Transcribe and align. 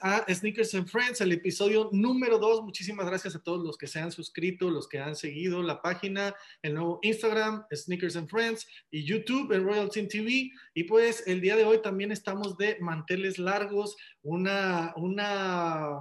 a 0.00 0.24
Sneakers 0.32 0.74
and 0.74 0.88
Friends, 0.88 1.20
el 1.20 1.32
episodio 1.32 1.90
número 1.92 2.38
2. 2.38 2.62
Muchísimas 2.62 3.06
gracias 3.06 3.34
a 3.34 3.42
todos 3.42 3.64
los 3.64 3.76
que 3.76 3.86
se 3.86 4.00
han 4.00 4.10
suscrito, 4.10 4.70
los 4.70 4.88
que 4.88 4.98
han 4.98 5.14
seguido 5.14 5.62
la 5.62 5.82
página, 5.82 6.34
el 6.62 6.74
nuevo 6.74 7.00
Instagram, 7.02 7.64
Sneakers 7.72 8.16
and 8.16 8.28
Friends, 8.28 8.66
y 8.90 9.04
YouTube, 9.04 9.52
en 9.52 9.64
Royal 9.64 9.90
Team 9.90 10.08
TV. 10.08 10.50
Y 10.74 10.84
pues 10.84 11.24
el 11.26 11.40
día 11.40 11.56
de 11.56 11.64
hoy 11.64 11.82
también 11.82 12.12
estamos 12.12 12.56
de 12.56 12.78
manteles 12.80 13.38
largos, 13.38 13.96
una, 14.22 14.94
una, 14.96 16.00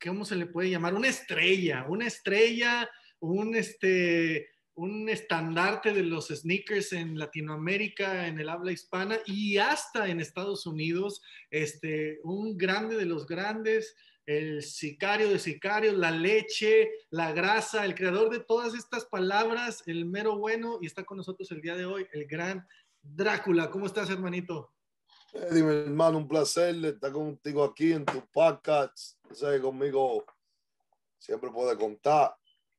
¿cómo 0.00 0.24
se 0.24 0.36
le 0.36 0.46
puede 0.46 0.70
llamar? 0.70 0.94
Una 0.94 1.08
estrella, 1.08 1.86
una 1.88 2.06
estrella, 2.06 2.88
un 3.18 3.56
este 3.56 4.53
un 4.74 5.08
estandarte 5.08 5.92
de 5.92 6.02
los 6.02 6.28
sneakers 6.28 6.92
en 6.92 7.18
Latinoamérica, 7.18 8.26
en 8.26 8.38
el 8.40 8.48
habla 8.48 8.72
hispana 8.72 9.18
y 9.26 9.58
hasta 9.58 10.08
en 10.08 10.20
Estados 10.20 10.66
Unidos, 10.66 11.22
este, 11.50 12.20
un 12.24 12.58
grande 12.58 12.96
de 12.96 13.06
los 13.06 13.26
grandes, 13.26 13.96
el 14.26 14.62
sicario 14.62 15.28
de 15.28 15.38
sicarios, 15.38 15.94
la 15.94 16.10
leche, 16.10 16.90
la 17.10 17.32
grasa, 17.32 17.84
el 17.84 17.94
creador 17.94 18.30
de 18.30 18.40
todas 18.40 18.74
estas 18.74 19.04
palabras, 19.04 19.82
el 19.86 20.06
mero 20.06 20.38
bueno, 20.38 20.78
y 20.80 20.86
está 20.86 21.04
con 21.04 21.18
nosotros 21.18 21.50
el 21.50 21.60
día 21.60 21.76
de 21.76 21.84
hoy, 21.84 22.06
el 22.12 22.26
gran 22.26 22.66
Drácula. 23.04 23.70
¿Cómo 23.70 23.84
estás, 23.84 24.08
hermanito? 24.08 24.72
Eh, 25.34 25.48
dime, 25.52 25.72
hermano, 25.82 26.18
un 26.18 26.26
placer 26.26 26.74
estar 26.84 27.12
contigo 27.12 27.62
aquí 27.62 27.92
en 27.92 28.04
tu 28.04 28.24
podcast. 28.32 29.18
O 29.30 29.62
conmigo 29.62 30.24
siempre 31.18 31.50
puede 31.50 31.76
contar. 31.76 32.34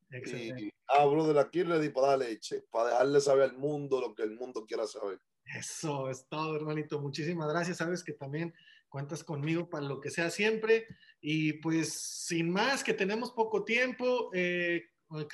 Y 0.10 0.70
hablo 0.88 1.28
de 1.28 1.34
la 1.34 1.50
ready 1.52 1.90
para 1.90 2.08
dar 2.08 2.20
leche, 2.20 2.64
para 2.72 2.90
dejarle 2.90 3.20
saber 3.22 3.50
al 3.50 3.58
mundo 3.58 4.00
lo 4.00 4.14
que 4.14 4.24
el 4.24 4.32
mundo 4.32 4.66
quiera 4.66 4.88
saber. 4.88 5.20
Eso 5.46 6.10
es 6.10 6.28
todo, 6.28 6.56
hermanito. 6.56 7.00
Muchísimas 7.00 7.50
gracias. 7.50 7.78
Sabes 7.78 8.04
que 8.04 8.14
también 8.14 8.54
cuentas 8.90 9.24
conmigo 9.24 9.70
para 9.70 9.86
lo 9.86 10.00
que 10.00 10.10
sea 10.10 10.30
siempre. 10.30 10.88
Y 11.22 11.54
pues 11.54 11.94
sin 11.94 12.50
más, 12.50 12.84
que 12.84 12.94
tenemos 12.94 13.32
poco 13.32 13.64
tiempo, 13.64 14.30
eh, 14.34 14.86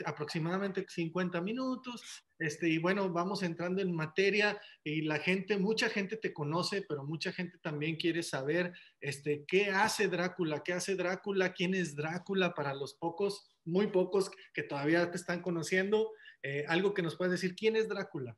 aproximadamente 0.06 0.86
50 0.88 1.42
minutos. 1.42 2.26
Este, 2.40 2.68
y 2.68 2.78
bueno, 2.78 3.10
vamos 3.10 3.44
entrando 3.44 3.82
en 3.82 3.96
materia 3.96 4.60
y 4.84 5.02
la 5.02 5.20
gente, 5.20 5.58
mucha 5.58 5.90
gente 5.90 6.18
te 6.18 6.34
conoce, 6.34 6.84
pero 6.88 7.04
mucha 7.04 7.32
gente 7.32 7.58
también 7.60 7.96
quiere 7.96 8.24
saber 8.24 8.74
este, 9.00 9.46
qué 9.48 9.70
hace 9.70 10.08
Drácula, 10.08 10.64
qué 10.64 10.74
hace 10.74 10.96
Drácula, 10.96 11.54
quién 11.54 11.76
es 11.76 11.96
Drácula 11.96 12.54
para 12.54 12.74
los 12.74 12.96
pocos, 12.96 13.46
muy 13.66 13.88
pocos 13.88 14.32
que 14.54 14.64
todavía 14.64 15.10
te 15.10 15.18
están 15.18 15.42
conociendo. 15.42 16.12
Eh, 16.44 16.66
algo 16.68 16.94
que 16.94 17.02
nos 17.02 17.16
puedes 17.16 17.32
decir, 17.32 17.56
¿quién 17.56 17.76
es 17.76 17.88
Drácula? 17.88 18.38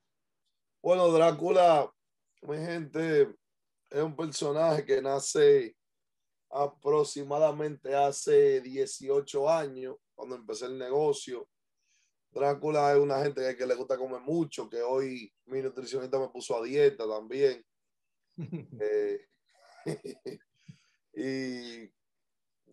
Bueno, 0.82 1.10
Drácula, 1.10 1.90
mi 2.42 2.58
gente, 2.58 3.34
es 3.90 4.02
un 4.02 4.16
personaje 4.16 4.86
que 4.86 5.02
nace 5.02 5.76
aproximadamente 6.50 7.96
hace 7.96 8.62
18 8.62 9.50
años 9.50 9.96
cuando 10.14 10.36
empecé 10.36 10.66
el 10.66 10.78
negocio. 10.78 11.50
Drácula 12.32 12.94
es 12.94 13.00
una 13.00 13.22
gente 13.22 13.56
que 13.56 13.66
le 13.66 13.76
gusta 13.76 13.98
comer 13.98 14.22
mucho, 14.22 14.70
que 14.70 14.82
hoy 14.82 15.32
mi 15.46 15.62
nutricionista 15.62 16.20
me 16.20 16.30
puso 16.30 16.58
a 16.58 16.64
dieta 16.64 17.08
también. 17.08 17.64
Eh, 18.82 19.28
y 21.16 21.92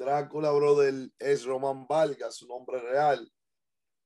Drácula, 0.01 0.51
brother, 0.51 0.95
es 1.19 1.45
Román 1.45 1.87
Vargas, 1.87 2.37
su 2.37 2.49
nombre 2.49 2.81
real. 2.81 3.31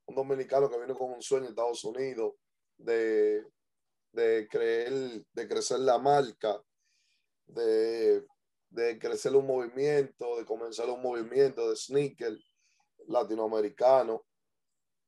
Un 0.07 0.17
dominicano 0.17 0.69
que 0.69 0.81
vino 0.81 0.99
con 0.99 1.13
un 1.13 1.23
sueño 1.23 1.45
en 1.45 1.51
Estados 1.51 1.85
Unidos 1.85 2.33
de, 2.77 3.47
de, 4.11 4.49
creer, 4.51 5.25
de 5.33 5.49
crecer 5.49 5.79
la 5.79 5.97
marca, 5.99 6.61
de, 7.47 8.27
de 8.71 8.99
crecer 8.99 9.37
un 9.37 9.47
movimiento, 9.47 10.37
de 10.37 10.45
comenzar 10.45 10.91
un 10.91 11.01
movimiento 11.01 11.71
de 11.71 11.77
sneaker 11.77 12.37
latinoamericano, 13.07 14.27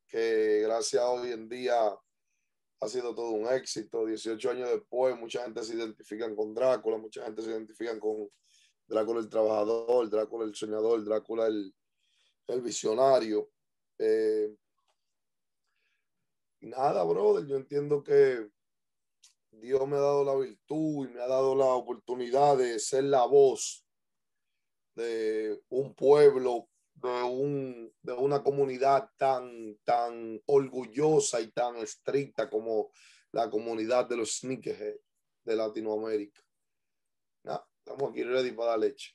que 0.07 0.61
gracias 0.61 1.03
hoy 1.03 1.33
en 1.33 1.49
día 1.49 1.99
ha 2.81 2.89
sido 2.89 3.13
todo 3.13 3.33
un 3.33 3.49
éxito. 3.49 4.07
18 4.07 4.51
años 4.51 4.71
después, 4.71 5.19
mucha 5.19 5.43
gente 5.43 5.65
se 5.65 5.75
identifica 5.75 6.33
con 6.37 6.55
Drácula, 6.55 6.97
mucha 6.97 7.25
gente 7.25 7.43
se 7.43 7.51
identifica 7.51 7.99
con 7.99 8.29
Drácula 8.87 9.21
el 9.21 9.29
trabajador, 9.29 10.09
Drácula 10.09 10.45
el 10.45 10.55
soñador, 10.55 11.05
Drácula 11.05 11.47
el, 11.47 11.75
visionario. 12.63 13.51
Eh, 13.99 14.55
nada, 16.61 17.03
brother, 17.05 17.47
yo 17.47 17.57
entiendo 17.57 18.03
que 18.03 18.49
Dios 19.51 19.87
me 19.89 19.97
ha 19.97 20.01
dado 20.01 20.25
la 20.25 20.37
virtud 20.37 21.09
y 21.09 21.13
me 21.13 21.21
ha 21.21 21.27
dado 21.27 21.55
la 21.55 21.67
oportunidad 21.67 22.57
de 22.57 22.79
ser 22.79 23.05
la 23.05 23.25
voz 23.25 23.85
de 24.95 25.61
un 25.69 25.95
pueblo 25.95 26.69
de, 26.95 27.23
un, 27.23 27.93
de 28.03 28.13
una 28.13 28.43
comunidad 28.43 29.11
tan, 29.17 29.77
tan 29.85 30.41
orgullosa 30.47 31.41
y 31.41 31.51
tan 31.51 31.77
estricta 31.77 32.49
como 32.49 32.91
la 33.33 33.51
comunidad 33.51 34.09
de 34.09 34.17
los 34.17 34.39
sneakerheads 34.39 35.01
de 35.45 35.57
Latinoamérica. 35.57 36.46
Estamos 37.87 38.11
aquí 38.11 38.25
ready 38.25 38.51
para 38.51 38.73
la 38.73 38.79
leche. 38.89 39.15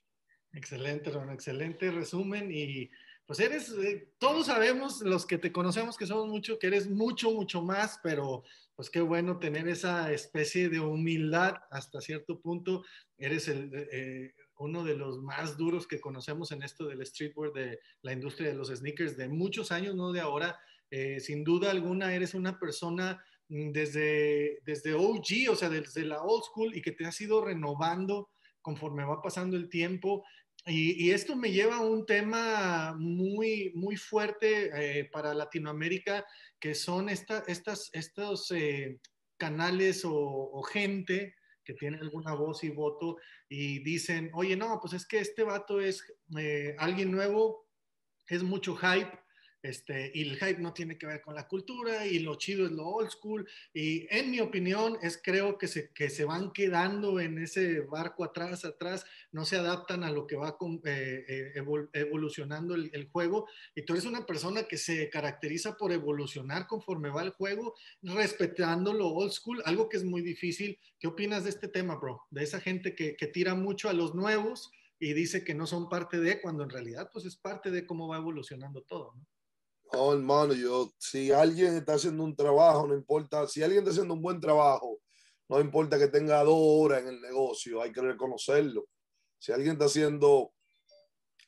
Excelente, 0.54 1.12
Ron, 1.12 1.30
excelente 1.30 1.92
resumen 1.92 2.50
y 2.52 2.90
pues 3.26 3.40
eres, 3.40 3.70
eh, 3.72 4.14
todos 4.18 4.48
sabemos, 4.48 5.02
los 5.02 5.26
que 5.26 5.38
te 5.38 5.52
conocemos 5.52 5.98
que 5.98 6.06
somos 6.06 6.28
mucho, 6.28 6.58
que 6.58 6.68
eres 6.68 6.90
mucho, 6.90 7.32
mucho 7.32 7.62
más, 7.62 8.00
pero 8.04 8.44
pues 8.76 8.90
qué 8.90 9.00
bueno 9.00 9.40
tener 9.40 9.68
esa 9.68 10.12
especie 10.12 10.70
de 10.70 10.80
humildad 10.80 11.56
hasta 11.70 12.02
cierto 12.02 12.42
punto. 12.42 12.84
Eres 13.18 13.48
el, 13.48 13.72
eh, 13.74 14.34
uno 14.58 14.84
de 14.84 14.96
los 14.96 15.20
más 15.20 15.56
duros 15.56 15.88
que 15.88 16.02
conocemos 16.02 16.52
en 16.52 16.64
esto 16.64 16.88
del 16.88 17.06
streetwear, 17.06 17.54
de 17.54 17.80
la 18.02 18.12
industria 18.12 18.50
de 18.50 18.56
los 18.56 18.70
sneakers 18.70 19.16
de 19.16 19.30
muchos 19.30 19.72
años, 19.72 19.96
no 19.96 20.12
de 20.12 20.20
ahora. 20.20 20.60
Eh, 20.90 21.22
sin 21.22 21.44
duda 21.46 21.72
alguna 21.72 22.14
eres 22.14 22.34
una 22.34 22.60
persona 22.60 23.24
mm, 23.48 23.72
desde, 23.72 24.60
desde 24.66 24.94
OG, 24.94 25.52
o 25.52 25.56
sea, 25.56 25.70
desde 25.70 26.04
la 26.04 26.22
old 26.22 26.44
school 26.44 26.76
y 26.76 26.82
que 26.82 26.92
te 26.92 27.06
has 27.06 27.22
ido 27.22 27.46
renovando 27.46 28.30
conforme 28.62 29.06
va 29.06 29.22
pasando 29.22 29.58
el 29.58 29.70
tiempo. 29.70 30.24
Y, 30.66 31.10
esto 31.10 31.36
me 31.36 31.52
lleva 31.52 31.78
a 31.78 31.86
un 31.86 32.06
tema 32.06 32.96
muy, 32.98 33.72
muy 33.74 33.98
fuerte 33.98 34.70
eh, 35.00 35.06
para 35.06 35.34
Latinoamérica, 35.34 36.24
que 36.60 36.76
son 36.76 37.10
esta, 37.10 37.44
estas, 37.48 37.90
estos 37.94 38.52
eh, 38.52 39.00
canales 39.38 40.04
o, 40.06 40.62
gente 40.64 41.34
que 41.64 41.74
tiene 41.74 41.98
alguna 41.98 42.36
voz 42.36 42.64
y 42.64 42.70
voto 42.70 43.18
y 43.50 43.80
dicen, 43.80 44.30
oye, 44.34 44.56
no, 44.56 44.80
pues 44.80 44.94
es 44.94 45.08
que 45.08 45.20
este 45.20 45.44
vato 45.44 45.82
es 45.82 46.04
eh, 46.38 46.76
alguien 46.78 47.12
nuevo, 47.12 47.68
es 48.28 48.44
mucho 48.44 48.76
hype, 48.76 49.12
este, 49.64 50.12
y 50.14 50.24
el 50.24 50.38
hype 50.38 50.60
no 50.60 50.74
tiene 50.74 50.98
que 50.98 51.06
ver 51.06 51.22
con 51.22 51.36
la 51.36 51.48
cultura 51.48 52.08
y 52.08 52.20
lo 52.20 52.36
chido 52.36 52.66
es 52.66 52.72
lo 52.72 52.88
old 52.88 53.12
school. 53.12 53.48
Y 53.74 54.08
en 54.10 54.32
mi 54.32 54.40
opinión 54.40 54.98
es 55.02 55.20
creo 55.24 55.58
que 55.58 55.68
se, 55.68 55.92
que 55.92 56.10
se 56.10 56.26
van 56.26 56.52
quedando 56.52 57.20
en 57.20 57.38
ese 57.38 57.82
barco 57.82 58.24
atrás, 58.24 58.66
atrás, 58.66 59.06
no 59.32 59.46
se 59.46 59.58
adaptan 59.58 60.04
a 60.04 60.12
lo 60.12 60.26
que 60.26 60.36
va 60.36 60.58
eh, 60.86 61.54
eh, 61.56 61.88
evolucionando 61.94 62.74
el, 62.74 62.90
el, 62.94 63.08
juego. 63.10 63.48
Y 63.76 63.84
tú 63.84 63.94
eres 63.94 64.06
una 64.06 64.26
persona 64.26 64.64
que 64.64 64.78
se 64.78 65.10
caracteriza 65.10 65.78
por 65.78 65.92
evolucionar 65.92 66.66
conforme 66.66 67.10
va 67.10 67.22
el 67.22 67.32
juego, 67.32 67.76
respetando 68.02 68.94
lo 68.94 69.10
old 69.10 69.32
school, 69.32 69.62
algo 69.66 69.90
que 69.90 69.98
es 69.98 70.04
muy 70.04 70.22
difícil. 70.22 70.80
¿Qué 71.00 71.08
opinas 71.08 71.44
de 71.44 71.52
este 71.52 71.68
tema, 71.68 71.96
bro? 71.96 72.24
De 72.32 72.44
esa 72.44 72.60
gente 72.60 72.96
que, 72.96 73.16
que 73.16 73.28
tira 73.28 73.54
mucho 73.54 73.90
a 73.90 73.94
los 73.94 74.16
nuevos 74.16 74.72
y 75.00 75.14
dice 75.14 75.44
que 75.44 75.54
no 75.54 75.68
son 75.68 75.88
parte 75.90 76.20
de, 76.20 76.42
cuando 76.42 76.64
en 76.64 76.70
realidad 76.70 77.10
pues 77.12 77.26
es 77.26 77.36
parte 77.36 77.72
de 77.72 77.86
cómo 77.86 78.08
va 78.08 78.18
evolucionando 78.18 78.82
todo, 78.84 79.14
¿no? 79.16 79.26
No, 79.94 80.14
hermano, 80.14 80.54
yo, 80.54 80.90
si 80.98 81.32
alguien 81.32 81.76
está 81.76 81.96
haciendo 81.96 82.24
un 82.24 82.36
trabajo, 82.36 82.88
no 82.88 82.96
importa, 82.96 83.46
si 83.48 83.62
alguien 83.62 83.80
está 83.80 83.92
haciendo 83.92 84.14
un 84.14 84.22
buen 84.22 84.40
trabajo, 84.40 85.02
no 85.50 85.60
importa 85.60 86.00
que 86.00 86.08
tenga 86.08 86.42
dos 86.44 86.58
horas 86.58 87.02
en 87.02 87.10
el 87.10 87.22
negocio, 87.22 87.82
hay 87.82 87.92
que 87.92 88.02
reconocerlo. 88.02 88.88
Si 89.38 89.52
alguien 89.52 89.74
está 89.74 89.86
haciendo, 89.86 90.54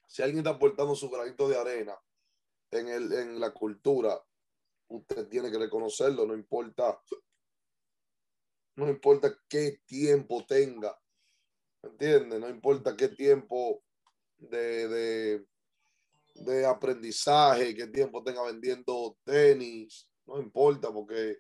si 0.08 0.22
alguien 0.22 0.40
está 0.40 0.50
aportando 0.52 0.94
su 0.94 1.10
granito 1.10 1.48
de 1.48 1.58
arena 1.58 1.98
en, 2.72 2.90
el, 2.90 3.14
en 3.14 3.40
la 3.40 3.52
cultura, 3.54 4.22
usted 4.90 5.30
tiene 5.30 5.50
que 5.50 5.58
reconocerlo, 5.58 6.26
no 6.26 6.34
importa, 6.34 7.02
no 8.76 8.90
importa 8.90 9.34
qué 9.48 9.80
tiempo 9.86 10.46
tenga, 10.46 11.00
¿me 11.82 11.92
entiende? 11.92 12.40
No 12.40 12.50
importa 12.50 12.98
qué 12.98 13.08
tiempo 13.08 13.84
de, 14.38 14.88
de 14.90 15.48
de 16.34 16.66
aprendizaje, 16.66 17.76
qué 17.76 17.88
tiempo 17.88 18.24
tenga 18.24 18.44
vendiendo 18.44 19.18
tenis, 19.24 20.10
no 20.26 20.40
importa 20.40 20.92
porque, 20.92 21.38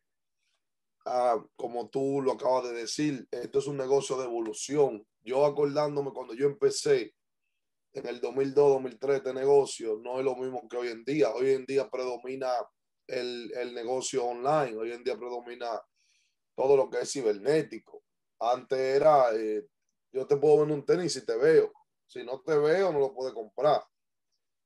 ah, 1.05 1.43
como 1.55 1.89
tú 1.89 2.21
lo 2.21 2.33
acabas 2.33 2.65
de 2.65 2.73
decir, 2.73 3.27
esto 3.31 3.59
es 3.59 3.67
un 3.67 3.77
negocio 3.77 4.17
de 4.17 4.25
evolución. 4.25 5.05
Yo 5.21 5.45
acordándome 5.45 6.11
cuando 6.11 6.33
yo 6.33 6.47
empecé 6.47 7.13
en 7.93 8.07
el 8.07 8.21
2002-2003 8.21 9.15
este 9.15 9.33
negocio, 9.33 9.99
no 10.03 10.19
es 10.19 10.25
lo 10.25 10.35
mismo 10.35 10.67
que 10.67 10.77
hoy 10.77 10.87
en 10.89 11.03
día. 11.03 11.31
Hoy 11.31 11.51
en 11.51 11.65
día 11.65 11.89
predomina 11.89 12.51
el, 13.07 13.51
el 13.55 13.73
negocio 13.73 14.25
online, 14.25 14.75
hoy 14.77 14.91
en 14.91 15.03
día 15.03 15.17
predomina 15.17 15.79
todo 16.55 16.75
lo 16.75 16.89
que 16.89 17.01
es 17.01 17.11
cibernético. 17.11 18.03
Antes 18.39 18.79
era, 18.79 19.33
eh, 19.35 19.65
yo 20.11 20.27
te 20.27 20.37
puedo 20.37 20.59
vender 20.59 20.77
un 20.77 20.85
tenis 20.85 21.15
y 21.15 21.25
te 21.25 21.37
veo 21.37 21.71
Si 22.05 22.23
no 22.23 22.41
te 22.41 22.57
veo, 22.57 22.91
no 22.91 22.99
lo 22.99 23.13
puedes 23.13 23.33
comprar. 23.33 23.83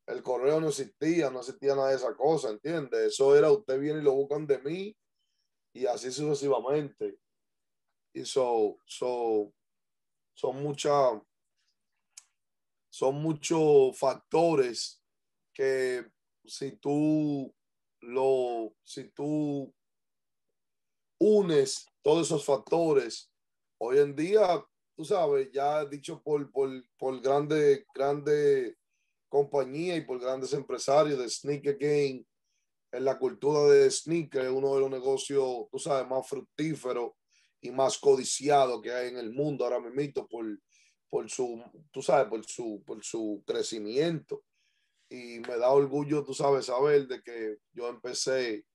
El 0.08 0.24
correo 0.24 0.62
no 0.62 0.70
existía, 0.70 1.30
no 1.30 1.40
existía 1.40 1.76
nada 1.76 1.90
de 1.90 1.98
esa 1.98 2.16
cosa, 2.16 2.50
¿entiendes? 2.50 3.14
Eso 3.14 3.36
era, 3.36 3.52
usted 3.52 3.78
viene 3.78 4.00
y 4.00 4.04
lo 4.04 4.14
buscan 4.14 4.48
de 4.48 4.60
mí 4.60 4.98
y 5.74 5.86
así 5.86 6.12
sucesivamente. 6.12 7.20
Y 8.14 8.24
so, 8.24 8.80
so, 8.86 9.54
son 10.34 10.64
muchas, 10.64 11.22
son 12.90 13.16
muchos 13.16 13.98
factores 13.98 15.04
que 15.54 16.10
si 16.46 16.78
tú 16.78 17.54
lo, 18.00 18.74
si 18.84 19.10
tú 19.12 19.74
unes 21.20 21.86
todos 22.02 22.28
esos 22.28 22.46
factores, 22.46 23.30
hoy 23.80 24.00
en 24.00 24.16
día, 24.16 24.66
tú 24.96 25.04
sabes, 25.04 25.52
ya 25.52 25.84
dicho 25.84 26.24
por, 26.24 26.50
por, 26.52 26.70
por 26.98 27.22
grandes 27.22 27.86
grande 27.94 28.78
compañías 29.28 29.98
y 29.98 30.02
por 30.02 30.20
grandes 30.20 30.54
empresarios 30.54 31.20
de 31.20 31.30
sneaker 31.30 31.78
game, 31.78 32.26
en 32.92 33.06
la 33.06 33.20
cultura 33.20 33.64
de 33.64 33.90
sneaker 33.92 34.46
es 34.46 34.52
uno 34.52 34.74
de 34.76 34.82
los 34.82 34.90
negocios, 34.90 35.68
tú 35.72 35.80
sabes, 35.80 36.08
más 36.08 36.28
fructíferos 36.28 37.12
y 37.62 37.72
más 37.72 37.98
codiciados 37.98 38.82
que 38.82 38.92
hay 38.92 39.10
en 39.10 39.18
el 39.18 39.32
mundo 39.32 39.66
ahora 39.66 39.80
mismo 39.80 40.28
por, 40.28 40.46
por 41.10 41.30
su, 41.30 41.62
tú 41.92 42.02
sabes, 42.02 42.28
por 42.28 42.46
su, 42.46 42.84
por 42.86 43.04
su 43.04 43.44
crecimiento. 43.46 44.44
Y 45.10 45.40
me 45.40 45.58
da 45.58 45.70
orgullo, 45.70 46.24
tú 46.24 46.34
sabes, 46.34 46.66
saber 46.66 47.08
de 47.08 47.22
que 47.22 47.58
yo 47.72 47.88
empecé 47.88 48.66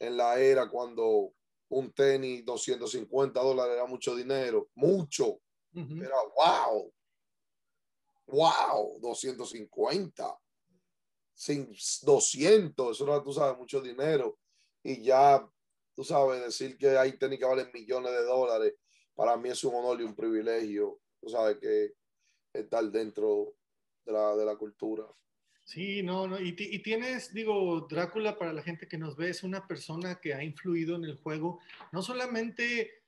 en 0.00 0.16
la 0.16 0.40
era 0.40 0.68
cuando 0.68 1.32
un 1.68 1.92
tenis 1.92 2.44
250 2.44 3.40
dólares 3.40 3.74
era 3.76 3.86
mucho 3.86 4.16
dinero, 4.16 4.68
mucho. 4.74 5.40
Era 5.72 6.16
wow, 6.36 6.92
wow, 8.30 8.98
250, 9.00 10.38
sin 11.34 11.74
200, 12.02 12.96
eso 12.96 13.04
era, 13.04 13.22
tú 13.22 13.32
sabes, 13.32 13.58
mucho 13.58 13.80
dinero. 13.80 14.38
Y 14.82 15.02
ya, 15.02 15.46
tú 15.94 16.04
sabes, 16.04 16.42
decir 16.42 16.76
que 16.76 16.96
hay 16.96 17.16
tenis 17.18 17.38
que 17.38 17.44
valen 17.44 17.70
millones 17.72 18.12
de 18.12 18.24
dólares, 18.24 18.74
para 19.14 19.36
mí 19.36 19.50
es 19.50 19.62
un 19.64 19.74
honor 19.74 20.00
y 20.00 20.04
un 20.04 20.14
privilegio, 20.14 21.00
tú 21.20 21.28
sabes, 21.28 21.58
que 21.58 21.94
estar 22.52 22.84
dentro 22.90 23.54
de 24.04 24.12
la, 24.12 24.36
de 24.36 24.44
la 24.44 24.56
cultura. 24.56 25.04
Sí, 25.64 26.02
no, 26.02 26.26
no, 26.26 26.40
y, 26.40 26.54
y, 26.58 26.78
tienes, 26.80 27.32
digo, 27.32 27.86
Drácula 27.88 28.36
para 28.36 28.52
la 28.52 28.62
gente 28.62 28.88
que 28.88 28.98
nos 28.98 29.16
ve, 29.16 29.30
es 29.30 29.44
una 29.44 29.68
persona 29.68 30.20
que 30.20 30.34
ha 30.34 30.42
influido 30.42 30.96
en 30.96 31.04
el 31.04 31.16
juego, 31.16 31.60
no 31.92 32.02
solamente 32.02 32.99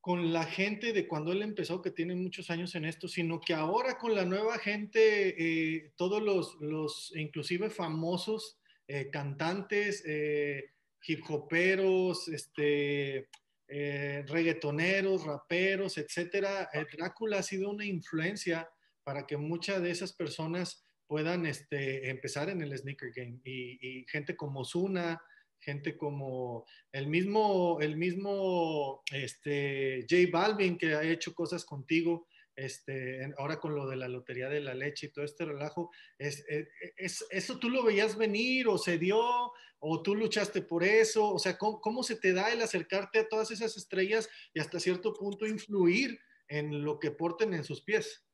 con 0.00 0.32
la 0.32 0.44
gente 0.44 0.92
de 0.92 1.06
cuando 1.06 1.32
él 1.32 1.42
empezó, 1.42 1.82
que 1.82 1.90
tiene 1.90 2.14
muchos 2.14 2.50
años 2.50 2.74
en 2.74 2.86
esto, 2.86 3.06
sino 3.06 3.40
que 3.40 3.52
ahora 3.52 3.98
con 3.98 4.14
la 4.14 4.24
nueva 4.24 4.58
gente, 4.58 5.34
eh, 5.38 5.92
todos 5.96 6.22
los, 6.22 6.56
los, 6.60 7.12
inclusive 7.14 7.68
famosos 7.68 8.58
eh, 8.88 9.10
cantantes, 9.10 10.02
eh, 10.06 10.70
hip 11.06 11.22
hoperos, 11.28 12.28
este, 12.28 13.28
reggaetoneros, 13.68 15.24
raperos, 15.24 15.96
etcétera, 15.96 16.68
Drácula 16.92 17.38
ha 17.38 17.42
sido 17.42 17.70
una 17.70 17.84
influencia 17.84 18.68
para 19.04 19.26
que 19.26 19.36
muchas 19.36 19.80
de 19.80 19.90
esas 19.90 20.12
personas 20.12 20.84
puedan 21.10 21.44
este, 21.44 22.08
empezar 22.08 22.50
en 22.50 22.62
el 22.62 22.76
sneaker 22.76 23.10
game. 23.12 23.40
Y, 23.44 24.04
gente 24.08 24.36
como 24.36 24.64
Zuna, 24.64 25.20
gente 25.60 25.96
como 25.96 26.66
el 26.92 27.06
mismo, 27.06 27.78
el 27.80 27.96
mismo 27.96 29.02
este, 29.12 30.06
J 30.08 30.30
Balvin 30.32 30.78
que 30.78 30.94
ha 30.94 31.02
hecho 31.02 31.34
cosas 31.34 31.64
contigo, 31.64 32.26
este, 32.56 33.32
ahora 33.38 33.58
con 33.58 33.74
lo 33.74 33.88
de 33.88 33.96
la 33.96 34.08
lotería 34.08 34.48
de 34.48 34.60
la 34.60 34.74
leche 34.74 35.06
y 35.06 35.10
todo 35.10 35.24
este 35.24 35.44
relajo, 35.44 35.90
es, 36.18 36.44
e, 36.48 36.60
e, 36.60 36.94
es, 36.96 37.24
¿eso 37.30 37.58
tú 37.58 37.70
lo 37.70 37.82
veías 37.82 38.16
venir 38.16 38.68
o 38.68 38.76
se 38.76 38.98
dio 38.98 39.52
o 39.78 40.02
tú 40.02 40.14
luchaste 40.14 40.62
por 40.62 40.84
eso? 40.84 41.32
O 41.32 41.38
sea, 41.38 41.56
¿cómo, 41.56 41.80
¿cómo, 41.80 42.02
se 42.02 42.16
te 42.16 42.32
da 42.32 42.52
el 42.52 42.60
acercarte 42.60 43.18
a 43.18 43.28
todas 43.28 43.50
esas 43.50 43.76
estrellas 43.76 44.28
y 44.52 44.60
hasta 44.60 44.80
cierto 44.80 45.14
punto 45.14 45.46
influir 45.46 46.18
en 46.48 46.84
lo 46.84 46.98
que 46.98 47.10
porten 47.10 47.54
en 47.54 47.64
sus 47.64 47.82
pies? 47.82 48.24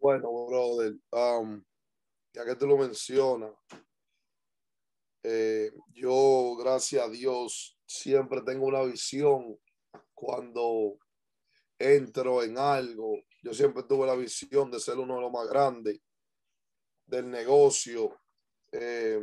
Bueno, 0.00 0.30
brother, 0.46 0.94
um, 1.12 1.62
ya 2.32 2.44
que 2.44 2.54
tú 2.54 2.66
lo 2.66 2.78
mencionas, 2.78 3.52
eh, 5.30 5.72
yo, 5.92 6.56
gracias 6.56 7.04
a 7.04 7.10
Dios, 7.10 7.78
siempre 7.84 8.40
tengo 8.40 8.64
una 8.64 8.82
visión 8.82 9.58
cuando 10.14 10.96
entro 11.78 12.42
en 12.42 12.56
algo. 12.56 13.18
Yo 13.42 13.52
siempre 13.52 13.82
tuve 13.82 14.06
la 14.06 14.14
visión 14.14 14.70
de 14.70 14.80
ser 14.80 14.96
uno 14.98 15.16
de 15.16 15.20
los 15.20 15.30
más 15.30 15.46
grandes 15.46 16.00
del 17.04 17.30
negocio. 17.30 18.18
Eh, 18.72 19.20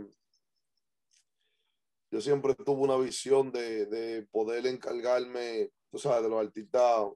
yo 2.12 2.22
siempre 2.22 2.54
tuve 2.54 2.82
una 2.82 2.98
visión 2.98 3.52
de, 3.52 3.88
de 3.88 4.28
poder 4.28 4.68
encargarme, 4.68 5.72
tú 5.90 5.98
sabes, 5.98 6.22
de 6.22 6.30
los 6.30 6.46
artistas 6.46 7.08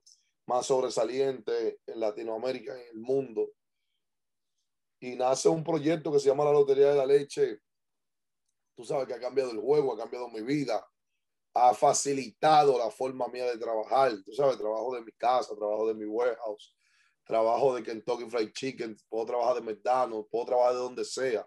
más 0.47 0.65
sobresaliente 0.65 1.79
en 1.85 1.99
Latinoamérica, 1.99 2.73
en 2.73 2.87
el 2.87 3.01
mundo. 3.01 3.51
Y 4.99 5.15
nace 5.15 5.47
un 5.47 5.63
proyecto 5.63 6.11
que 6.11 6.19
se 6.19 6.29
llama 6.29 6.43
la 6.43 6.53
Lotería 6.53 6.89
de 6.89 6.97
la 6.97 7.05
Leche. 7.05 7.59
Tú 8.79 8.85
sabes 8.85 9.07
que 9.07 9.13
ha 9.13 9.19
cambiado 9.19 9.51
el 9.51 9.59
juego, 9.59 9.93
ha 9.93 9.97
cambiado 9.97 10.29
mi 10.29 10.39
vida, 10.39 10.81
ha 11.53 11.73
facilitado 11.73 12.77
la 12.77 12.89
forma 12.89 13.27
mía 13.27 13.43
de 13.43 13.57
trabajar. 13.57 14.13
Tú 14.23 14.31
sabes, 14.31 14.57
trabajo 14.57 14.95
de 14.95 15.01
mi 15.01 15.11
casa, 15.11 15.53
trabajo 15.53 15.85
de 15.89 15.95
mi 15.95 16.05
warehouse, 16.05 16.73
trabajo 17.25 17.75
de 17.75 17.83
Kentucky 17.83 18.29
Fried 18.29 18.53
Chicken, 18.53 18.95
puedo 19.09 19.25
trabajar 19.25 19.55
de 19.55 19.61
McDonald's, 19.63 20.29
puedo 20.31 20.45
trabajar 20.45 20.75
de 20.75 20.79
donde 20.79 21.03
sea. 21.03 21.45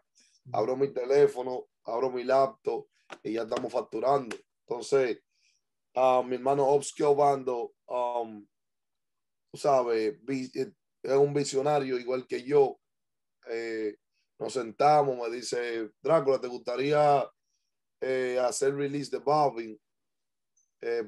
Abro 0.53 0.77
mi 0.77 0.89
teléfono, 0.93 1.69
abro 1.85 2.11
mi 2.11 2.23
laptop 2.23 2.87
y 3.23 3.33
ya 3.33 3.45
estamos 3.45 3.73
facturando. 3.73 4.37
Entonces, 4.69 5.19
uh, 5.95 6.23
mi 6.23 6.35
hermano 6.35 6.71
Upskill 6.75 7.17
Bando, 7.17 7.73
um, 7.87 8.47
tú 9.51 9.57
sabes, 9.57 10.19
eh, 10.29 10.73
es 11.03 11.17
un 11.17 11.33
visionario 11.33 11.99
igual 11.99 12.27
que 12.27 12.43
yo. 12.43 12.79
Eh, 13.49 13.97
nos 14.39 14.53
sentamos, 14.53 15.17
me 15.17 15.35
dice, 15.35 15.91
Drácula, 16.01 16.41
¿te 16.41 16.49
gustaría 16.49 17.29
eh, 18.01 18.39
hacer 18.41 18.75
release 18.75 19.11
de 19.11 19.19
Bobbing 19.19 19.79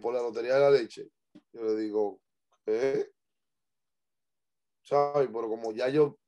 por 0.01 0.15
la 0.15 0.23
Lotería 0.23 0.55
de 0.55 0.61
la 0.61 0.71
Leche? 0.71 1.09
Yo 1.53 1.65
le 1.65 1.77
digo, 1.77 2.21
¿eh? 2.67 3.11
¿Sabes? 4.83 5.29
Pero 5.33 5.49
como 5.49 5.73
ya 5.73 5.89
yo, 5.89 6.19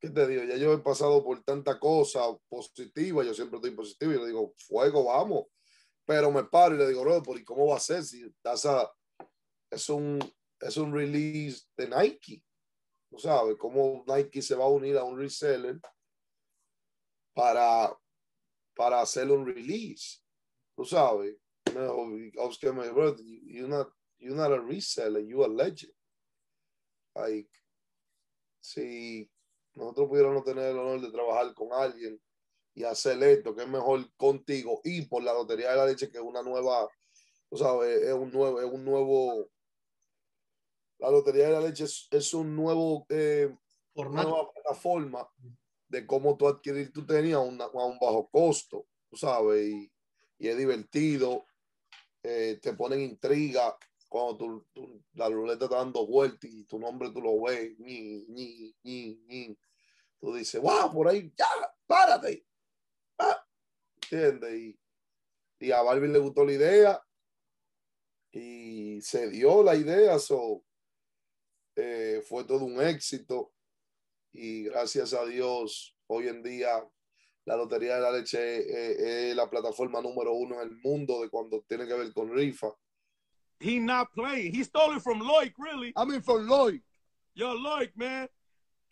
¿qué 0.00 0.10
te 0.10 0.26
digo? 0.26 0.42
Ya 0.44 0.56
yo 0.56 0.72
he 0.72 0.78
pasado 0.78 1.24
por 1.24 1.42
tanta 1.44 1.78
cosa 1.78 2.20
positiva, 2.48 3.24
yo 3.24 3.32
siempre 3.32 3.56
estoy 3.56 3.70
positivo 3.70 4.12
y 4.12 4.18
le 4.18 4.26
digo, 4.26 4.52
fuego, 4.58 5.04
vamos. 5.04 5.46
Pero 6.04 6.30
me 6.30 6.44
paro 6.44 6.74
y 6.74 6.78
le 6.78 6.88
digo, 6.88 7.04
no, 7.04 7.22
¿y 7.36 7.44
cómo 7.44 7.68
va 7.68 7.76
a 7.76 7.80
ser 7.80 8.02
si 8.02 8.22
estás 8.24 8.66
es 9.70 9.88
un 9.88 10.18
es 10.62 10.76
un 10.76 10.92
release 10.92 11.66
de 11.76 11.88
Nike. 11.88 12.42
Tú 13.12 13.18
sabes 13.18 13.56
cómo 13.58 14.04
Nike 14.06 14.40
se 14.40 14.54
va 14.54 14.64
a 14.64 14.68
unir 14.68 14.96
a 14.96 15.04
un 15.04 15.18
reseller 15.18 15.78
para, 17.34 17.94
para 18.74 19.02
hacer 19.02 19.30
un 19.30 19.44
release. 19.44 20.22
Tú 20.74 20.86
sabes. 20.86 21.36
Oscar, 22.38 22.72
my 22.72 22.88
brother, 22.88 23.22
you're 23.22 23.68
not, 23.68 23.92
you're 24.18 24.34
not 24.34 24.50
a 24.50 24.62
reseller, 24.62 25.20
you're 25.20 25.44
a 25.44 25.48
legend. 25.48 25.92
Like, 27.14 27.50
si 28.62 29.30
nosotros 29.74 30.08
pudiéramos 30.08 30.44
tener 30.44 30.70
el 30.70 30.78
honor 30.78 31.02
de 31.02 31.10
trabajar 31.10 31.52
con 31.52 31.68
alguien 31.70 32.18
y 32.74 32.84
hacer 32.84 33.22
esto, 33.22 33.54
que 33.54 33.64
es 33.64 33.68
mejor 33.68 34.10
contigo 34.16 34.80
y 34.84 35.02
por 35.02 35.22
la 35.22 35.34
Lotería 35.34 35.72
de 35.72 35.76
la 35.76 35.86
Leche, 35.86 36.10
que 36.10 36.18
una 36.18 36.42
nueva, 36.42 36.88
tú 37.50 37.58
sabes, 37.58 38.04
es 38.04 38.14
un 38.14 38.30
nuevo, 38.32 38.58
es 38.58 38.72
un 38.72 38.82
nuevo 38.86 39.50
la 41.02 41.10
Lotería 41.10 41.46
de 41.46 41.52
la 41.52 41.60
Leche 41.60 41.84
es, 41.84 42.34
un 42.34 42.54
nuevo 42.54 43.06
eh, 43.08 43.52
nueva 43.96 44.52
plataforma 44.52 45.28
de 45.88 46.06
cómo 46.06 46.36
tú 46.36 46.46
adquirir 46.46 46.92
tu 46.92 47.04
tenis 47.04 47.34
a, 47.34 47.40
un 47.40 47.58
bajo 47.58 48.28
costo, 48.30 48.86
tú 49.10 49.16
sabes, 49.16 49.68
y, 49.68 49.92
es 50.38 50.56
divertido, 50.56 51.44
eh, 52.22 52.58
te 52.62 52.72
ponen 52.74 53.00
intriga 53.00 53.76
cuando 54.08 54.64
tú, 54.72 55.02
la 55.14 55.28
ruleta 55.28 55.64
está 55.64 55.78
dando 55.78 56.06
vueltas 56.06 56.48
y 56.48 56.64
tu 56.64 56.78
nombre 56.78 57.10
tú 57.10 57.20
lo 57.20 57.40
ves, 57.42 57.76
ni, 57.78 58.24
ni, 58.28 58.72
ni, 58.84 59.58
tú 60.20 60.34
dices, 60.34 60.60
wow, 60.60 60.92
por 60.92 61.08
ahí, 61.08 61.32
ya, 61.36 61.46
párate. 61.86 62.46
Ah, 63.18 63.44
¿Entiendes? 63.96 64.54
Y, 64.54 64.80
y, 65.58 65.72
a 65.72 65.82
Barbie 65.82 66.08
le 66.08 66.18
gustó 66.20 66.44
la 66.44 66.52
idea 66.52 67.02
y 68.30 69.00
se 69.00 69.28
dio 69.30 69.64
la 69.64 69.74
idea, 69.74 70.18
so, 70.18 70.64
eh, 71.76 72.22
fue 72.26 72.44
todo 72.44 72.64
un 72.64 72.80
éxito 72.80 73.52
y 74.32 74.64
gracias 74.64 75.12
a 75.14 75.24
Dios 75.24 75.96
hoy 76.06 76.28
en 76.28 76.42
día 76.42 76.82
la 77.44 77.56
Lotería 77.56 77.96
de 77.96 78.00
la 78.00 78.12
Leche 78.12 78.38
eh, 78.38 79.30
es 79.30 79.36
la 79.36 79.48
plataforma 79.50 80.00
número 80.00 80.32
uno 80.32 80.56
en 80.56 80.68
el 80.68 80.76
mundo 80.80 81.22
de 81.22 81.28
cuando 81.28 81.62
tiene 81.68 81.86
que 81.86 81.94
ver 81.94 82.12
con 82.12 82.32
rifa. 82.32 82.68
He 83.58 83.78
not 83.78 84.12
playing. 84.12 84.54
He 84.54 84.64
stole 84.64 84.96
it 84.96 85.02
from 85.02 85.20
Lloyd, 85.20 85.52
really. 85.58 85.92
I 85.96 86.04
mean 86.04 86.22
from 86.22 86.48
Lloyd. 86.48 86.80
Yo, 87.34 87.54
Lloyd, 87.54 87.90
man. 87.96 88.28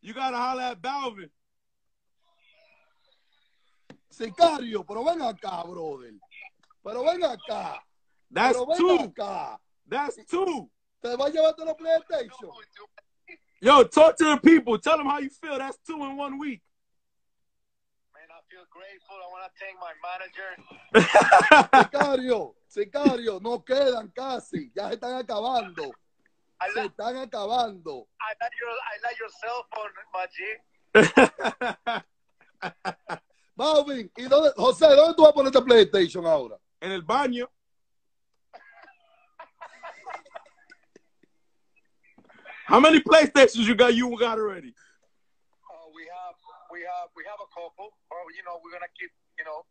You 0.01 0.15
gotta 0.15 0.37
holler 0.37 0.73
at 0.73 0.81
Balvin. 0.81 1.31
Sicario, 4.11 4.85
pero 4.87 5.05
ven 5.05 5.21
acá, 5.21 5.63
brother. 5.65 6.15
Pero 6.83 7.05
ven 7.05 7.23
acá. 7.23 7.81
That's 8.31 8.59
pero 8.59 8.67
ven 8.67 8.79
two. 8.79 8.99
acá. 8.99 9.59
That's 9.89 10.17
two. 10.29 10.71
Te 11.03 11.17
va 11.17 11.27
a 11.27 11.29
llevar 11.29 11.55
a 11.59 11.65
la 11.65 11.75
PlayStation. 11.75 12.51
Yo, 13.61 13.85
talk 13.85 14.17
to 14.17 14.25
the 14.25 14.37
people. 14.39 14.79
Tell 14.79 14.97
them 14.99 15.07
how 15.07 15.19
you 15.19 15.31
feel. 15.31 15.59
That's 15.59 15.79
two 15.87 16.03
in 16.05 16.17
one 16.17 16.39
week. 16.39 16.63
Man, 18.15 18.29
I 18.31 18.41
feel 18.49 18.65
grateful. 18.71 19.17
I 19.17 19.29
want 19.31 19.45
to 19.47 19.53
thank 19.61 19.79
my 19.81 19.95
manager. 20.05 20.57
Sicario, 21.91 22.55
sicario, 22.69 23.41
no 23.41 23.61
quedan 23.61 24.13
casi. 24.15 24.71
Ya 24.75 24.89
se 24.89 24.95
están 24.95 25.15
acabando. 25.15 25.93
I 26.63 26.71
Se 26.75 26.85
están 26.85 27.17
acabando. 27.17 28.07
I 28.21 28.35
like 28.41 28.53
your, 28.61 28.71
I 28.71 28.99
like 29.03 29.19
your 29.19 29.31
cell 29.41 29.65
phone, 29.73 29.93
G. 30.29 30.61
Balvin, 33.57 34.11
¿y 34.17 34.23
dónde, 34.25 34.53
José, 34.57 34.87
¿dónde 34.95 35.15
tú 35.15 35.23
vas 35.23 35.31
a 35.31 35.35
poner 35.35 35.49
esta 35.49 35.65
PlayStation 35.65 36.27
ahora? 36.27 36.59
en 36.81 36.93
el 36.93 37.03
baño. 37.03 37.51
How 42.71 42.79
many 42.79 43.01
PlayStations 43.01 43.67
you 43.67 43.75
got? 43.75 43.93
You 43.95 44.17
got 44.17 44.39
already? 44.39 44.69
Uh, 44.71 45.91
we 45.93 46.03
have, 46.07 46.37
we 46.71 46.81
have, 46.87 47.09
we 47.17 47.23
have 47.27 47.41
a 47.43 47.51
couple. 47.53 47.89
Or 48.11 48.19
you 48.37 48.43
know, 48.47 48.61
we're 48.63 48.71
gonna 48.71 48.93
keep, 48.99 49.11
you 49.39 49.45
know, 49.45 49.67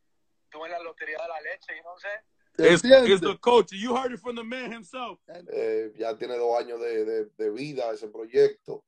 doing 0.52 0.70
la 0.72 0.80
lotería 0.80 1.16
de 1.16 1.28
la 1.34 1.40
leche. 1.48 1.72
You 1.78 1.84
know 1.84 1.96
what 1.96 2.04
I'm 2.04 2.04
saying? 2.04 2.24
¿Te 2.58 2.64
It's, 2.74 2.84
it's 3.12 3.22
the 3.22 3.38
coach. 3.38 3.72
You 3.72 3.96
heard 3.96 4.12
it 4.12 4.20
from 4.20 4.36
the 4.36 4.44
man 4.44 4.70
himself. 4.72 5.20
Eh, 5.30 5.92
ya 5.98 6.14
tiene 6.18 6.36
dos 6.38 6.60
años 6.60 6.80
de, 6.82 7.06
de- 7.06 7.30
de 7.38 7.50
vida 7.52 7.90
ese 7.94 8.10
proyecto. 8.10 8.84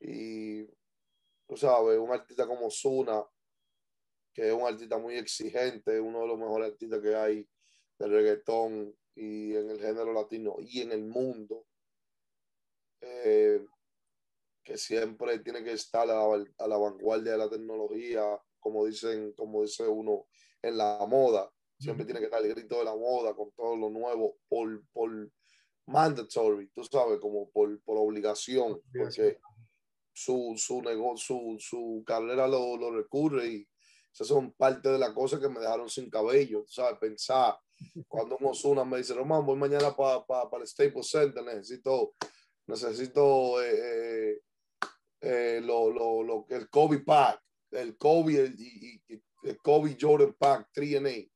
Y 0.00 0.62
tú 1.48 1.56
sabes, 1.56 1.98
un 1.98 2.12
artista 2.12 2.46
como 2.46 2.70
Zuna, 2.70 3.24
que 4.32 4.46
es 4.46 4.52
un 4.54 4.62
artista 4.62 4.96
muy 4.96 5.16
exigente, 5.16 5.98
uno 5.98 6.20
de 6.20 6.26
los 6.28 6.38
mejores 6.38 6.70
artistas 6.70 7.00
que 7.02 7.16
hay 7.16 7.48
del 7.98 8.10
reggaetón 8.12 8.94
y 9.16 9.56
en 9.56 9.70
el 9.70 9.80
género 9.80 10.12
latino 10.12 10.54
y 10.60 10.82
en 10.82 10.92
el 10.92 11.04
mundo, 11.04 11.64
eh, 13.00 13.64
que 14.62 14.76
siempre 14.76 15.38
tiene 15.40 15.62
que 15.64 15.72
estar 15.72 16.02
a 16.02 16.14
la, 16.14 16.44
a 16.58 16.68
la 16.68 16.76
vanguardia 16.76 17.32
de 17.32 17.38
la 17.38 17.48
tecnología, 17.48 18.22
como 18.60 18.84
dicen, 18.84 19.32
como 19.32 19.62
dice 19.62 19.86
uno, 19.86 20.26
en 20.62 20.76
la 20.76 21.04
moda. 21.08 21.50
Siempre 21.78 22.04
tiene 22.04 22.20
que 22.20 22.26
estar 22.26 22.44
el 22.44 22.54
grito 22.54 22.78
de 22.78 22.84
la 22.84 22.96
moda 22.96 23.34
con 23.34 23.52
todo 23.52 23.76
lo 23.76 23.88
nuevo 23.88 24.38
por, 24.48 24.84
por 24.92 25.30
mandatory, 25.86 26.68
tú 26.70 26.84
sabes, 26.84 27.18
como 27.20 27.48
por, 27.50 27.80
por 27.82 27.96
obligación, 27.96 28.82
porque 28.92 29.38
su, 30.12 30.54
su 30.56 30.82
negocio, 30.82 31.36
su, 31.36 31.56
su 31.58 32.02
carrera 32.04 32.46
lo, 32.48 32.76
lo 32.76 32.90
recurre 32.90 33.46
y 33.46 33.68
esas 34.12 34.26
son 34.26 34.52
parte 34.52 34.88
de 34.88 34.98
las 34.98 35.10
cosas 35.10 35.38
que 35.38 35.48
me 35.48 35.60
dejaron 35.60 35.88
sin 35.88 36.10
cabello, 36.10 36.64
sabes, 36.66 36.98
pensar. 36.98 37.56
Cuando 38.08 38.36
un 38.36 38.46
Ozuna 38.46 38.84
me 38.84 38.98
dice, 38.98 39.14
Román, 39.14 39.46
voy 39.46 39.56
mañana 39.56 39.94
para 39.94 40.24
el 40.60 40.66
Staples 40.66 41.08
Center, 41.08 41.44
necesito, 41.44 42.14
necesito 42.68 43.62
eh, 43.62 44.32
eh, 44.32 44.42
eh, 45.20 45.60
lo, 45.62 45.90
lo, 45.90 46.22
lo, 46.22 46.46
el 46.50 46.68
Kobe 46.70 47.00
Pack, 47.00 47.42
el 47.72 47.96
Kobe 47.96 48.38
el, 48.44 48.54
y, 48.60 49.02
y- 49.08 49.22
el 49.44 49.56
Kobe 49.58 49.96
Jordan 49.98 50.34
Pack 50.34 50.68
3 50.72 51.28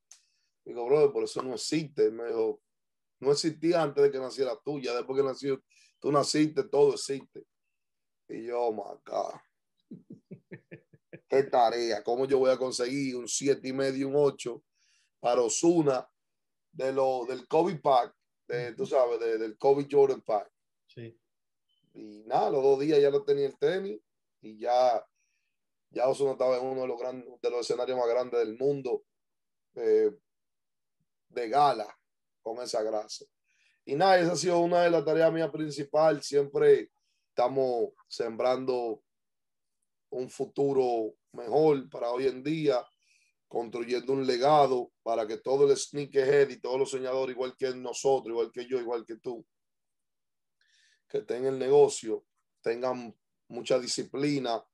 Digo, 0.65 0.87
brother, 0.87 1.11
por 1.13 1.25
eso 1.25 1.43
no 1.43 1.55
existe. 1.55 2.11
Me 2.11 2.27
dijo, 2.27 2.61
no 3.21 3.33
existía 3.33 3.83
antes 3.83 4.03
de 4.05 4.11
que 4.11 4.19
naciera 4.19 4.57
tú, 4.65 4.81
ya 4.81 4.95
después 4.95 5.17
que 5.21 5.27
nació, 5.27 5.63
tú 6.01 6.13
naciste, 6.13 6.65
todo 6.65 6.95
existe. 6.95 7.45
Y 8.29 8.45
yo, 8.47 8.61
oh 8.61 8.73
my 8.73 9.01
God. 9.05 9.35
Qué 11.29 11.43
tarea, 11.45 12.03
¿cómo 12.03 12.27
yo 12.27 12.39
voy 12.39 12.51
a 12.51 12.59
conseguir 12.59 13.17
un 13.17 13.27
7 13.29 13.69
y 13.69 13.73
medio, 13.73 14.09
un 14.09 14.15
8 14.17 14.63
para 15.21 15.41
Osuna 15.43 16.09
de 16.73 16.93
lo, 16.93 17.25
del 17.27 17.47
Kobe 17.49 17.77
Pack, 17.77 18.15
de, 18.49 18.75
tú 18.75 18.85
sabes, 18.87 19.19
de- 19.21 19.39
del 19.39 19.57
Kobe 19.57 19.87
Jordan 19.91 20.21
Pack? 20.23 20.51
Sí. 20.87 21.19
Y 21.95 22.23
nada, 22.25 22.51
los 22.51 22.63
dos 22.63 22.81
días 22.81 23.01
ya 23.01 23.11
lo 23.11 23.25
tenía 23.25 23.47
el 23.47 23.59
tenis 23.59 24.01
y 24.41 24.59
ya, 24.59 25.05
ya 25.91 26.09
Osuna 26.09 26.33
estaba 26.33 26.57
en 26.57 26.67
uno 26.67 26.83
de 26.83 26.89
los, 26.89 26.99
grandes, 26.99 27.29
de 27.41 27.51
los 27.51 27.61
escenarios 27.61 27.99
más 27.99 28.09
grandes 28.09 28.41
del 28.41 28.57
mundo 28.57 29.05
eh, 29.75 30.11
de 31.29 31.49
gala 31.49 31.87
con 32.41 32.63
esa 32.63 32.83
grasa. 32.83 33.25
Y 33.85 33.95
nada, 33.95 34.19
esa 34.19 34.33
ha 34.33 34.37
sido 34.37 34.61
una 34.61 34.83
de 34.83 34.91
las 34.91 35.05
tareas 35.05 35.33
mías 35.33 35.51
principales. 35.51 36.27
Siempre 36.27 36.91
estamos 37.29 37.91
sembrando 38.09 39.03
un 40.11 40.29
futuro 40.29 41.15
mejor 41.33 41.89
para 41.89 42.11
hoy 42.11 42.27
en 42.27 42.43
día, 42.43 42.85
construyendo 43.49 44.13
un 44.13 44.27
legado 44.27 44.93
para 45.03 45.27
que 45.27 45.39
todo 45.39 45.71
el 45.71 45.77
sneakerhead 45.77 46.51
y 46.51 46.61
todos 46.61 46.79
los 46.79 46.91
soñadores, 46.91 47.35
igual 47.35 47.55
que 47.57 47.75
nosotros, 47.75 48.33
igual 48.33 48.51
que 48.53 48.67
yo, 48.67 48.79
igual 48.79 49.05
que 49.05 49.17
tú, 49.17 49.45
que 51.13 51.19
estén 51.19 51.43
en 51.45 51.53
el 51.53 51.59
negocio, 51.59 52.25
tengan 52.63 53.15
mucha 53.49 53.79
disciplina 53.79 54.65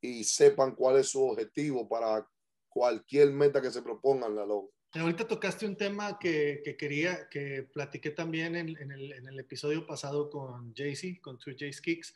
y 0.00 0.22
sepan 0.24 0.74
cuál 0.74 0.98
es 0.98 1.08
su 1.08 1.24
objetivo 1.24 1.88
para 1.88 2.28
cualquier 2.68 3.30
meta 3.32 3.62
que 3.62 3.70
se 3.70 3.82
propongan 3.82 4.36
la. 4.36 4.44
Ahorita 4.92 5.26
tocaste 5.26 5.66
un 5.66 5.76
tema 5.76 6.18
que, 6.18 6.60
que 6.64 6.76
quería, 6.76 7.28
que 7.30 7.62
platiqué 7.72 8.10
también 8.10 8.56
en, 8.56 8.76
en 8.76 8.90
el, 8.92 9.12
en 9.12 9.26
el 9.26 9.38
episodio 9.38 9.86
pasado 9.86 10.28
con 10.28 10.74
Jaycee, 10.74 11.20
con 11.20 11.38
Two 11.38 11.54
Jays 11.58 11.80
Kicks. 11.80 12.14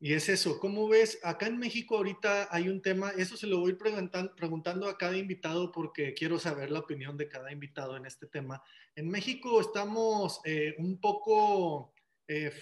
Y 0.00 0.12
es 0.12 0.28
eso, 0.28 0.58
¿cómo 0.58 0.88
ves? 0.88 1.18
Acá 1.22 1.46
en 1.46 1.56
México 1.58 1.96
ahorita 1.96 2.48
hay 2.50 2.68
un 2.68 2.82
tema, 2.82 3.12
eso 3.16 3.36
se 3.36 3.46
lo 3.46 3.60
voy 3.60 3.74
preguntan- 3.74 4.34
preguntando 4.36 4.88
a 4.88 4.98
cada 4.98 5.16
invitado 5.16 5.72
porque 5.72 6.12
quiero 6.12 6.38
saber 6.38 6.70
la 6.70 6.80
opinión 6.80 7.16
de 7.16 7.28
cada 7.28 7.50
invitado 7.52 7.96
en 7.96 8.04
este 8.04 8.26
tema. 8.26 8.62
En 8.96 9.08
México 9.08 9.60
estamos 9.60 10.40
eh, 10.44 10.74
un 10.78 11.00
poco 11.00 11.94
eh, 12.28 12.52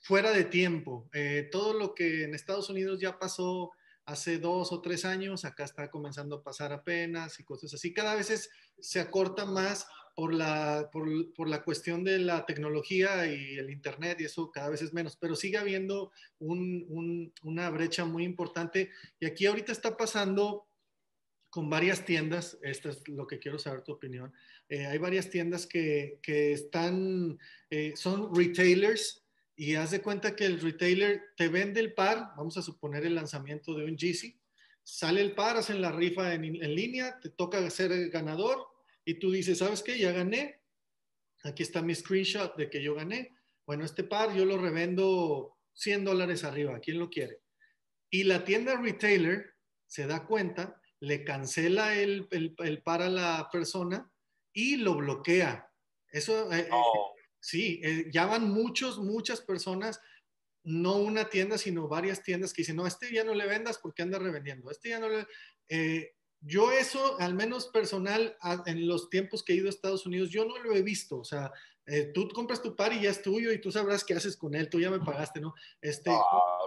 fuera 0.00 0.30
de 0.32 0.44
tiempo. 0.44 1.08
Eh, 1.12 1.48
todo 1.50 1.72
lo 1.74 1.94
que 1.94 2.24
en 2.24 2.34
Estados 2.34 2.70
Unidos 2.70 3.00
ya 3.00 3.18
pasó 3.18 3.72
hace 4.04 4.38
dos 4.38 4.70
o 4.72 4.80
tres 4.80 5.04
años, 5.04 5.44
acá 5.44 5.64
está 5.64 5.90
comenzando 5.90 6.36
a 6.36 6.42
pasar 6.42 6.72
apenas 6.72 7.40
y 7.40 7.44
cosas 7.44 7.74
así. 7.74 7.92
Cada 7.92 8.14
vez 8.14 8.30
es- 8.30 8.50
se 8.78 9.00
acorta 9.00 9.44
más 9.44 9.86
por 10.14 10.32
la, 10.32 10.88
por, 10.92 11.08
por 11.34 11.48
la 11.48 11.62
cuestión 11.64 12.04
de 12.04 12.18
la 12.20 12.46
tecnología 12.46 13.26
y 13.26 13.56
el 13.56 13.68
Internet 13.70 14.20
y 14.20 14.24
eso 14.24 14.50
cada 14.50 14.70
vez 14.70 14.80
es 14.80 14.92
menos, 14.94 15.16
pero 15.16 15.34
sigue 15.34 15.58
habiendo 15.58 16.12
un- 16.38 16.86
un- 16.88 17.32
una 17.42 17.68
brecha 17.70 18.04
muy 18.04 18.24
importante 18.24 18.90
y 19.18 19.26
aquí 19.26 19.44
ahorita 19.46 19.72
está 19.72 19.96
pasando 19.96 20.68
con 21.50 21.68
varias 21.68 22.04
tiendas, 22.04 22.58
esto 22.62 22.88
es 22.90 23.06
lo 23.08 23.26
que 23.26 23.38
quiero 23.38 23.58
saber 23.58 23.82
tu 23.82 23.92
opinión, 23.92 24.32
eh, 24.68 24.86
hay 24.86 24.98
varias 24.98 25.30
tiendas 25.30 25.66
que, 25.66 26.18
que 26.22 26.52
están, 26.52 27.38
eh, 27.70 27.92
son 27.96 28.34
retailers 28.34 29.24
y 29.54 29.76
haz 29.76 29.92
de 29.92 30.02
cuenta 30.02 30.34
que 30.34 30.44
el 30.44 30.60
retailer 30.60 31.22
te 31.36 31.48
vende 31.48 31.80
el 31.80 31.94
par, 31.94 32.32
vamos 32.36 32.56
a 32.56 32.62
suponer 32.62 33.04
el 33.06 33.14
lanzamiento 33.14 33.74
de 33.74 33.84
un 33.84 33.96
Yeezy, 33.96 34.38
sale 34.82 35.20
el 35.20 35.34
par, 35.34 35.56
hacen 35.56 35.80
la 35.80 35.92
rifa 35.92 36.34
en, 36.34 36.44
en 36.44 36.74
línea, 36.74 37.18
te 37.20 37.30
toca 37.30 37.68
ser 37.70 37.92
el 37.92 38.10
ganador 38.10 38.66
y 39.04 39.14
tú 39.14 39.30
dices, 39.30 39.58
¿sabes 39.58 39.82
qué? 39.82 39.98
Ya 39.98 40.10
gané, 40.10 40.60
aquí 41.44 41.62
está 41.62 41.80
mi 41.80 41.94
screenshot 41.94 42.56
de 42.56 42.68
que 42.68 42.82
yo 42.82 42.94
gané, 42.94 43.36
bueno, 43.64 43.84
este 43.84 44.02
par 44.02 44.34
yo 44.34 44.44
lo 44.44 44.58
revendo 44.58 45.56
100 45.74 46.04
dólares 46.04 46.42
arriba, 46.42 46.80
¿quién 46.80 46.98
lo 46.98 47.08
quiere? 47.08 47.40
Y 48.10 48.24
la 48.24 48.44
tienda 48.44 48.80
retailer 48.80 49.54
se 49.86 50.08
da 50.08 50.26
cuenta, 50.26 50.80
le 50.98 51.22
cancela 51.22 51.94
el, 51.94 52.26
el, 52.32 52.54
el 52.58 52.82
par 52.82 53.02
a 53.02 53.10
la 53.10 53.48
persona 53.52 54.10
y 54.56 54.76
lo 54.76 54.94
bloquea. 54.96 55.70
Eso, 56.10 56.50
eh, 56.52 56.60
eh, 56.60 56.68
Oh, 56.72 57.12
Sí, 57.38 57.80
eh, 57.84 58.06
ya 58.10 58.26
van 58.26 58.50
muchos, 58.50 58.98
muchas 58.98 59.40
personas, 59.40 60.00
no 60.64 60.96
una 60.96 61.28
tienda, 61.28 61.58
sino 61.58 61.86
varias 61.86 62.22
tiendas 62.22 62.52
que 62.52 62.62
dicen, 62.62 62.74
no, 62.74 62.86
este 62.86 63.12
ya 63.12 63.22
no 63.22 63.34
le 63.34 63.46
vendas 63.46 63.78
porque 63.78 64.02
anda 64.02 64.18
revendiendo, 64.18 64.70
este 64.70 64.88
ya 64.88 64.98
no 64.98 65.08
le... 65.08 65.26
Eh, 65.68 66.14
yo 66.40 66.72
eso, 66.72 67.20
al 67.20 67.34
menos 67.34 67.68
personal, 67.68 68.36
a- 68.40 68.62
en 68.66 68.88
los 68.88 69.10
tiempos 69.10 69.44
que 69.44 69.52
he 69.52 69.56
ido 69.56 69.66
a 69.66 69.70
Estados 69.70 70.06
Unidos, 70.06 70.30
yo 70.30 70.44
no 70.44 70.58
lo 70.58 70.74
he 70.74 70.82
visto, 70.82 71.18
o 71.18 71.24
sea, 71.24 71.52
eh, 71.86 72.10
tú 72.12 72.28
compras 72.30 72.60
tu 72.62 72.74
par 72.74 72.92
y 72.92 73.02
ya 73.02 73.10
es 73.10 73.22
tuyo 73.22 73.52
y 73.52 73.60
tú 73.60 73.70
sabrás 73.70 74.02
qué 74.04 74.14
haces 74.14 74.36
con 74.36 74.54
él, 74.56 74.68
tú 74.68 74.80
ya 74.80 74.90
me 74.90 74.98
pagaste, 74.98 75.40
¿no? 75.40 75.54
Este, 75.80 76.10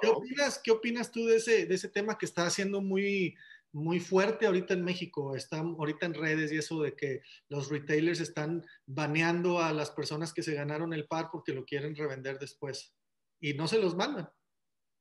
¿qué, 0.02 0.08
opinas, 0.08 0.60
¿Qué 0.64 0.72
opinas 0.72 1.12
tú 1.12 1.26
de 1.26 1.38
ese, 1.38 1.66
de 1.66 1.76
ese 1.76 1.90
tema 1.90 2.18
que 2.18 2.26
está 2.26 2.46
haciendo 2.46 2.80
muy, 2.82 3.36
muy 3.72 4.00
fuerte 4.00 4.46
ahorita 4.46 4.74
en 4.74 4.84
México? 4.84 5.36
Está 5.36 5.60
ahorita 5.60 6.06
en 6.06 6.14
redes 6.14 6.52
y 6.52 6.58
eso 6.58 6.82
de 6.82 6.96
que 6.96 7.22
los 7.50 7.70
retailers 7.70 8.20
están 8.20 8.66
baneando 8.86 9.60
a 9.60 9.74
las 9.74 9.92
personas 9.92 10.34
que 10.34 10.44
se 10.44 10.54
ganaron 10.54 10.94
el 10.94 11.08
par 11.08 11.30
porque 11.32 11.54
lo 11.54 11.66
quieren 11.66 11.96
revender 11.96 12.40
después 12.40 12.96
y 13.40 13.54
no 13.54 13.68
se 13.68 13.80
los 13.80 13.96
mandan. 13.96 14.30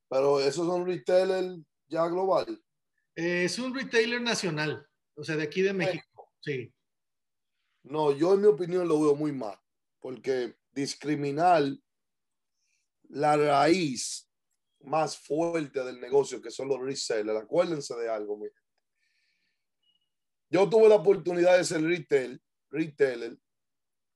Pero 0.08 0.40
esos 0.40 0.66
son 0.66 0.86
retailers 0.86 1.58
ya 1.88 2.06
global. 2.06 2.62
Eh, 3.16 3.44
es 3.44 3.58
un 3.58 3.74
retailer 3.74 4.22
nacional, 4.22 4.86
o 5.14 5.24
sea, 5.24 5.36
de 5.36 5.42
aquí 5.42 5.62
de 5.62 5.72
México, 5.72 6.32
sí. 6.40 6.72
No, 7.82 8.12
yo 8.12 8.34
en 8.34 8.42
mi 8.42 8.46
opinión 8.46 8.86
lo 8.86 9.00
veo 9.00 9.16
muy 9.16 9.32
mal, 9.32 9.58
porque 9.98 10.56
discriminar 10.72 11.64
la 13.08 13.36
raíz 13.36 14.27
más 14.80 15.18
fuertes 15.18 15.84
del 15.84 16.00
negocio, 16.00 16.40
que 16.40 16.50
son 16.50 16.68
los 16.68 16.80
resellers. 16.80 17.42
Acuérdense 17.42 17.94
de 17.96 18.08
algo, 18.08 18.36
mi 18.36 18.46
gente. 18.46 18.60
Yo 20.50 20.68
tuve 20.68 20.88
la 20.88 20.96
oportunidad 20.96 21.58
de 21.58 21.64
ser 21.64 21.82
retail, 21.82 22.40
retailer. 22.70 23.36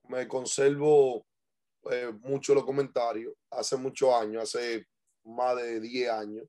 Me 0.08 0.26
conservo 0.26 1.26
eh, 1.90 2.12
mucho 2.20 2.54
los 2.54 2.64
comentarios 2.64 3.34
hace 3.50 3.76
muchos 3.76 4.14
años, 4.14 4.42
hace 4.42 4.86
más 5.24 5.56
de 5.56 5.80
10 5.80 6.10
años. 6.10 6.46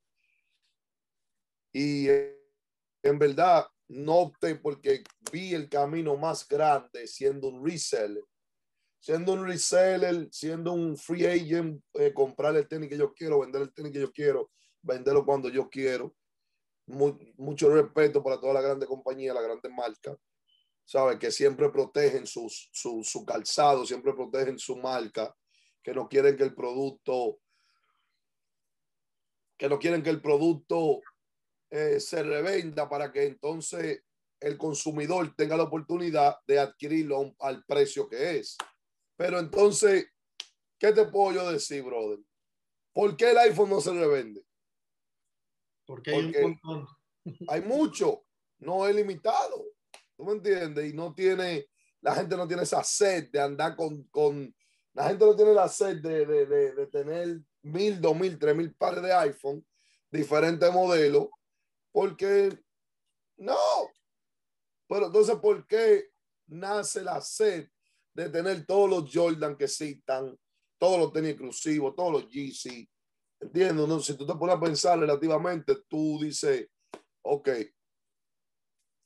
Y 1.73 2.07
eh, 2.07 2.39
en 3.01 3.19
verdad 3.19 3.67
no 3.89 4.19
opté 4.19 4.55
porque 4.55 5.03
vi 5.31 5.53
el 5.53 5.67
camino 5.67 6.15
más 6.15 6.47
grande 6.47 7.07
siendo 7.07 7.49
un 7.49 7.65
reseller. 7.65 8.23
Siendo 9.03 9.33
un 9.33 9.45
reseller, 9.45 10.29
siendo 10.31 10.71
un 10.71 10.95
free 10.95 11.25
agent, 11.25 11.83
eh, 11.95 12.13
comprar 12.13 12.55
el 12.55 12.65
tenis 12.69 12.87
que 12.87 12.97
yo 12.97 13.13
quiero, 13.13 13.41
vender 13.41 13.63
el 13.63 13.73
tenis 13.73 13.91
que 13.91 13.99
yo 13.99 14.13
quiero, 14.13 14.49
venderlo 14.81 15.25
cuando 15.25 15.49
yo 15.49 15.69
quiero. 15.69 16.15
mucho 16.85 17.69
respeto 17.69 18.23
para 18.23 18.39
todas 18.39 18.53
las 18.53 18.63
grandes 18.63 18.87
compañías, 18.87 19.35
las 19.35 19.43
grandes 19.43 19.69
marcas, 19.73 20.17
¿sabes? 20.85 21.19
Que 21.19 21.31
siempre 21.31 21.69
protegen 21.69 22.25
sus, 22.25 22.69
su, 22.71 23.03
su 23.03 23.25
calzado, 23.25 23.85
siempre 23.85 24.13
protegen 24.13 24.57
su 24.57 24.77
marca, 24.77 25.35
que 25.83 25.93
no 25.93 26.07
quieren 26.07 26.37
que 26.37 26.43
el 26.43 26.55
producto, 26.55 27.39
que 29.57 29.67
no 29.67 29.79
quieren 29.79 30.01
que 30.01 30.11
el 30.11 30.21
producto 30.21 31.01
eh, 31.69 31.99
se 31.99 32.23
revenda 32.23 32.87
para 32.87 33.11
que 33.11 33.25
entonces 33.25 34.01
el 34.39 34.57
consumidor 34.57 35.35
tenga 35.35 35.57
la 35.57 35.63
oportunidad 35.63 36.37
de 36.47 36.59
adquirirlo 36.59 37.35
al 37.39 37.65
precio 37.65 38.07
que 38.07 38.37
es. 38.37 38.55
Pero 39.15 39.39
entonces, 39.39 40.07
¿qué 40.79 40.91
te 40.91 41.05
puedo 41.05 41.33
yo 41.33 41.51
decir, 41.51 41.83
brother? 41.83 42.19
¿Por 42.93 43.15
qué 43.15 43.31
el 43.31 43.37
iPhone 43.37 43.69
no 43.69 43.81
se 43.81 43.91
revende? 43.91 44.45
Porque 45.85 46.11
hay 46.11 46.25
un 46.25 46.41
montón. 46.41 46.87
Hay 47.47 47.61
mucho, 47.61 48.25
no 48.59 48.87
es 48.87 48.95
limitado. 48.95 49.65
¿Tú 50.15 50.25
me 50.25 50.33
entiendes? 50.33 50.91
Y 50.91 50.93
no 50.93 51.13
tiene, 51.13 51.67
la 52.01 52.15
gente 52.15 52.35
no 52.35 52.47
tiene 52.47 52.63
esa 52.63 52.83
sed 52.83 53.29
de 53.31 53.39
andar 53.39 53.75
con, 53.75 54.03
con 54.05 54.53
la 54.93 55.07
gente 55.09 55.25
no 55.25 55.35
tiene 55.35 55.53
la 55.53 55.67
sed 55.67 56.01
de, 56.01 56.25
de, 56.25 56.45
de, 56.45 56.71
de 56.73 56.87
tener 56.87 57.39
mil, 57.63 57.99
dos 57.99 58.15
mil, 58.15 58.37
tres 58.37 58.55
mil 58.55 58.73
pares 58.75 59.01
de 59.01 59.13
iPhone, 59.13 59.65
diferentes 60.11 60.71
modelos, 60.71 61.29
porque 61.91 62.49
no. 63.37 63.57
Pero 64.87 65.07
entonces, 65.07 65.35
¿por 65.37 65.65
qué 65.65 66.09
nace 66.47 67.01
la 67.01 67.19
sed 67.21 67.67
de 68.13 68.29
tener 68.29 68.65
todos 68.65 68.89
los 68.89 69.11
Jordan 69.11 69.57
que 69.57 69.67
citan, 69.67 70.37
todos 70.77 70.99
los 70.99 71.11
tenis 71.11 71.31
exclusivos, 71.31 71.95
todos 71.95 72.11
los 72.11 72.27
GC? 72.27 72.89
Entiendo, 73.39 73.87
¿no? 73.87 73.99
Si 73.99 74.15
tú 74.15 74.25
te 74.25 74.35
pones 74.35 74.55
a 74.55 74.59
pensar 74.59 74.99
relativamente, 74.99 75.75
tú 75.87 76.19
dices, 76.21 76.69
ok, 77.23 77.49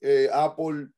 eh, 0.01 0.29
Apple 0.31 0.89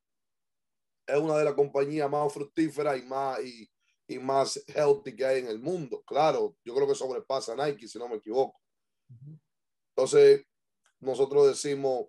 es 1.08 1.18
una 1.18 1.38
de 1.38 1.46
las 1.46 1.54
compañías 1.54 2.10
más 2.10 2.32
fructíferas 2.34 3.00
y 3.00 3.04
más, 3.04 3.40
y, 3.44 3.70
y, 4.08 4.20
más 4.20 4.62
healthy 4.68 5.16
que 5.16 5.26
hay 5.26 5.40
en 5.40 5.48
el 5.48 5.60
mundo. 5.60 6.04
Claro, 6.04 6.56
yo 6.64 6.76
creo 6.76 6.88
que 6.88 6.96
sobrepasa 6.96 7.54
a 7.54 7.68
Nike, 7.68 7.88
si 7.88 7.98
no 7.98 8.08
me 8.08 8.18
equivoco. 8.18 8.60
Entonces, 9.96 10.46
nosotros 11.00 11.48
decimos, 11.48 12.08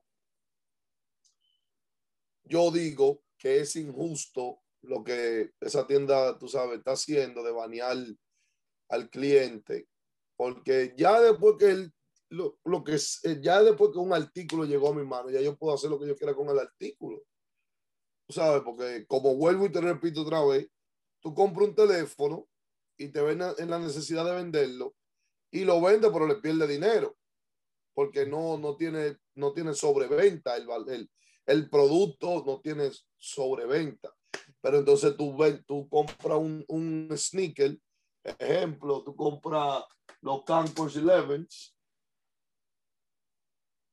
yo 2.45 2.71
digo 2.71 3.23
que 3.39 3.61
es 3.61 3.77
injusto 3.77 4.60
lo 4.83 5.05
que 5.05 5.51
esa 5.61 5.87
tienda, 5.87 6.39
tú 6.39 6.49
sabes, 6.49 6.79
está 6.79 6.93
haciendo 6.93 7.43
de 7.43 7.53
banear 7.53 7.97
al 8.89 9.11
cliente, 9.11 9.89
porque 10.37 10.95
ya 10.97 11.21
después 11.21 11.57
que 11.59 11.91
lo, 12.31 12.59
lo 12.65 12.85
que 12.85 12.97
ya 13.41 13.63
después 13.63 13.91
que 13.93 13.99
un 13.99 14.13
artículo 14.13 14.65
llegó 14.65 14.91
a 14.91 14.95
mi 14.95 15.05
mano, 15.05 15.31
ya 15.31 15.41
yo 15.41 15.57
puedo 15.57 15.75
hacer 15.75 15.91
lo 15.91 15.99
que 15.99 16.07
yo 16.07 16.17
quiera 16.17 16.35
con 16.35 16.49
el 16.49 16.59
artículo. 16.59 17.23
Tú 18.27 18.35
sabes, 18.35 18.63
porque 18.63 19.07
como 19.07 19.37
vuelvo 19.37 19.67
y 19.67 19.73
te 19.73 19.81
repito 19.81 20.23
otra 20.23 20.45
vez, 20.45 20.69
tú 21.21 21.35
compras 21.35 21.69
un 21.69 21.75
teléfono 21.75 22.49
y 22.97 23.09
te 23.09 23.21
ven 23.21 23.41
en 23.59 23.71
la 23.71 23.79
necesidad 23.79 24.25
de 24.25 24.37
venderlo 24.37 24.95
y 25.51 25.65
lo 25.65 25.81
vende, 25.81 26.11
pero 26.11 26.27
le 26.27 26.37
pierde 26.37 26.67
dinero 26.67 27.17
porque 27.95 28.27
no, 28.27 28.57
no, 28.57 28.77
tiene, 28.77 29.19
no 29.35 29.53
tiene 29.53 29.75
sobreventa, 29.75 30.57
el, 30.57 30.67
el, 30.89 31.11
el 31.47 31.69
producto 31.69 32.43
no 32.47 32.61
tiene 32.61 32.91
sobreventa. 33.19 34.11
Pero 34.61 34.79
entonces 34.79 35.17
tú, 35.17 35.37
ven, 35.37 35.65
tú 35.65 35.89
compras 35.89 36.39
un, 36.39 36.65
un 36.69 37.09
sneaker, 37.17 37.79
ejemplo, 38.23 39.03
tú 39.03 39.17
compras 39.17 39.85
los 40.21 40.45
Campos 40.45 40.97
11 40.97 41.47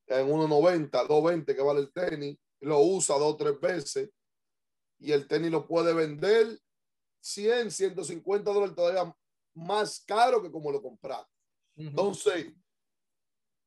en 0.07 0.27
1.90, 0.27 0.89
2.20 0.89 1.55
que 1.55 1.61
vale 1.61 1.81
el 1.81 1.91
tenis, 1.91 2.37
lo 2.61 2.79
usa 2.79 3.17
dos 3.17 3.33
o 3.33 3.37
tres 3.37 3.59
veces 3.59 4.09
y 4.99 5.11
el 5.11 5.27
tenis 5.27 5.51
lo 5.51 5.67
puede 5.67 5.93
vender 5.93 6.59
100, 7.19 7.71
150 7.71 8.51
dólares 8.51 8.75
todavía 8.75 9.13
más 9.53 10.03
caro 10.05 10.41
que 10.41 10.51
como 10.51 10.71
lo 10.71 10.81
compraste. 10.81 11.31
Entonces, 11.75 12.53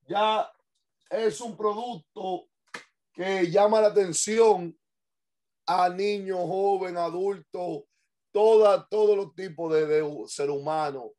ya 0.09 0.51
es 1.11 1.41
un 1.41 1.57
producto 1.57 2.49
que 3.13 3.51
llama 3.51 3.81
la 3.81 3.89
atención 3.89 4.77
a 5.73 5.89
niños, 5.89 6.39
joven, 6.41 6.97
adultos, 6.97 7.85
toda, 8.33 8.89
todos 8.89 9.17
los 9.17 9.35
tipos 9.37 9.73
de, 9.73 9.87
de 9.87 10.25
ser 10.27 10.51
humano 10.51 11.13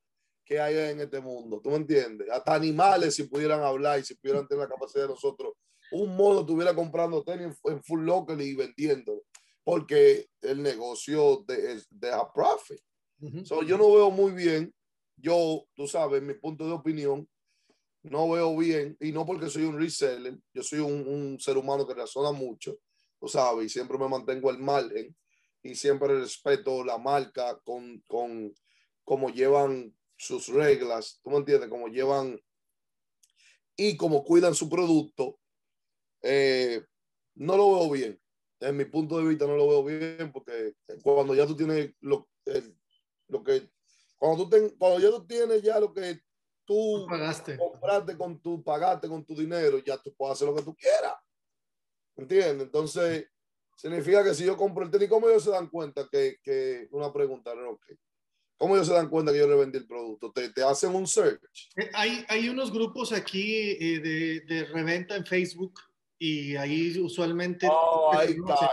que 0.44 0.60
hay 0.60 0.76
en 0.92 1.00
este 1.00 1.22
mundo. 1.22 1.62
¿Tú 1.64 1.70
me 1.70 1.78
entiendes? 1.78 2.30
Hasta 2.30 2.56
animales, 2.56 3.16
si 3.16 3.24
pudieran 3.24 3.62
hablar 3.62 4.00
y 4.00 4.04
si 4.04 4.16
pudieran 4.16 4.46
tener 4.48 4.64
la 4.64 4.70
capacidad 4.70 5.04
de 5.06 5.12
nosotros, 5.12 5.54
un 5.94 6.18
mono 6.18 6.42
estuviera 6.42 6.76
comprando 6.76 7.24
tenis 7.24 7.58
en 7.64 7.82
full 7.82 8.04
local 8.04 8.42
y 8.42 8.54
vendiendo, 8.54 9.24
porque 9.64 10.28
el 10.42 10.62
negocio 10.62 11.46
de, 11.48 11.82
de 11.90 12.12
a 12.12 12.30
profit. 12.34 12.80
yo 13.66 13.78
no 13.78 13.94
veo 13.94 14.12
muy 14.12 14.34
bien, 14.34 14.74
yo, 15.16 15.64
tú 15.74 15.88
sabes, 15.88 16.22
mi 16.22 16.34
punto 16.34 16.66
de 16.66 16.74
opinión, 16.74 17.26
no 18.04 18.30
veo 18.30 18.58
bien, 18.58 18.98
y 19.00 19.14
no 19.14 19.26
porque 19.26 19.50
soy 19.50 19.64
un 19.64 19.80
reseller, 19.80 20.38
yo 20.54 20.64
soy 20.64 20.80
un, 20.80 21.08
un 21.08 21.40
ser 21.40 21.58
humano 21.58 21.88
que 21.88 21.94
razona 21.94 22.34
mucho, 22.34 22.78
tú 23.22 23.28
sabes, 23.28 23.68
y 23.68 23.70
siempre 23.70 24.00
me 24.00 24.10
mantengo 24.10 24.50
al 24.50 24.58
margen 24.58 25.16
y 25.62 25.76
siempre 25.76 26.20
respeto 26.20 26.84
la 26.84 26.98
marca 26.98 27.60
con, 27.64 28.02
con 28.08 28.52
cómo 29.04 29.30
llevan 29.30 29.96
sus 30.18 30.48
reglas, 30.48 31.20
tú 31.24 31.30
me 31.30 31.38
entiendes, 31.38 31.70
cómo 31.70 31.88
llevan 31.88 32.42
y 33.76 33.96
cómo 33.96 34.24
cuidan 34.24 34.56
su 34.56 34.68
producto, 34.68 35.40
eh, 36.24 36.84
no 37.36 37.58
lo 37.58 37.76
veo 37.76 37.92
bien. 37.92 38.22
En 38.60 38.78
mi 38.78 38.86
punto 38.86 39.18
de 39.18 39.28
vista 39.28 39.46
no 39.46 39.56
lo 39.56 39.68
veo 39.68 39.84
bien 39.84 40.32
porque 40.32 40.74
cuando 41.04 41.36
ya 41.36 41.46
tú 41.46 41.56
tienes 41.56 41.94
lo, 42.00 42.28
el, 42.46 42.76
lo 43.28 43.44
que, 43.44 43.70
cuando 44.18 44.44
tú, 44.44 44.50
ten, 44.50 44.70
cuando 44.78 45.00
ya 45.00 45.10
tú 45.10 45.26
tienes 45.28 45.62
ya 45.62 45.80
lo 45.80 45.94
que 45.94 46.22
tú 46.66 47.06
pagaste. 47.08 47.58
compraste 47.58 48.18
con 48.18 48.42
tu, 48.42 48.64
pagaste 48.64 49.08
con 49.08 49.24
tu 49.24 49.36
dinero, 49.36 49.78
ya 49.80 49.98
tú 49.98 50.12
puedes 50.16 50.34
hacer 50.34 50.48
lo 50.48 50.56
que 50.56 50.64
tú 50.64 50.76
quieras. 50.76 51.14
¿Entiendes? 52.16 52.68
Entonces, 52.68 53.28
significa 53.76 54.24
que 54.24 54.34
si 54.34 54.46
yo 54.46 54.58
compro 54.58 54.84
el 54.84 54.92
tenis, 54.92 55.10
¿cómo 55.10 55.30
ellos 55.30 55.44
se 55.44 55.52
dan 55.52 55.68
cuenta 55.68 56.08
que, 56.12 56.38
que 56.44 56.88
una 56.92 57.12
pregunta, 57.12 57.54
no, 57.56 57.72
okay. 57.72 57.98
¿Cómo 58.58 58.76
ellos 58.76 58.88
se 58.88 58.94
dan 58.94 59.10
cuenta 59.10 59.32
que 59.32 59.40
yo 59.40 59.48
le 59.48 59.56
vendí 59.56 59.80
el 59.80 59.88
producto? 59.88 60.32
¿Te, 60.32 60.50
te 60.50 60.62
hacen 60.62 60.94
un 60.94 61.08
search? 61.08 61.72
Eh, 61.78 61.90
hay, 61.94 62.24
hay 62.30 62.48
unos 62.48 62.72
grupos 62.72 63.12
aquí 63.12 63.72
eh, 63.72 64.00
de, 64.00 64.42
de, 64.42 64.66
reventa 64.66 65.16
en 65.16 65.26
Facebook 65.26 65.80
y 66.20 66.56
ahí 66.56 66.96
usualmente 67.00 67.68
oh, 67.68 68.12
ahí 68.14 68.34
está, 68.34 68.70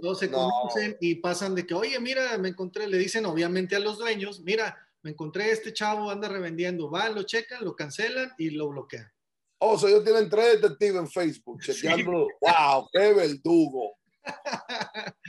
todos 0.00 0.18
se 0.18 0.26
no. 0.26 0.50
conocen 0.50 0.96
y 1.00 1.14
pasan 1.14 1.54
de 1.54 1.64
que, 1.64 1.74
oye, 1.74 2.00
mira, 2.00 2.36
me 2.38 2.48
encontré, 2.48 2.88
le 2.88 2.98
dicen 2.98 3.24
obviamente 3.24 3.76
a 3.76 3.78
los 3.78 3.98
dueños, 3.98 4.40
mira, 4.40 4.76
me 5.02 5.12
encontré 5.12 5.52
este 5.52 5.72
chavo, 5.72 6.10
anda 6.10 6.28
revendiendo, 6.28 6.90
van, 6.90 7.14
lo 7.14 7.22
checan, 7.22 7.64
lo 7.64 7.76
cancelan 7.76 8.32
y 8.36 8.50
lo 8.50 8.68
bloquean. 8.68 9.08
Oh, 9.60 9.78
so 9.78 9.86
ellos 9.88 10.04
tienen 10.04 10.28
tres 10.28 10.60
detectives 10.60 10.96
en 10.96 11.08
Facebook 11.08 11.60
chequeando, 11.60 12.26
sí. 12.26 12.34
wow, 12.40 12.88
qué 12.92 13.12
verdugo. 13.12 13.96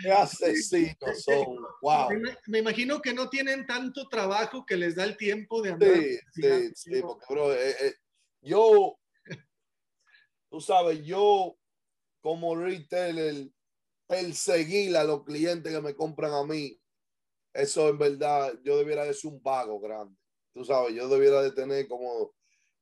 qué 0.02 0.12
asesinos 0.12 1.24
son, 1.24 1.58
wow. 1.82 2.10
Me, 2.10 2.38
me, 2.48 2.60
imagino 2.60 3.02
que 3.02 3.14
no 3.14 3.30
tienen 3.30 3.66
tanto 3.66 4.08
trabajo 4.08 4.66
que 4.66 4.78
les 4.78 4.96
da 4.96 5.04
el 5.04 5.18
tiempo 5.18 5.62
de 5.62 5.72
andar. 5.72 5.96
Sí, 5.96 6.18
sí, 6.34 6.72
sí, 6.76 7.02
porque, 7.02 7.26
bro, 7.30 7.54
eh, 7.54 7.76
eh, 7.82 7.94
yo, 8.42 8.98
tú 10.50 10.62
sabes, 10.62 11.04
yo 11.04 11.58
como 12.22 12.56
retailer 12.56 13.50
perseguir 14.08 14.96
a 14.98 15.04
los 15.04 15.24
clientes 15.24 15.74
que 15.74 15.82
me 15.82 15.96
compran 15.96 16.34
a 16.34 16.44
mí 16.44 16.82
eso 17.54 17.90
en 17.90 17.98
verdad 17.98 18.54
yo 18.64 18.78
debiera 18.78 19.04
de 19.04 19.14
ser 19.14 19.32
un 19.32 19.42
vago 19.42 19.80
grande. 19.80 20.16
Tú 20.54 20.64
sabes, 20.66 20.94
yo 20.96 21.08
debiera 21.08 21.42
de 21.42 21.52
tener 21.52 21.88
como 21.88 22.34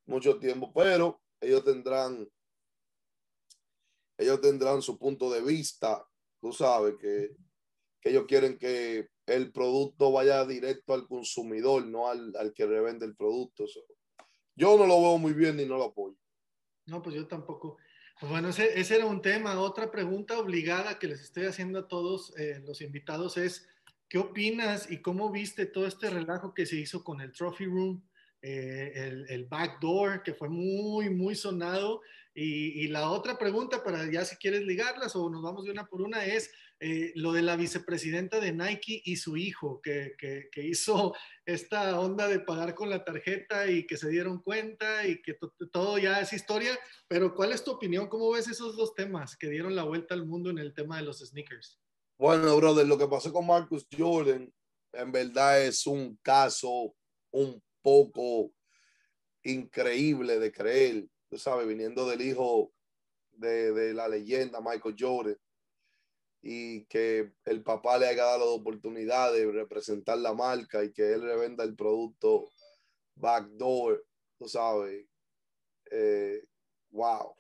mucho 0.06 0.40
tiempo, 0.40 0.72
pero 0.74 1.22
ellos 1.42 1.64
tendrán, 1.64 2.28
ellos 4.18 4.42
tendrán 4.42 4.82
su 4.82 4.98
punto 4.98 5.32
de 5.32 5.42
vista. 5.42 6.06
Tú 6.42 6.54
sabes 6.54 6.96
que, 7.00 7.36
ellos 8.02 8.26
quieren 8.28 8.58
que 8.58 9.10
el 9.26 9.52
producto 9.52 10.12
vaya 10.12 10.46
directo 10.46 10.94
al 10.94 11.08
consumidor, 11.08 11.86
no 11.86 12.08
al, 12.08 12.34
al 12.38 12.54
que 12.54 12.66
revende 12.66 13.06
el 13.06 13.16
producto. 13.16 13.66
Yo 14.56 14.78
no 14.78 14.88
lo 14.88 15.02
veo 15.02 15.18
muy 15.18 15.34
bien 15.34 15.58
ni 15.58 15.66
no 15.66 15.78
lo 15.78 15.86
apoyo. 15.86 16.18
No, 16.86 17.02
pues 17.02 17.16
yo 17.16 17.28
tampoco. 17.28 17.78
Pues 18.20 18.30
bueno, 18.30 18.50
ese, 18.50 18.80
ese 18.80 18.98
era 18.98 19.06
un 19.06 19.22
tema. 19.22 19.60
Otra 19.62 19.92
pregunta 19.92 20.40
obligada 20.40 21.00
que 21.00 21.08
les 21.08 21.22
estoy 21.22 21.46
haciendo 21.46 21.80
a 21.80 21.88
todos 21.88 22.34
eh, 22.38 22.62
los 22.66 22.82
invitados 22.82 23.38
es, 23.38 23.68
¿qué 24.10 24.18
opinas 24.18 24.92
y 24.92 25.02
cómo 25.02 25.32
viste 25.32 25.66
todo 25.66 25.86
este 25.86 26.10
relajo 26.10 26.54
que 26.54 26.66
se 26.66 26.76
hizo 26.76 27.04
con 27.04 27.22
el 27.22 27.32
Trophy 27.32 27.66
Room, 27.66 28.09
eh, 28.42 28.92
el, 28.96 29.26
el 29.30 29.46
backdoor, 29.46 30.24
que 30.24 30.34
fue 30.34 30.50
muy, 30.50 31.10
muy 31.10 31.36
sonado? 31.36 32.02
Y, 32.42 32.88
la 32.88 33.10
otra 33.12 33.38
pregunta, 33.38 33.84
para 33.84 34.10
ya 34.10 34.24
si 34.24 34.38
quieres 34.38 34.62
ligarlas 34.62 35.14
o 35.16 35.30
nos 35.30 35.42
vamos 35.42 35.66
de 35.66 35.72
una 35.72 35.88
por 35.88 36.02
una, 36.02 36.26
es 36.26 36.50
eh, 36.80 37.12
lo 37.16 37.34
de 37.34 37.42
la 37.42 37.58
vicepresidenta 37.58 38.40
de 38.40 38.54
Nike 38.54 39.02
y 39.04 39.18
su 39.18 39.36
hijo, 39.36 39.82
que, 39.82 40.16
que, 40.18 40.64
hizo 40.64 41.14
esta 41.46 42.00
onda 42.00 42.30
de 42.30 42.40
pagar 42.40 42.76
con 42.76 42.90
la 42.90 43.04
tarjeta 43.04 43.70
y 43.70 43.86
que 43.86 43.98
se 43.98 44.10
dieron 44.10 44.42
cuenta 44.42 45.06
y 45.06 45.22
que 45.22 45.38
todo 45.70 45.98
ya 45.98 46.22
es 46.22 46.32
historia. 46.32 46.80
Pero 47.10 47.36
¿cuál 47.36 47.52
es 47.52 47.64
tu 47.64 47.72
opinión? 47.72 48.08
¿Cómo 48.08 48.32
ves 48.32 48.48
esos 48.48 48.78
dos 48.78 48.96
temas 48.96 49.36
que 49.36 49.50
dieron 49.50 49.76
la 49.76 49.84
vuelta 49.84 50.14
al 50.14 50.26
mundo 50.26 50.50
en 50.50 50.60
el 50.60 50.74
tema 50.74 50.96
de 50.96 51.04
los 51.04 51.20
sneakers? 51.20 51.78
Bueno, 52.18 52.56
brother, 52.56 52.88
lo 52.88 52.98
que 52.98 53.08
pasó 53.08 53.34
con 53.34 53.48
Marcus 53.48 53.86
Jordan 53.98 54.50
en 54.94 55.12
verdad 55.12 55.62
es 55.62 55.86
un 55.86 56.18
caso 56.22 56.96
un 57.32 57.62
poco 57.82 58.52
increíble 59.44 60.40
de 60.40 60.52
creer, 60.52 61.08
tú 61.30 61.38
sabes, 61.38 61.68
viniendo 61.68 62.08
del 62.08 62.22
hijo 62.22 62.72
de, 63.32 63.72
de 63.72 63.94
la 63.94 64.08
leyenda 64.08 64.62
Michael 64.62 64.96
Jordan 64.98 65.38
y 66.42 66.86
que 66.86 67.34
el 67.46 67.64
papá 67.64 67.98
le 67.98 68.08
haya 68.08 68.24
dado 68.24 68.46
la 68.46 68.62
oportunidad 68.62 69.34
de 69.34 69.52
representar 69.52 70.18
la 70.18 70.34
marca 70.34 70.84
y 70.84 70.92
que 70.94 71.14
él 71.14 71.22
revenda 71.22 71.64
el 71.64 71.76
producto 71.76 72.50
backdoor, 73.16 74.06
tú 74.38 74.48
sabes. 74.48 75.06
Eh, 75.92 76.42
wow. 76.92 77.36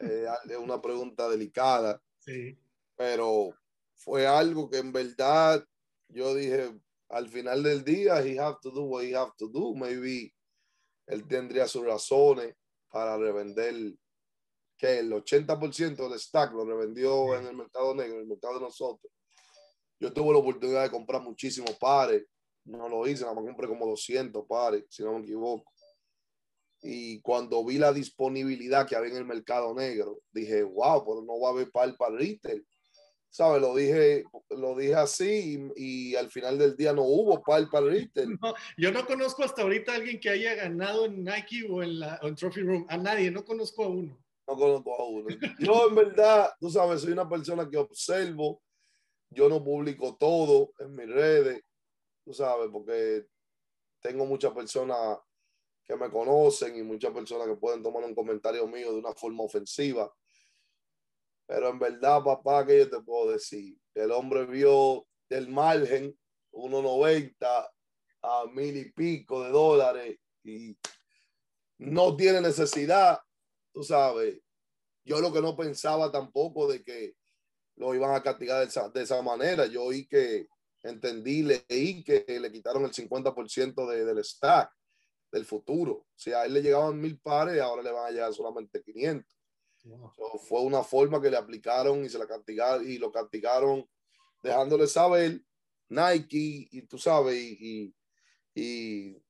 Eh, 0.00 0.26
es 0.48 0.56
una 0.56 0.80
pregunta 0.80 1.28
delicada. 1.28 2.00
Sí. 2.18 2.56
Pero 2.94 3.50
fue 3.94 4.26
algo 4.26 4.70
que 4.70 4.78
en 4.78 4.92
verdad 4.92 5.66
yo 6.08 6.34
dije, 6.34 6.72
al 7.08 7.28
final 7.28 7.62
del 7.62 7.84
día, 7.84 8.20
he 8.24 8.38
have 8.38 8.58
to 8.62 8.70
do 8.70 8.82
what 8.82 9.04
he 9.04 9.14
have 9.14 9.32
to 9.38 9.48
do. 9.48 9.74
Maybe 9.74 10.34
él 11.06 11.26
tendría 11.26 11.68
sus 11.68 11.84
razones 11.84 12.54
para 12.90 13.16
revender 13.16 13.94
que 14.76 14.98
el 14.98 15.12
80% 15.12 16.08
del 16.08 16.18
stack 16.18 16.52
lo 16.52 16.64
revendió 16.64 17.34
en 17.36 17.46
el 17.46 17.56
mercado 17.56 17.94
negro, 17.94 18.16
en 18.16 18.20
el 18.22 18.26
mercado 18.26 18.54
de 18.54 18.60
nosotros. 18.60 19.12
Yo 19.98 20.12
tuve 20.12 20.32
la 20.32 20.38
oportunidad 20.38 20.82
de 20.82 20.90
comprar 20.90 21.22
muchísimos 21.22 21.76
pares. 21.78 22.24
No 22.64 22.88
lo 22.88 23.06
hice, 23.06 23.22
nada 23.22 23.34
más 23.34 23.44
compré 23.44 23.68
como 23.68 23.86
200 23.86 24.44
pares, 24.46 24.84
si 24.90 25.02
no 25.02 25.14
me 25.14 25.20
equivoco. 25.20 25.72
Y 26.82 27.20
cuando 27.20 27.64
vi 27.64 27.78
la 27.78 27.92
disponibilidad 27.92 28.86
que 28.86 28.96
había 28.96 29.12
en 29.12 29.18
el 29.18 29.24
mercado 29.24 29.74
negro, 29.74 30.20
dije, 30.30 30.62
wow, 30.62 31.04
pero 31.04 31.22
no 31.22 31.40
va 31.40 31.48
a 31.48 31.52
haber 31.52 31.70
par 31.70 31.96
para 31.96 32.16
retail. 32.16 32.66
¿Sabes? 33.36 33.60
Lo 33.60 33.74
dije, 33.74 34.24
lo 34.48 34.74
dije 34.74 34.94
así 34.94 35.70
y, 35.76 36.12
y, 36.12 36.16
al 36.16 36.30
final 36.30 36.56
del 36.56 36.74
día 36.74 36.94
no 36.94 37.02
hubo 37.02 37.42
par 37.42 37.68
para 37.70 37.84
retail. 37.84 38.38
No, 38.40 38.54
yo 38.78 38.90
no 38.92 39.04
conozco 39.04 39.44
hasta 39.44 39.60
ahorita 39.60 39.92
a 39.92 39.96
alguien 39.96 40.18
que 40.18 40.30
haya 40.30 40.54
ganado 40.54 41.04
en 41.04 41.22
Nike 41.22 41.66
o 41.68 41.82
en, 41.82 42.00
la, 42.00 42.18
o 42.22 42.28
en 42.28 42.34
Trophy 42.34 42.62
Room. 42.62 42.86
A 42.88 42.96
nadie, 42.96 43.30
no 43.30 43.44
conozco 43.44 43.84
a 43.84 43.88
uno 43.88 44.18
no 44.48 44.56
conozco 44.56 44.94
a 44.94 45.04
uno. 45.04 45.26
Yo 45.58 45.88
en 45.88 45.94
verdad, 45.96 46.50
tú 46.60 46.70
sabes, 46.70 47.02
soy 47.02 47.12
una 47.12 47.28
persona 47.28 47.68
que 47.68 47.76
observo, 47.76 48.62
yo 49.28 49.48
no 49.48 49.62
publico 49.62 50.16
todo 50.16 50.72
en 50.78 50.94
mis 50.94 51.08
redes, 51.08 51.62
tú 52.24 52.32
sabes, 52.32 52.68
porque 52.72 53.26
tengo 54.00 54.24
muchas 54.24 54.52
personas 54.52 55.18
que 55.84 55.96
me 55.96 56.10
conocen 56.10 56.76
y 56.76 56.82
muchas 56.82 57.12
personas 57.12 57.48
que 57.48 57.56
pueden 57.56 57.82
tomar 57.82 58.04
un 58.04 58.14
comentario 58.14 58.66
mío 58.66 58.92
de 58.92 58.98
una 58.98 59.12
forma 59.12 59.42
ofensiva. 59.42 60.10
Pero 61.46 61.68
en 61.70 61.78
verdad, 61.78 62.22
papá, 62.22 62.66
que 62.66 62.78
yo 62.78 62.90
te 62.90 63.00
puedo 63.00 63.32
decir? 63.32 63.76
El 63.94 64.10
hombre 64.10 64.46
vio 64.46 65.06
el 65.28 65.48
margen 65.48 66.16
1.90 66.52 67.70
a 68.22 68.44
mil 68.52 68.76
y 68.76 68.90
pico 68.92 69.44
de 69.44 69.50
dólares 69.50 70.18
y 70.44 70.76
no 71.78 72.16
tiene 72.16 72.40
necesidad 72.40 73.20
tú 73.76 73.84
sabes, 73.84 74.40
yo 75.04 75.20
lo 75.20 75.30
que 75.30 75.42
no 75.42 75.54
pensaba 75.54 76.10
tampoco 76.10 76.66
de 76.66 76.82
que 76.82 77.14
lo 77.74 77.94
iban 77.94 78.14
a 78.14 78.22
castigar 78.22 78.60
de 78.60 78.68
esa, 78.68 78.88
de 78.88 79.02
esa 79.02 79.20
manera. 79.20 79.66
Yo 79.66 79.84
oí 79.84 80.06
que 80.06 80.48
entendí, 80.82 81.42
leí 81.42 82.02
que 82.02 82.24
le 82.26 82.50
quitaron 82.50 82.84
el 82.84 82.92
50% 82.92 83.86
de, 83.86 84.06
del 84.06 84.24
stack 84.24 84.72
del 85.30 85.44
futuro. 85.44 86.06
Sea, 86.14 86.40
a 86.40 86.46
él 86.46 86.54
le 86.54 86.62
llegaban 86.62 86.98
mil 86.98 87.18
pares 87.20 87.60
ahora 87.60 87.82
le 87.82 87.92
van 87.92 88.06
a 88.06 88.10
llegar 88.10 88.32
solamente 88.32 88.82
500. 88.82 89.30
Wow. 89.86 90.12
So, 90.16 90.38
fue 90.38 90.62
una 90.62 90.82
forma 90.82 91.20
que 91.20 91.30
le 91.30 91.36
aplicaron 91.36 92.04
y 92.04 92.08
se 92.08 92.18
la 92.18 92.26
castigaron 92.26 92.88
y 92.88 92.98
lo 92.98 93.10
castigaron 93.12 93.88
dejándole 94.42 94.86
saber 94.86 95.40
Nike 95.88 96.68
y 96.70 96.82
tú 96.82 96.98
sabes 96.98 97.36
y, 97.36 97.94
y, 98.54 98.60
y 98.62 99.26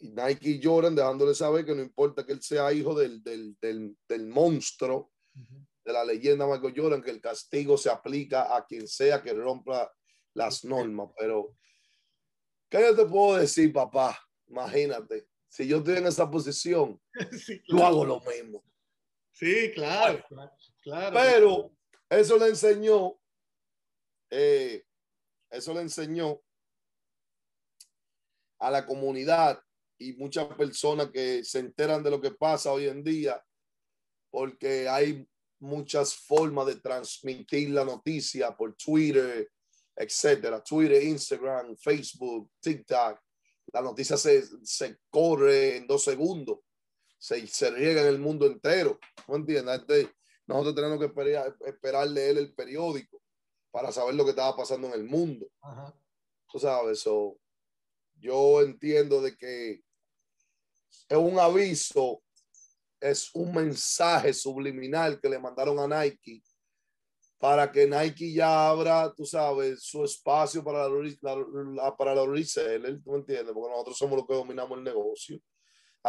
y 0.00 0.10
Nike 0.10 0.50
y 0.50 0.62
Jordan 0.62 0.94
dejándole 0.94 1.34
saber 1.34 1.64
que 1.64 1.74
no 1.74 1.82
importa 1.82 2.24
que 2.24 2.32
él 2.32 2.42
sea 2.42 2.72
hijo 2.72 2.94
del, 2.94 3.22
del, 3.22 3.56
del, 3.60 3.96
del 4.08 4.26
monstruo, 4.28 5.10
uh 5.34 5.40
-huh. 5.40 5.66
de 5.84 5.92
la 5.92 6.04
leyenda 6.04 6.46
Michael 6.46 6.74
Jordan, 6.76 7.02
que 7.02 7.10
el 7.10 7.20
castigo 7.20 7.76
se 7.76 7.90
aplica 7.90 8.56
a 8.56 8.64
quien 8.64 8.86
sea 8.86 9.22
que 9.22 9.32
rompa 9.32 9.92
las 10.34 10.64
normas. 10.64 11.10
Pero, 11.18 11.56
¿qué 12.70 12.80
yo 12.80 12.94
te 12.94 13.06
puedo 13.06 13.38
decir, 13.38 13.72
papá? 13.72 14.18
Imagínate, 14.46 15.26
si 15.48 15.66
yo 15.66 15.78
estoy 15.78 15.96
en 15.96 16.06
esa 16.06 16.30
posición, 16.30 17.00
sí, 17.44 17.60
claro. 17.62 17.80
yo 17.80 17.86
hago 17.86 18.04
lo 18.04 18.20
mismo. 18.20 18.62
Sí, 19.38 19.70
claro, 19.72 20.24
claro. 20.28 20.52
claro. 20.82 21.14
Pero 21.14 21.72
eso 22.10 22.36
le 22.38 22.48
enseñó, 22.48 23.20
eh, 24.30 24.84
eso 25.48 25.72
le 25.74 25.82
enseñó 25.82 26.40
a 28.58 28.70
la 28.72 28.84
comunidad 28.84 29.62
y 29.96 30.14
muchas 30.14 30.48
personas 30.56 31.10
que 31.12 31.44
se 31.44 31.60
enteran 31.60 32.02
de 32.02 32.10
lo 32.10 32.20
que 32.20 32.32
pasa 32.32 32.72
hoy 32.72 32.88
en 32.88 33.04
día, 33.04 33.40
porque 34.28 34.88
hay 34.88 35.24
muchas 35.60 36.16
formas 36.16 36.66
de 36.66 36.80
transmitir 36.80 37.70
la 37.70 37.84
noticia 37.84 38.56
por 38.56 38.74
Twitter, 38.74 39.52
etcétera, 39.94 40.64
Twitter, 40.64 41.00
Instagram, 41.00 41.76
Facebook, 41.76 42.50
TikTok. 42.60 43.20
La 43.72 43.82
noticia 43.82 44.16
se, 44.16 44.42
se 44.64 44.98
corre 45.08 45.76
en 45.76 45.86
dos 45.86 46.02
segundos, 46.02 46.58
se, 47.18 47.46
se 47.46 47.70
riega 47.70 48.02
en 48.02 48.08
el 48.08 48.18
mundo 48.18 48.46
entero. 48.46 48.98
¿No 49.26 49.36
entiendes? 49.36 50.08
Nosotros 50.46 50.74
tenemos 50.74 50.98
que 50.98 51.06
esperar, 51.06 51.56
esperar 51.66 52.08
leer 52.08 52.38
el 52.38 52.54
periódico 52.54 53.20
para 53.70 53.92
saber 53.92 54.14
lo 54.14 54.24
que 54.24 54.30
estaba 54.30 54.56
pasando 54.56 54.88
en 54.88 54.94
el 54.94 55.04
mundo. 55.04 55.46
Ajá. 55.60 55.94
Tú 56.50 56.58
sabes, 56.58 57.00
so, 57.00 57.38
yo 58.14 58.62
entiendo 58.62 59.20
de 59.20 59.36
que 59.36 59.82
es 61.08 61.16
un 61.16 61.38
aviso, 61.38 62.22
es 63.00 63.34
un 63.34 63.54
mensaje 63.54 64.32
subliminal 64.32 65.20
que 65.20 65.28
le 65.28 65.38
mandaron 65.38 65.78
a 65.78 66.02
Nike 66.02 66.42
para 67.38 67.70
que 67.70 67.86
Nike 67.86 68.32
ya 68.32 68.68
abra, 68.68 69.12
tú 69.14 69.24
sabes, 69.24 69.82
su 69.82 70.04
espacio 70.04 70.62
para 70.64 70.88
la, 70.88 71.36
la, 71.74 71.96
para 71.96 72.14
los 72.14 72.28
resellers, 72.28 73.02
¿tú 73.02 73.14
entiendes? 73.14 73.54
Porque 73.54 73.70
nosotros 73.70 73.96
somos 73.96 74.18
los 74.18 74.26
que 74.26 74.34
dominamos 74.34 74.76
el 74.76 74.84
negocio. 74.84 75.40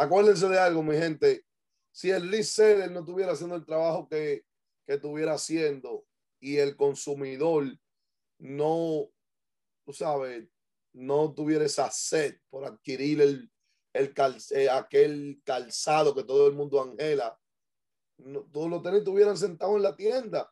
Acuérdense 0.00 0.48
de 0.48 0.58
algo, 0.58 0.82
mi 0.82 0.96
gente, 0.96 1.44
si 1.92 2.10
el 2.10 2.30
reseller 2.30 2.90
no 2.90 3.00
estuviera 3.00 3.32
haciendo 3.32 3.54
el 3.54 3.66
trabajo 3.66 4.08
que, 4.08 4.46
que 4.86 4.94
estuviera 4.94 5.34
haciendo 5.34 6.06
y 6.40 6.56
el 6.56 6.74
consumidor 6.74 7.66
no, 8.38 9.10
tú 9.84 9.92
sabes, 9.92 10.48
no 10.94 11.34
tuviera 11.34 11.66
esa 11.66 11.90
sed 11.90 12.38
por 12.48 12.64
adquirir 12.64 13.20
el, 13.20 13.52
el 13.92 14.14
eh, 14.52 14.70
aquel 14.70 15.42
calzado 15.44 16.14
que 16.14 16.24
todo 16.24 16.46
el 16.46 16.54
mundo 16.54 16.80
angela, 16.80 17.38
todos 18.50 18.70
los 18.70 18.82
tenis 18.82 19.00
estuvieran 19.00 19.36
sentados 19.36 19.76
en 19.76 19.82
la 19.82 19.96
tienda. 19.96 20.50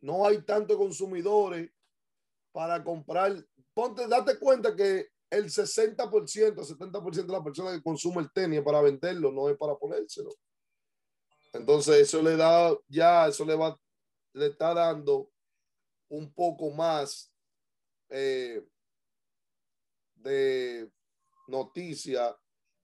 No 0.00 0.26
hay 0.26 0.42
tantos 0.42 0.76
consumidores 0.76 1.70
para 2.50 2.82
comprar. 2.82 3.46
Ponte, 3.74 4.08
date 4.08 4.40
cuenta 4.40 4.74
que 4.74 5.06
el 5.32 5.46
60%, 5.46 5.96
70% 5.96 7.26
de 7.26 7.32
la 7.32 7.42
persona 7.42 7.72
que 7.72 7.82
consume 7.82 8.20
el 8.20 8.30
tenis 8.32 8.60
para 8.60 8.82
venderlo, 8.82 9.32
no 9.32 9.48
es 9.48 9.56
para 9.56 9.74
ponérselo. 9.74 10.28
Entonces, 11.54 11.96
eso 11.96 12.20
le 12.22 12.36
da, 12.36 12.76
ya, 12.86 13.28
eso 13.28 13.46
le 13.46 13.54
va, 13.54 13.78
le 14.34 14.48
está 14.48 14.74
dando 14.74 15.30
un 16.10 16.34
poco 16.34 16.70
más 16.70 17.32
eh, 18.10 18.62
de 20.16 20.92
noticia 21.48 22.36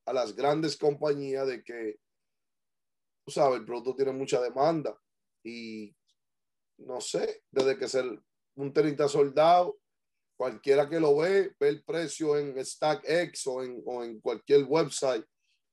a 0.06 0.12
las 0.14 0.34
grandes 0.34 0.74
compañías 0.78 1.46
de 1.46 1.62
que, 1.62 2.00
tú 3.26 3.30
sabes, 3.30 3.61
el 3.61 3.66
producto 3.66 3.94
tiene 3.94 4.12
mucha 4.12 4.40
demanda 4.40 4.98
y 5.44 5.94
no 6.78 7.02
sé, 7.02 7.42
desde 7.50 7.76
que 7.76 7.88
ser 7.88 8.06
un 8.54 8.72
30 8.72 9.06
soldado, 9.06 9.78
cualquiera 10.38 10.88
que 10.88 11.01
lo 11.01 11.16
ve, 11.16 11.53
ve 11.61 11.68
el 11.68 11.85
precio 11.85 12.38
en 12.38 12.64
StackX 12.64 13.46
o 13.48 13.62
en, 13.62 13.83
o 13.85 14.03
en 14.03 14.20
cualquier 14.20 14.64
website 14.64 15.27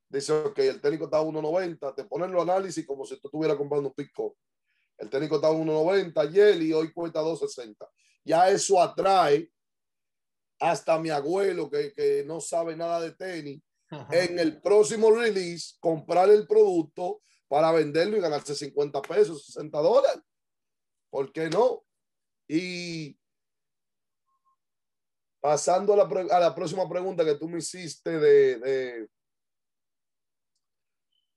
Dice, 0.10 0.32
ok, 0.32 0.60
el 0.60 0.82
técnico 0.82 1.06
está 1.06 1.18
a 1.18 1.24
1.90, 1.24 1.96
te 1.96 2.06
ponen 2.06 2.32
los 2.32 2.44
análisis 2.44 2.86
como 2.86 3.06
si 3.06 3.20
tú 3.20 3.28
estuvieras 3.28 3.58
comprando 3.58 3.90
un 3.90 3.96
pico. 3.96 4.38
El 4.98 5.10
técnico 5.10 5.36
está 5.36 5.48
a 5.48 5.52
1.90 5.52 6.14
ayer 6.22 6.62
y 6.62 6.74
hoy 6.74 6.94
cuesta 6.94 7.22
2.60. 7.22 7.76
Ya 8.24 8.50
eso 8.50 8.82
atrae 8.82 9.52
hasta 10.60 11.00
mi 11.00 11.10
abuelo 11.10 11.70
que, 11.70 11.92
que 11.94 12.24
no 12.26 12.40
sabe 12.40 12.76
nada 12.76 13.02
de 13.02 13.12
tenis. 13.12 13.62
Ajá. 13.90 14.08
En 14.12 14.40
el 14.40 14.62
próximo 14.62 15.12
release, 15.12 15.76
comprar 15.80 16.30
el 16.30 16.48
producto 16.48 17.22
para 17.48 17.72
venderlo 17.72 18.18
y 18.18 18.22
ganarse 18.22 18.56
50 18.56 19.02
pesos, 19.02 19.46
60 19.48 19.78
dólares. 19.80 20.24
¿Por 21.10 21.32
qué 21.32 21.50
no? 21.50 21.84
Y 22.48 23.18
pasando 25.46 25.94
a 25.94 25.98
la, 25.98 26.10
pre- 26.10 26.32
a 26.32 26.40
la 26.40 26.56
próxima 26.56 26.90
pregunta 26.90 27.24
que 27.24 27.36
tú 27.36 27.48
me 27.48 27.60
hiciste 27.60 28.18
de, 28.18 28.58
de, 28.58 29.08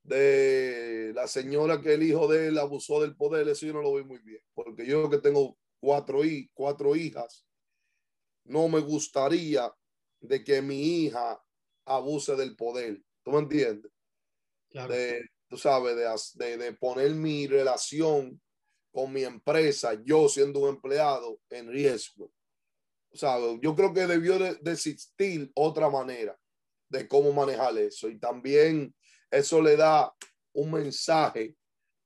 de 0.03 1.13
la 1.15 1.27
señora 1.27 1.83
que 1.83 1.93
el 1.93 2.03
hijo 2.03 2.27
de 2.27 2.49
él 2.49 2.59
abusó 2.59 3.03
del 3.03 3.15
poder, 3.15 3.47
eso 3.49 3.67
yo 3.67 3.75
no 3.75 3.83
lo 3.83 3.93
veo 3.93 4.07
muy 4.07 4.19
bien, 4.21 4.41
porque 4.55 4.87
yo 4.87 5.11
que 5.11 5.19
tengo 5.19 5.59
cuatro, 5.79 6.25
hi- 6.25 6.51
cuatro 6.55 6.97
hijas, 6.97 7.47
no 8.45 8.67
me 8.69 8.81
gustaría 8.81 9.71
de 10.21 10.43
que 10.43 10.63
mi 10.63 11.05
hija 11.05 11.39
abuse 11.85 12.35
del 12.35 12.57
poder. 12.57 13.03
¿Tú 13.23 13.33
me 13.33 13.41
entiendes? 13.41 13.93
Claro. 14.71 14.95
de, 14.95 15.21
tú 15.49 15.59
sabes, 15.59 15.97
de, 16.35 16.57
de 16.57 16.73
poner 16.73 17.11
mi 17.11 17.47
relación 17.47 18.41
con 18.91 19.13
mi 19.13 19.23
empresa, 19.25 20.01
yo 20.03 20.31
siendo 20.31 20.61
un 20.61 20.71
empleado, 20.71 21.43
en 21.51 21.69
riesgo. 21.69 22.33
¿Sabes? 23.13 23.59
Yo 23.63 23.75
creo 23.75 23.93
que 23.93 24.07
debió 24.07 24.39
de, 24.39 24.59
existir 24.71 25.51
otra 25.55 25.89
manera 25.89 26.39
de 26.89 27.09
cómo 27.09 27.33
manejar 27.33 27.77
eso. 27.79 28.09
Y 28.09 28.19
también 28.19 28.95
eso 29.31 29.61
le 29.63 29.77
da 29.77 30.13
un 30.53 30.73
mensaje 30.73 31.57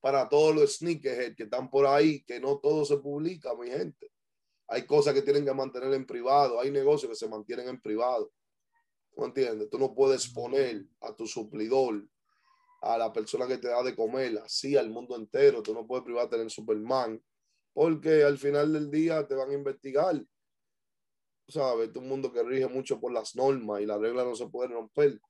para 0.00 0.28
todos 0.28 0.54
los 0.54 0.76
sneakerheads 0.76 1.36
que 1.36 1.44
están 1.44 1.70
por 1.70 1.86
ahí, 1.86 2.22
que 2.24 2.40
no 2.40 2.58
todo 2.58 2.84
se 2.84 2.98
publica, 2.98 3.54
mi 3.54 3.68
gente. 3.68 4.10
Hay 4.68 4.86
cosas 4.86 5.14
que 5.14 5.22
tienen 5.22 5.44
que 5.44 5.54
mantener 5.54 5.92
en 5.92 6.06
privado, 6.06 6.58
hay 6.60 6.70
negocios 6.70 7.10
que 7.10 7.16
se 7.16 7.28
mantienen 7.28 7.68
en 7.68 7.80
privado. 7.80 8.32
¿Tú 9.14 9.24
entiendes? 9.24 9.68
Tú 9.70 9.78
no 9.78 9.94
puedes 9.94 10.28
poner 10.28 10.84
a 11.00 11.14
tu 11.14 11.26
suplidor 11.26 12.04
a 12.80 12.98
la 12.98 13.12
persona 13.12 13.46
que 13.46 13.58
te 13.58 13.68
da 13.68 13.82
de 13.82 13.94
comer, 13.94 14.38
así 14.38 14.76
al 14.76 14.90
mundo 14.90 15.14
entero. 15.16 15.62
Tú 15.62 15.72
no 15.72 15.86
puedes 15.86 16.04
privarte 16.04 16.40
en 16.40 16.50
Superman, 16.50 17.22
porque 17.72 18.24
al 18.24 18.38
final 18.38 18.72
del 18.72 18.90
día 18.90 19.26
te 19.26 19.34
van 19.34 19.50
a 19.50 19.54
investigar. 19.54 20.20
Sabes, 21.52 21.90
es 21.90 21.96
un 21.96 22.08
mundo 22.08 22.32
que 22.32 22.42
rige 22.42 22.66
mucho 22.66 22.98
por 22.98 23.12
las 23.12 23.36
normas 23.36 23.80
y 23.82 23.86
las 23.86 24.00
reglas 24.00 24.24
no 24.26 24.34
se 24.34 24.48
pueden 24.48 24.72
romper. 24.72 25.20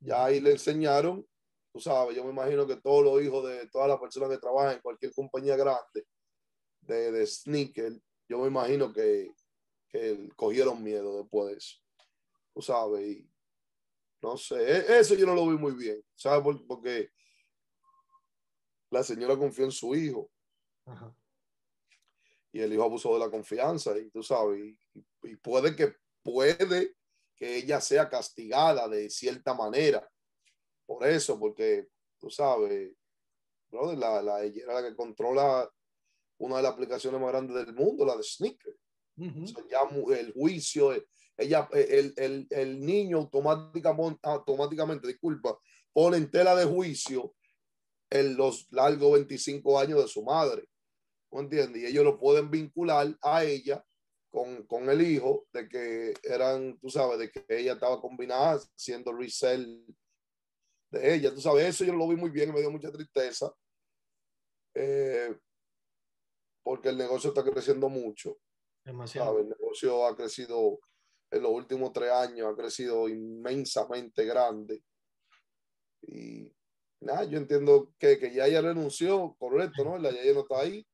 Ya 0.00 0.24
ahí 0.26 0.40
le 0.40 0.52
enseñaron, 0.52 1.26
tú 1.72 1.80
sabes, 1.80 2.14
yo 2.14 2.22
me 2.24 2.30
imagino 2.30 2.66
que 2.66 2.76
todos 2.76 3.02
los 3.02 3.22
hijos 3.22 3.48
de 3.48 3.66
todas 3.70 3.88
las 3.88 3.98
personas 3.98 4.28
que 4.28 4.38
trabajan 4.38 4.74
en 4.76 4.82
cualquier 4.82 5.12
compañía 5.14 5.56
grande 5.56 6.06
de, 6.82 7.10
de 7.12 7.26
sneaker, 7.26 7.98
yo 8.28 8.38
me 8.40 8.48
imagino 8.48 8.92
que, 8.92 9.32
que 9.88 10.28
cogieron 10.36 10.82
miedo 10.82 11.16
después 11.18 11.48
de 11.50 11.56
eso. 11.56 11.78
Tú 12.54 12.60
sabes, 12.60 13.06
y 13.06 13.30
no 14.20 14.36
sé, 14.36 14.56
e- 14.56 14.98
eso 14.98 15.14
yo 15.14 15.24
no 15.26 15.34
lo 15.34 15.46
vi 15.48 15.56
muy 15.56 15.72
bien, 15.72 16.04
¿sabes? 16.14 16.42
Por- 16.42 16.66
Porque 16.66 17.08
la 18.90 19.02
señora 19.02 19.36
confió 19.36 19.64
en 19.64 19.72
su 19.72 19.94
hijo 19.94 20.30
Ajá. 20.84 21.16
y 22.52 22.60
el 22.60 22.72
hijo 22.72 22.84
abusó 22.84 23.14
de 23.14 23.20
la 23.20 23.30
confianza 23.30 23.96
y 23.98 24.10
tú 24.10 24.22
sabes, 24.22 24.76
y, 25.22 25.36
puede 25.36 25.74
que 25.74 25.94
puede 26.22 26.94
que 27.36 27.56
ella 27.56 27.80
sea 27.80 28.08
castigada 28.08 28.88
de 28.88 29.10
cierta 29.10 29.54
manera 29.54 30.08
por 30.86 31.06
eso, 31.06 31.38
porque 31.38 31.88
tú 32.18 32.30
sabes, 32.30 32.92
brother, 33.70 33.98
la, 33.98 34.22
la, 34.22 34.42
ella 34.42 34.62
era 34.64 34.80
la 34.80 34.88
que 34.88 34.96
controla 34.96 35.70
una 36.38 36.56
de 36.56 36.62
las 36.62 36.72
aplicaciones 36.72 37.20
más 37.20 37.30
grandes 37.30 37.56
del 37.56 37.74
mundo, 37.74 38.04
la 38.04 38.16
de 38.16 38.22
Sneaker. 38.22 38.76
Ujú. 39.16 39.44
O 39.44 39.46
sea, 39.46 39.64
ya 39.70 40.16
el 40.18 40.32
juicio, 40.32 40.92
eh, 40.92 41.06
ella, 41.36 41.68
eh, 41.72 41.86
el, 41.90 42.14
el, 42.16 42.46
el 42.50 42.80
niño 42.84 43.18
automáticamente, 43.18 44.20
automáticamente, 44.22 45.08
disculpa, 45.08 45.58
pone 45.92 46.16
en 46.16 46.30
tela 46.30 46.54
de 46.54 46.64
juicio 46.64 47.34
en 48.10 48.36
los 48.36 48.70
largos 48.70 49.12
25 49.12 49.78
años 49.78 50.02
de 50.02 50.08
su 50.08 50.22
madre. 50.22 50.68
¿No 51.30 51.40
entiendes? 51.40 51.82
Y 51.82 51.86
ellos 51.86 52.04
lo 52.04 52.18
pueden 52.18 52.50
vincular 52.50 53.16
a 53.22 53.44
ella 53.44 53.84
con, 54.34 54.66
con 54.66 54.90
el 54.90 55.00
hijo 55.00 55.46
de 55.52 55.68
que 55.68 56.12
eran, 56.24 56.76
tú 56.80 56.90
sabes, 56.90 57.20
de 57.20 57.30
que 57.30 57.44
ella 57.48 57.74
estaba 57.74 58.00
combinada 58.00 58.60
siendo 58.74 59.12
resell 59.12 59.86
de 60.90 61.14
ella. 61.14 61.32
Tú 61.32 61.40
sabes, 61.40 61.66
eso 61.66 61.84
yo 61.84 61.92
lo 61.92 62.08
vi 62.08 62.16
muy 62.16 62.30
bien 62.30 62.48
y 62.48 62.52
me 62.52 62.60
dio 62.60 62.70
mucha 62.72 62.90
tristeza. 62.90 63.54
eh, 64.74 65.38
porque 66.64 66.88
el 66.88 66.96
negocio 66.96 67.28
está 67.30 67.44
creciendo 67.44 67.88
mucho. 67.88 68.38
Demasiado. 68.84 69.38
El 69.38 69.50
negocio 69.50 70.04
ha 70.04 70.16
crecido 70.16 70.80
en 71.30 71.42
los 71.42 71.52
últimos 71.52 71.92
tres 71.92 72.10
años, 72.10 72.50
ha 72.50 72.56
crecido 72.56 73.08
inmensamente 73.08 74.24
grande. 74.24 74.82
Y 76.02 76.50
nada, 77.00 77.24
yo 77.24 77.38
entiendo 77.38 77.92
que, 77.98 78.18
que 78.18 78.32
ya 78.34 78.46
ella 78.46 78.62
renunció, 78.62 79.36
correcto, 79.38 79.84
¿no? 79.84 79.96
La 79.98 80.10
Yaya 80.10 80.32
no 80.32 80.40
está 80.40 80.60
ahí. 80.60 80.84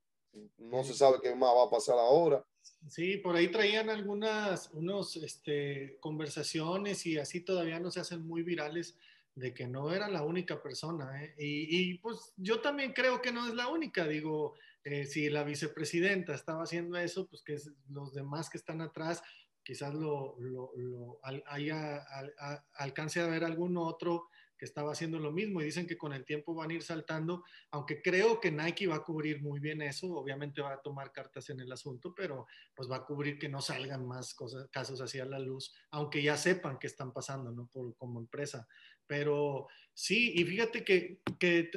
No 0.58 0.84
se 0.84 0.92
sabe 0.92 1.20
qué 1.22 1.34
más 1.34 1.54
va 1.54 1.64
a 1.64 1.70
pasar 1.70 1.98
ahora. 1.98 2.44
Sí, 2.88 3.18
por 3.18 3.36
ahí 3.36 3.48
traían 3.48 3.90
algunas 3.90 4.70
unos, 4.72 5.16
este, 5.16 5.98
conversaciones 6.00 7.04
y 7.06 7.18
así 7.18 7.40
todavía 7.40 7.78
no 7.78 7.90
se 7.90 8.00
hacen 8.00 8.26
muy 8.26 8.42
virales 8.42 8.96
de 9.34 9.54
que 9.54 9.66
no 9.68 9.92
era 9.92 10.08
la 10.08 10.22
única 10.22 10.62
persona. 10.62 11.22
¿eh? 11.22 11.34
Y, 11.38 11.90
y, 11.92 11.98
pues 11.98 12.32
yo 12.36 12.60
también 12.60 12.92
creo 12.92 13.20
que 13.20 13.32
no 13.32 13.46
es 13.46 13.54
la 13.54 13.68
única. 13.68 14.06
Digo, 14.08 14.54
eh, 14.82 15.04
si 15.04 15.28
la 15.28 15.44
vicepresidenta 15.44 16.34
estaba 16.34 16.62
haciendo 16.64 16.96
eso, 16.98 17.28
pues 17.28 17.42
que 17.42 17.56
los 17.90 18.14
demás 18.14 18.48
que 18.50 18.58
están 18.58 18.80
atrás 18.80 19.22
quizás 19.62 19.94
lo, 19.94 20.36
lo, 20.40 20.72
lo 20.76 21.20
haya, 21.46 21.98
al- 21.98 22.34
a- 22.38 22.64
alcance 22.74 23.20
a 23.20 23.26
ver 23.26 23.44
algún 23.44 23.76
otro 23.76 24.28
que 24.60 24.66
estaba 24.66 24.92
haciendo 24.92 25.18
lo 25.18 25.32
mismo 25.32 25.62
y 25.62 25.64
dicen 25.64 25.86
que 25.86 25.96
con 25.96 26.12
el 26.12 26.26
tiempo 26.26 26.54
van 26.54 26.70
a 26.70 26.74
ir 26.74 26.82
saltando, 26.82 27.44
aunque 27.70 28.02
creo 28.02 28.38
que 28.38 28.52
Nike 28.52 28.86
va 28.86 28.96
a 28.96 29.02
cubrir 29.02 29.40
muy 29.40 29.58
bien 29.58 29.80
eso, 29.80 30.08
obviamente 30.12 30.60
va 30.60 30.74
a 30.74 30.82
tomar 30.82 31.12
cartas 31.12 31.48
en 31.48 31.60
el 31.60 31.72
asunto, 31.72 32.14
pero 32.14 32.46
pues 32.74 32.90
va 32.90 32.96
a 32.96 33.06
cubrir 33.06 33.38
que 33.38 33.48
no 33.48 33.62
salgan 33.62 34.06
más 34.06 34.36
casos 34.70 35.00
así 35.00 35.18
a 35.18 35.24
la 35.24 35.38
luz, 35.38 35.72
aunque 35.92 36.22
ya 36.22 36.36
sepan 36.36 36.78
qué 36.78 36.88
están 36.88 37.10
pasando, 37.10 37.50
¿no? 37.52 37.68
Por, 37.68 37.96
como 37.96 38.20
empresa. 38.20 38.68
Pero 39.06 39.66
sí, 39.94 40.34
y 40.36 40.44
fíjate 40.44 40.84
que, 40.84 41.22
que 41.38 41.70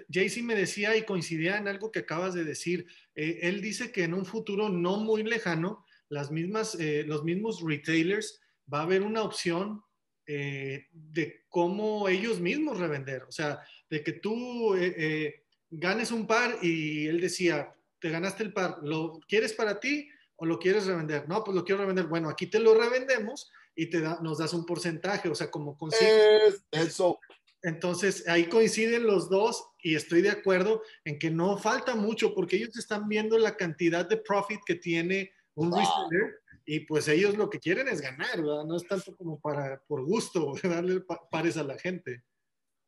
me 0.43 0.55
decía 0.55 0.97
y 0.97 1.05
coincidía 1.05 1.57
en 1.57 1.69
algo 1.69 1.89
que 1.89 1.99
acabas 1.99 2.33
de 2.33 2.43
decir. 2.43 2.85
Eh, 3.15 3.39
él 3.43 3.61
dice 3.61 3.93
que 3.93 4.03
en 4.03 4.13
un 4.13 4.25
futuro 4.25 4.67
no 4.67 4.97
muy 4.97 5.23
lejano, 5.23 5.85
las 6.09 6.31
mismas, 6.31 6.75
eh, 6.75 7.05
los 7.07 7.23
mismos 7.23 7.61
retailers 7.65 8.41
va 8.71 8.79
a 8.79 8.83
haber 8.83 9.03
una 9.03 9.23
opción 9.23 9.81
eh, 10.25 10.87
de 10.91 11.43
cómo 11.49 12.07
ellos 12.07 12.39
mismos 12.39 12.79
revender. 12.79 13.23
O 13.23 13.31
sea, 13.31 13.61
de 13.89 14.03
que 14.03 14.13
tú 14.13 14.75
eh, 14.75 14.93
eh, 14.97 15.43
ganes 15.69 16.11
un 16.11 16.25
par 16.27 16.57
y 16.61 17.07
él 17.07 17.19
decía, 17.21 17.73
te 17.99 18.09
ganaste 18.09 18.43
el 18.43 18.53
par, 18.53 18.79
¿lo 18.83 19.19
quieres 19.27 19.53
para 19.53 19.79
ti 19.79 20.09
o 20.35 20.45
lo 20.45 20.59
quieres 20.59 20.85
revender? 20.85 21.27
No, 21.27 21.43
pues 21.43 21.55
lo 21.55 21.63
quiero 21.63 21.81
revender. 21.81 22.07
Bueno, 22.07 22.29
aquí 22.29 22.47
te 22.47 22.59
lo 22.59 22.73
revendemos 22.73 23.51
y 23.75 23.87
te 23.87 24.01
da, 24.01 24.19
nos 24.21 24.37
das 24.37 24.53
un 24.53 24.65
porcentaje, 24.65 25.29
o 25.29 25.35
sea, 25.35 25.49
como 25.49 25.77
consigues. 25.77 26.63
Es- 26.71 26.87
eso, 26.89 27.19
Entonces, 27.65 28.27
ahí 28.27 28.47
coinciden 28.47 29.07
los 29.07 29.29
dos 29.29 29.65
y 29.81 29.95
estoy 29.95 30.21
de 30.21 30.29
acuerdo 30.31 30.81
en 31.05 31.17
que 31.17 31.31
no 31.31 31.57
falta 31.57 31.95
mucho 31.95 32.35
porque 32.35 32.57
ellos 32.57 32.77
están 32.77 33.07
viendo 33.07 33.37
la 33.37 33.55
cantidad 33.55 34.05
de 34.05 34.17
profit 34.17 34.59
que 34.65 34.75
tiene 34.75 35.31
un 35.55 35.69
Wow. 35.69 35.79
reseller 35.79 36.41
y 36.65 36.81
pues 36.81 37.07
ellos 37.07 37.35
lo 37.37 37.49
que 37.49 37.59
quieren 37.59 37.87
es 37.87 37.99
ganar, 38.01 38.37
¿verdad? 38.41 38.63
No 38.65 38.77
es 38.77 38.87
tanto 38.87 39.15
como 39.15 39.39
para, 39.39 39.81
por 39.87 40.03
gusto, 40.05 40.53
darle 40.63 41.01
pa- 41.01 41.27
pares 41.29 41.57
a 41.57 41.63
la 41.63 41.77
gente. 41.77 42.23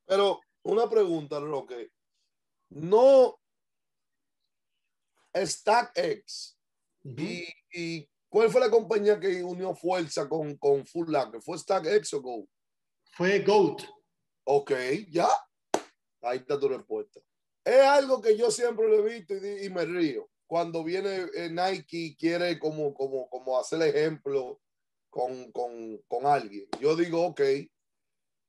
pero 0.05 0.39
una 0.63 0.89
pregunta, 0.89 1.39
Roque. 1.39 1.91
No 2.69 3.39
StackX 5.35 6.57
Ujú. 7.03 7.21
y, 7.21 7.47
y 7.71 8.09
¿cuál 8.29 8.49
fue 8.49 8.61
la 8.61 8.69
compañía 8.71 9.19
que 9.19 9.43
unió 9.43 9.75
fuerza 9.75 10.27
con, 10.27 10.57
con 10.57 10.85
Full 10.85 11.11
Locker? 11.11 11.41
¿Fue 11.41 11.57
StackX 11.57 12.13
o 12.15 12.21
Go? 12.21 12.47
Fue 13.11 13.39
GOAT. 13.39 13.81
Ok, 14.45 14.71
ya. 15.09 15.27
Ahí 16.21 16.39
está 16.39 16.59
tu 16.59 16.67
respuesta. 16.67 17.19
Es 17.63 17.81
algo 17.81 18.21
que 18.21 18.35
yo 18.38 18.49
siempre 18.51 18.88
lo 18.88 19.07
he 19.07 19.13
visto 19.19 19.33
y, 19.35 19.65
y 19.65 19.69
me 19.69 19.85
río. 19.85 20.29
Cuando 20.47 20.84
viene 20.84 21.27
eh, 21.36 21.49
Nike 21.49 21.97
y 21.97 22.15
quiere 22.15 22.60
como, 22.60 22.93
como, 22.93 23.27
como 23.29 23.58
hacer 23.60 23.81
ejemplo 23.81 24.62
con, 25.10 25.51
con, 25.51 25.97
con 26.08 26.25
alguien. 26.25 26.67
Yo 26.79 26.95
digo, 26.95 27.25
ok, 27.27 27.41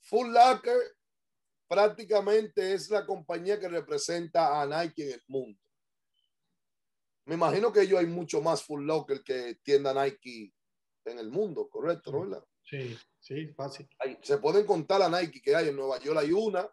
Full 0.03 0.33
Locker 0.33 0.77
prácticamente 1.69 2.75
es 2.75 2.91
la 2.91 3.05
compañía 3.07 3.59
que 3.59 3.69
representa 3.69 4.61
a 4.61 4.67
Nike 4.67 5.05
en 5.05 5.13
el 5.13 5.23
mundo. 5.27 5.61
Me 7.25 7.35
imagino 7.35 7.73
que 7.73 7.81
ellos 7.83 7.99
hay 7.99 8.07
mucho 8.07 8.41
más 8.41 8.63
Full 8.63 8.85
Locker 8.85 9.23
que 9.23 9.57
tienda 9.63 9.93
Nike 9.93 10.53
en 11.05 11.19
el 11.19 11.31
mundo, 11.31 11.69
correcto, 11.69 12.13
¿no? 12.13 12.47
Sí, 12.63 12.97
Sí, 13.21 13.49
fácil. 13.57 13.89
Hay- 13.99 14.19
se 14.23 14.39
pueden 14.39 14.65
contar 14.65 15.01
la 15.01 15.09
Nike 15.21 15.41
que 15.43 15.57
hay. 15.57 15.69
En 15.71 15.75
Nueva 15.77 15.99
York 15.99 16.17
hay 16.21 16.31
una, 16.31 16.71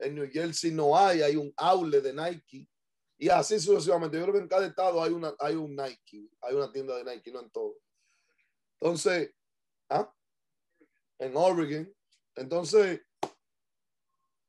en 0.00 0.16
New 0.16 0.28
Jersey 0.28 0.72
no 0.72 0.98
hay, 0.98 1.22
hay 1.22 1.36
un 1.36 1.52
outlet 1.56 2.02
de 2.02 2.12
Nike. 2.12 2.68
Y 3.22 3.28
así 3.28 3.60
sucesivamente. 3.60 4.16
Yo 4.16 4.22
creo 4.22 4.34
que 4.34 4.40
en 4.40 4.48
cada 4.48 4.66
estado 4.66 5.02
hay, 5.02 5.12
una, 5.12 5.34
hay 5.38 5.54
un 5.54 5.76
Nike, 5.76 6.30
hay 6.40 6.54
una 6.54 6.72
tienda 6.72 6.96
de 6.96 7.04
Nike, 7.04 7.30
no 7.30 7.40
en 7.40 7.50
todo. 7.50 7.76
Entonces, 8.80 9.34
¿ah? 9.90 10.10
en 11.18 11.36
Oregon. 11.36 11.94
Entonces, 12.34 13.02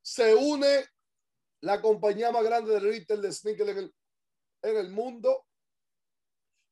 se 0.02 0.34
une 0.34 0.86
la 1.60 1.82
compañía 1.82 2.32
más 2.32 2.46
grande 2.46 2.72
de 2.72 2.80
retail 2.80 3.22
de 3.22 3.34
sneakers 3.34 3.70
en 3.72 3.78
el, 3.78 3.96
en 4.62 4.78
el 4.78 4.90
mundo 4.90 5.46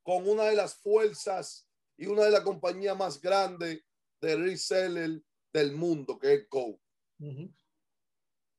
con 0.02 0.26
una 0.26 0.46
de 0.46 0.56
las 0.56 0.82
fuerzas 0.82 1.68
y 1.98 2.06
una 2.06 2.24
de 2.24 2.32
las 2.32 2.42
compañías 2.42 2.98
más 2.98 3.20
grandes 3.20 3.84
de 4.22 4.36
reseller 4.38 5.22
del 5.52 5.74
mundo, 5.74 6.18
que 6.18 6.34
es 6.34 6.50
Go. 6.50 6.80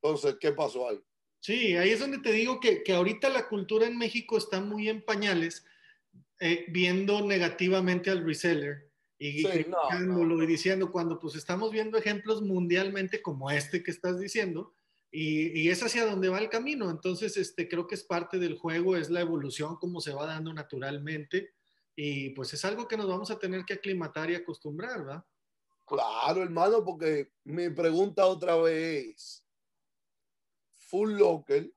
Entonces, 0.02 0.36
¿qué 0.38 0.52
pasó 0.52 0.90
ahí? 0.90 1.02
Sí, 1.40 1.74
ahí 1.76 1.90
es 1.90 2.00
donde 2.00 2.18
te 2.18 2.32
digo 2.32 2.60
que, 2.60 2.82
que 2.82 2.92
ahorita 2.92 3.30
la 3.30 3.48
cultura 3.48 3.86
en 3.86 3.96
México 3.96 4.36
está 4.36 4.60
muy 4.60 4.88
en 4.88 5.02
pañales, 5.02 5.64
eh, 6.38 6.66
viendo 6.68 7.26
negativamente 7.26 8.10
al 8.10 8.24
reseller 8.24 8.90
y 9.18 9.38
Sí, 9.38 9.44
no, 9.44 9.50
criticándolo 9.50 10.36
no. 10.36 10.42
y 10.42 10.46
diciendo 10.46 10.90
cuando 10.90 11.18
pues 11.18 11.34
estamos 11.34 11.70
viendo 11.72 11.98
ejemplos 11.98 12.42
mundialmente 12.42 13.20
como 13.20 13.50
este 13.50 13.82
que 13.82 13.90
estás 13.90 14.18
diciendo 14.18 14.72
y, 15.10 15.58
y 15.60 15.68
es 15.68 15.82
hacia 15.82 16.06
donde 16.06 16.28
va 16.28 16.38
el 16.38 16.48
camino. 16.48 16.90
Entonces, 16.90 17.36
este, 17.36 17.68
creo 17.68 17.86
que 17.86 17.96
es 17.96 18.04
parte 18.04 18.38
del 18.38 18.56
juego, 18.56 18.96
es 18.96 19.10
la 19.10 19.20
evolución 19.20 19.76
como 19.76 20.00
se 20.00 20.12
va 20.12 20.26
dando 20.26 20.52
naturalmente 20.52 21.54
y 21.96 22.30
pues 22.30 22.54
es 22.54 22.64
algo 22.64 22.88
que 22.88 22.96
nos 22.96 23.08
vamos 23.08 23.30
a 23.30 23.38
tener 23.38 23.64
que 23.64 23.74
aclimatar 23.74 24.30
y 24.30 24.34
acostumbrar, 24.34 25.00
¿verdad? 25.00 25.24
Claro, 25.86 26.42
hermano, 26.42 26.84
porque 26.84 27.32
mi 27.44 27.68
pregunta 27.70 28.24
otra 28.26 28.56
vez 28.56 29.44
Full 30.90 31.12
Locker 31.12 31.72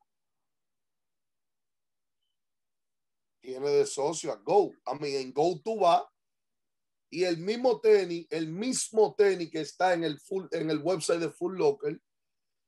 tiene 3.41 3.69
de 3.69 3.85
socio 3.85 4.31
a 4.31 4.37
Go. 4.37 4.73
A 4.85 4.95
mí 4.95 5.15
en 5.15 5.31
Go 5.33 5.61
tú 5.63 5.79
vas 5.79 6.03
y 7.13 7.25
el 7.25 7.37
mismo 7.37 7.79
tenis, 7.79 8.25
el 8.31 8.47
mismo 8.47 9.13
tenis 9.15 9.51
que 9.51 9.61
está 9.61 9.93
en 9.93 10.03
el, 10.03 10.19
full, 10.19 10.47
en 10.49 10.71
el 10.71 10.79
website 10.79 11.19
de 11.19 11.29
Full 11.29 11.57
Locker, 11.57 12.01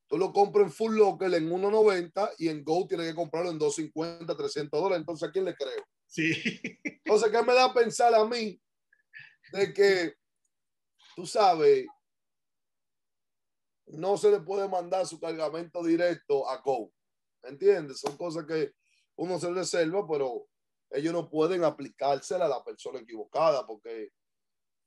tú 0.07 0.19
lo 0.19 0.31
compras 0.31 0.67
en 0.67 0.71
Full 0.71 0.95
Locker 0.95 1.33
en 1.33 1.49
1.90 1.49 2.33
y 2.37 2.49
en 2.49 2.63
Go 2.63 2.85
tienes 2.87 3.07
que 3.07 3.15
comprarlo 3.15 3.49
en 3.49 3.57
250, 3.57 4.37
300 4.37 4.79
dólares. 4.79 4.99
Entonces, 4.99 5.27
¿a 5.27 5.31
quién 5.31 5.45
le 5.45 5.55
creo? 5.55 5.83
Sí, 6.05 6.31
Entonces, 6.83 7.31
¿qué 7.31 7.41
me 7.41 7.55
da 7.55 7.65
a 7.65 7.73
pensar 7.73 8.13
a 8.13 8.23
mí 8.25 8.61
de 9.51 9.73
que, 9.73 10.13
tú 11.15 11.25
sabes, 11.25 11.87
no 13.87 14.17
se 14.17 14.31
le 14.31 14.39
puede 14.39 14.67
mandar 14.67 15.05
su 15.05 15.19
cargamento 15.19 15.83
directo 15.83 16.49
a 16.49 16.61
Go? 16.61 16.91
¿Entiendes? 17.43 17.99
Son 17.99 18.17
cosas 18.17 18.45
que 18.45 18.73
uno 19.15 19.39
se 19.39 19.51
reserva, 19.51 20.07
pero 20.07 20.47
ellos 20.89 21.13
no 21.13 21.29
pueden 21.29 21.63
aplicársela 21.63 22.45
a 22.45 22.49
la 22.49 22.63
persona 22.63 22.99
equivocada 22.99 23.65
porque 23.65 24.11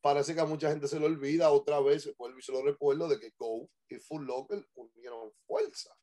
parece 0.00 0.34
que 0.34 0.40
a 0.40 0.46
mucha 0.46 0.70
gente 0.70 0.88
se 0.88 0.98
le 0.98 1.06
olvida 1.06 1.50
otra 1.50 1.80
vez, 1.80 2.14
vuelvo 2.16 2.38
y 2.38 2.42
se 2.42 2.52
lo 2.52 2.62
recuerdo, 2.62 3.08
de 3.08 3.18
que 3.18 3.32
Go 3.36 3.68
y 3.88 3.96
Full 3.96 4.24
Locker 4.24 4.66
unieron 4.74 5.32
fuerza. 5.46 5.94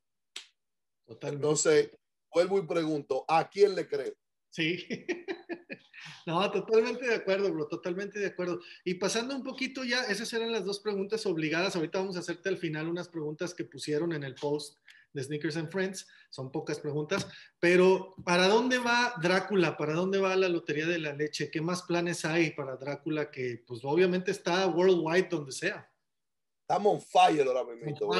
totalmente. 1.06 1.46
Entonces, 1.46 1.90
vuelvo 2.32 2.58
y 2.58 2.66
pregunto, 2.66 3.24
¿a 3.28 3.48
quién 3.48 3.74
le 3.74 3.88
creo? 3.88 4.14
Sí. 4.56 4.86
No, 6.24 6.50
totalmente 6.50 7.06
de 7.06 7.14
acuerdo, 7.14 7.52
bro, 7.52 7.68
totalmente 7.68 8.18
de 8.18 8.26
acuerdo. 8.26 8.60
Y 8.84 8.94
pasando 8.94 9.34
un 9.34 9.44
poquito 9.44 9.84
ya, 9.84 10.02
esas 10.04 10.32
eran 10.32 10.50
las 10.50 10.64
dos 10.64 10.80
preguntas 10.80 11.24
obligadas. 11.24 11.76
Ahorita 11.76 12.00
vamos 12.00 12.16
a 12.16 12.18
hacerte 12.18 12.48
al 12.48 12.58
final 12.58 12.88
unas 12.88 13.08
preguntas 13.08 13.54
que 13.54 13.64
pusieron 13.64 14.12
en 14.12 14.24
el 14.24 14.34
post 14.34 14.76
de 15.12 15.22
Sneakers 15.22 15.56
and 15.56 15.70
Friends. 15.70 16.06
Son 16.28 16.50
pocas 16.50 16.80
preguntas, 16.80 17.28
pero 17.60 18.14
¿para 18.24 18.48
dónde 18.48 18.78
va 18.78 19.14
Drácula? 19.22 19.76
¿Para 19.76 19.94
dónde 19.94 20.18
va 20.18 20.34
la 20.34 20.48
Lotería 20.48 20.86
de 20.86 20.98
la 20.98 21.12
Leche? 21.12 21.48
¿Qué 21.48 21.60
más 21.60 21.82
planes 21.82 22.24
hay 22.24 22.50
para 22.50 22.76
Drácula 22.76 23.30
que 23.30 23.62
pues 23.64 23.80
obviamente 23.84 24.32
está 24.32 24.66
worldwide 24.66 25.28
donde 25.28 25.52
sea? 25.52 25.88
estamos 26.68 26.94
on 26.94 27.00
fire 27.00 27.46
ahora 27.46 27.64
mismo. 27.64 28.10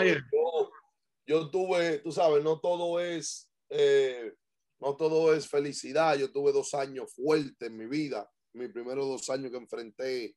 Yo 1.26 1.50
tuve, 1.50 1.98
tú 1.98 2.12
sabes, 2.12 2.44
no 2.44 2.60
todo 2.60 3.00
es, 3.00 3.50
eh, 3.68 4.32
no 4.80 4.96
todo 4.96 5.34
es 5.34 5.48
felicidad. 5.48 6.16
Yo 6.16 6.30
tuve 6.32 6.52
dos 6.52 6.74
años 6.74 7.12
fuertes 7.14 7.68
en 7.68 7.76
mi 7.76 7.86
vida. 7.86 8.30
Mis 8.52 8.70
primeros 8.70 9.06
dos 9.06 9.28
años 9.30 9.50
que 9.50 9.58
enfrenté, 9.58 10.36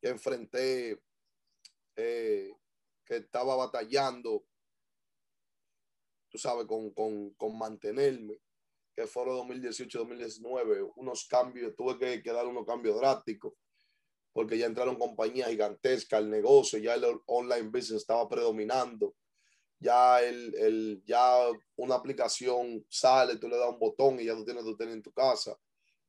que 0.00 0.08
enfrenté, 0.08 1.02
eh, 1.96 2.50
que 3.04 3.16
estaba 3.16 3.56
batallando, 3.56 4.44
tú 6.30 6.38
sabes, 6.38 6.66
con, 6.66 6.90
con, 6.92 7.30
con 7.34 7.58
mantenerme, 7.58 8.40
que 8.94 9.06
fueron 9.06 9.48
2018-2019, 9.48 10.92
unos 10.96 11.26
cambios, 11.26 11.74
tuve 11.76 11.98
que, 11.98 12.22
que 12.22 12.32
dar 12.32 12.46
unos 12.46 12.64
cambios 12.64 12.96
drásticos 12.98 13.54
porque 14.32 14.58
ya 14.58 14.66
entraron 14.66 14.96
compañías 14.96 15.48
gigantescas 15.48 16.18
al 16.18 16.30
negocio, 16.30 16.78
ya 16.78 16.94
el 16.94 17.04
online 17.26 17.68
business 17.68 18.02
estaba 18.02 18.28
predominando, 18.28 19.16
ya, 19.80 20.22
el, 20.22 20.54
el, 20.56 21.02
ya 21.06 21.46
una 21.76 21.96
aplicación 21.96 22.84
sale, 22.88 23.36
tú 23.36 23.48
le 23.48 23.56
das 23.56 23.70
un 23.70 23.78
botón 23.78 24.20
y 24.20 24.24
ya 24.26 24.34
tú 24.34 24.44
tienes 24.44 24.62
tu 24.64 24.76
tenis 24.76 24.94
en 24.94 25.02
tu 25.02 25.12
casa, 25.12 25.56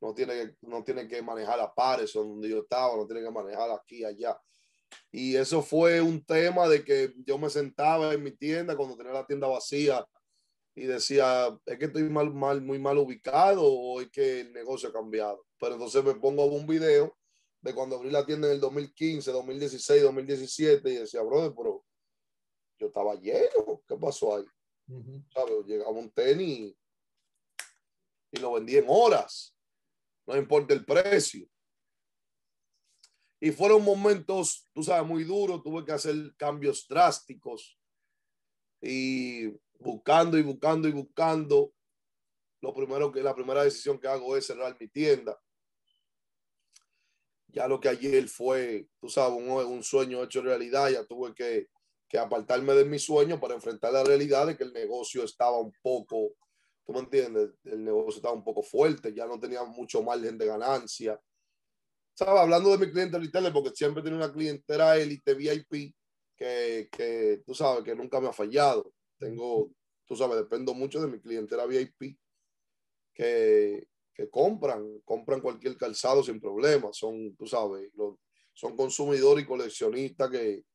no 0.02 0.14
tiene, 0.14 0.34
que- 0.34 0.56
no 0.62 0.84
tiene 0.84 1.08
que 1.08 1.22
manejar 1.22 1.60
a 1.60 1.74
pares 1.74 2.14
donde 2.14 2.50
yo 2.50 2.60
estaba, 2.60 2.96
no 2.98 3.08
tiene 3.08 3.24
que 3.24 3.32
manejar 3.32 3.72
aquí, 3.72 4.04
allá. 4.04 4.38
Y 5.12 5.36
eso 5.38 5.62
fue 5.62 6.02
un 6.02 6.24
tema 6.26 6.68
de 6.68 6.84
que 6.84 7.14
yo 7.26 7.38
me 7.38 7.50
sentaba 7.50 8.14
en 8.14 8.24
mi 8.24 8.32
tienda 8.32 8.76
cuando 8.76 8.98
tenía 8.98 9.14
la 9.14 9.26
tienda 9.26 9.48
vacía 9.48 10.06
y 10.76 10.84
decía, 10.86 11.48
es 11.66 11.78
que 11.78 11.86
estoy 11.86 12.04
mal, 12.04 12.34
mal, 12.34 12.62
muy 12.62 12.80
mal 12.80 12.98
ubicado 12.98 13.64
o 13.64 14.02
es 14.02 14.10
que 14.12 14.42
el 14.42 14.54
negocio 14.54 14.90
ha 14.90 14.94
cambiado. 14.94 15.46
Pero 15.60 15.74
entonces 15.76 16.04
me 16.04 16.16
pongo 16.16 16.46
un 16.46 16.68
video 16.68 17.16
de 17.62 17.74
cuando 17.74 17.96
abrí 17.98 18.10
la 18.10 18.26
tienda 18.26 18.48
en 18.48 18.56
el 18.56 18.60
2015, 18.60 19.32
2016, 19.32 20.02
2017 20.04 20.90
y 20.90 20.96
decía, 20.96 21.22
brother, 21.22 21.54
pero 21.56 21.84
yo 22.82 22.88
estaba 22.88 23.14
lleno, 23.16 23.84
¿qué 23.88 23.96
pasó 23.96 24.36
ahí? 24.36 24.46
Llegaba 25.68 25.92
un 25.92 26.10
tenis 26.12 26.76
y 28.32 28.40
lo 28.40 28.54
vendí 28.54 28.76
en 28.76 28.86
horas, 28.88 29.56
no 30.26 30.36
importa 30.36 30.74
el 30.74 30.84
precio. 30.84 31.48
Y 33.40 33.52
fueron 33.52 33.84
momentos, 33.84 34.68
tú 34.74 34.84
sabes, 34.84 35.08
muy 35.08 35.24
duros, 35.24 35.64
tuve 35.64 35.86
que 35.86 35.92
hacer 35.92 36.16
cambios 36.38 36.88
drásticos 36.88 37.80
y 38.82 39.48
buscando 39.80 40.38
y 40.38 40.42
buscando 40.42 40.88
y 40.88 40.92
buscando. 40.92 41.74
Lo 42.62 42.74
primero 42.74 43.12
que 43.12 43.22
la 43.22 43.36
primera 43.36 43.64
decisión 43.64 44.00
que 44.00 44.08
hago 44.08 44.36
es 44.36 44.48
cerrar 44.48 44.76
mi 44.80 44.88
tienda. 44.88 45.40
Ya 47.48 47.68
lo 47.68 47.80
que 47.80 47.90
ayer 47.90 48.28
fue, 48.28 48.88
tú 49.00 49.10
sabes, 49.10 49.38
un, 49.38 49.50
un 49.50 49.84
sueño 49.84 50.24
hecho 50.24 50.42
realidad, 50.42 50.90
ya 50.90 51.06
tuve 51.06 51.34
que, 51.34 51.70
que 52.12 52.20
apartarme 52.20 52.74
de 52.74 52.84
mi 52.84 53.00
sueño 53.00 53.40
para 53.40 53.54
enfrentar 53.54 53.94
la 53.94 54.04
realidad 54.04 54.46
de 54.46 54.58
que 54.58 54.66
el 54.66 54.74
negocio 54.74 55.24
estaba 55.24 55.58
un 55.58 55.72
poco, 55.82 56.34
tú 56.86 56.92
me 56.92 57.00
entiendes, 57.00 57.52
el 57.64 57.86
negocio 57.86 58.18
estaba 58.18 58.34
un 58.34 58.44
poco 58.44 58.62
fuerte, 58.64 59.14
ya 59.14 59.26
no 59.26 59.40
tenía 59.40 59.64
mucho 59.64 60.04
margen 60.04 60.38
de 60.38 60.46
ganancia. 60.46 61.18
¿Sabes? 62.14 62.42
Hablando 62.42 62.70
de 62.70 62.86
mi 62.86 62.92
cliente 62.92 63.18
retail, 63.18 63.54
porque 63.54 63.72
siempre 63.74 64.04
tiene 64.04 64.18
una 64.18 64.34
clientela 64.34 64.98
élite 64.98 65.34
VIP 65.36 65.96
que, 66.36 66.90
que 66.92 67.42
tú 67.46 67.56
sabes 67.56 67.86
que 67.86 67.96
nunca 67.96 68.20
me 68.20 68.28
ha 68.28 68.34
fallado. 68.34 68.92
Tengo, 69.18 69.72
tú 70.06 70.14
sabes, 70.14 70.36
dependo 70.36 70.74
mucho 70.74 71.00
de 71.00 71.08
mi 71.08 71.22
clientela 71.22 71.66
VIP 71.66 72.18
que, 73.14 73.88
que 74.14 74.30
compran, 74.30 75.00
compran 75.06 75.40
cualquier 75.40 75.78
calzado 75.78 76.24
sin 76.24 76.42
problema. 76.42 76.90
Son, 76.92 77.34
tú 77.38 77.48
sabes, 77.48 77.90
los- 77.96 78.18
son 78.54 78.76
consumidores 78.76 79.46
y 79.46 79.48
coleccionistas 79.48 80.30
que, 80.30 80.66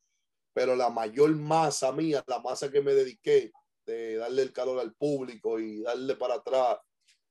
pero 0.57 0.75
la 0.75 0.89
mayor 0.89 1.37
masa 1.37 1.93
mía, 1.93 2.25
la 2.27 2.39
masa 2.39 2.73
que 2.73 2.81
me 2.81 2.95
dediqué 2.95 3.53
de 3.85 4.17
darle 4.17 4.41
el 4.41 4.55
calor 4.55 4.81
al 4.81 4.95
público 4.95 5.61
y 5.61 5.83
darle 5.83 6.17
para 6.17 6.37
atrás, 6.37 6.79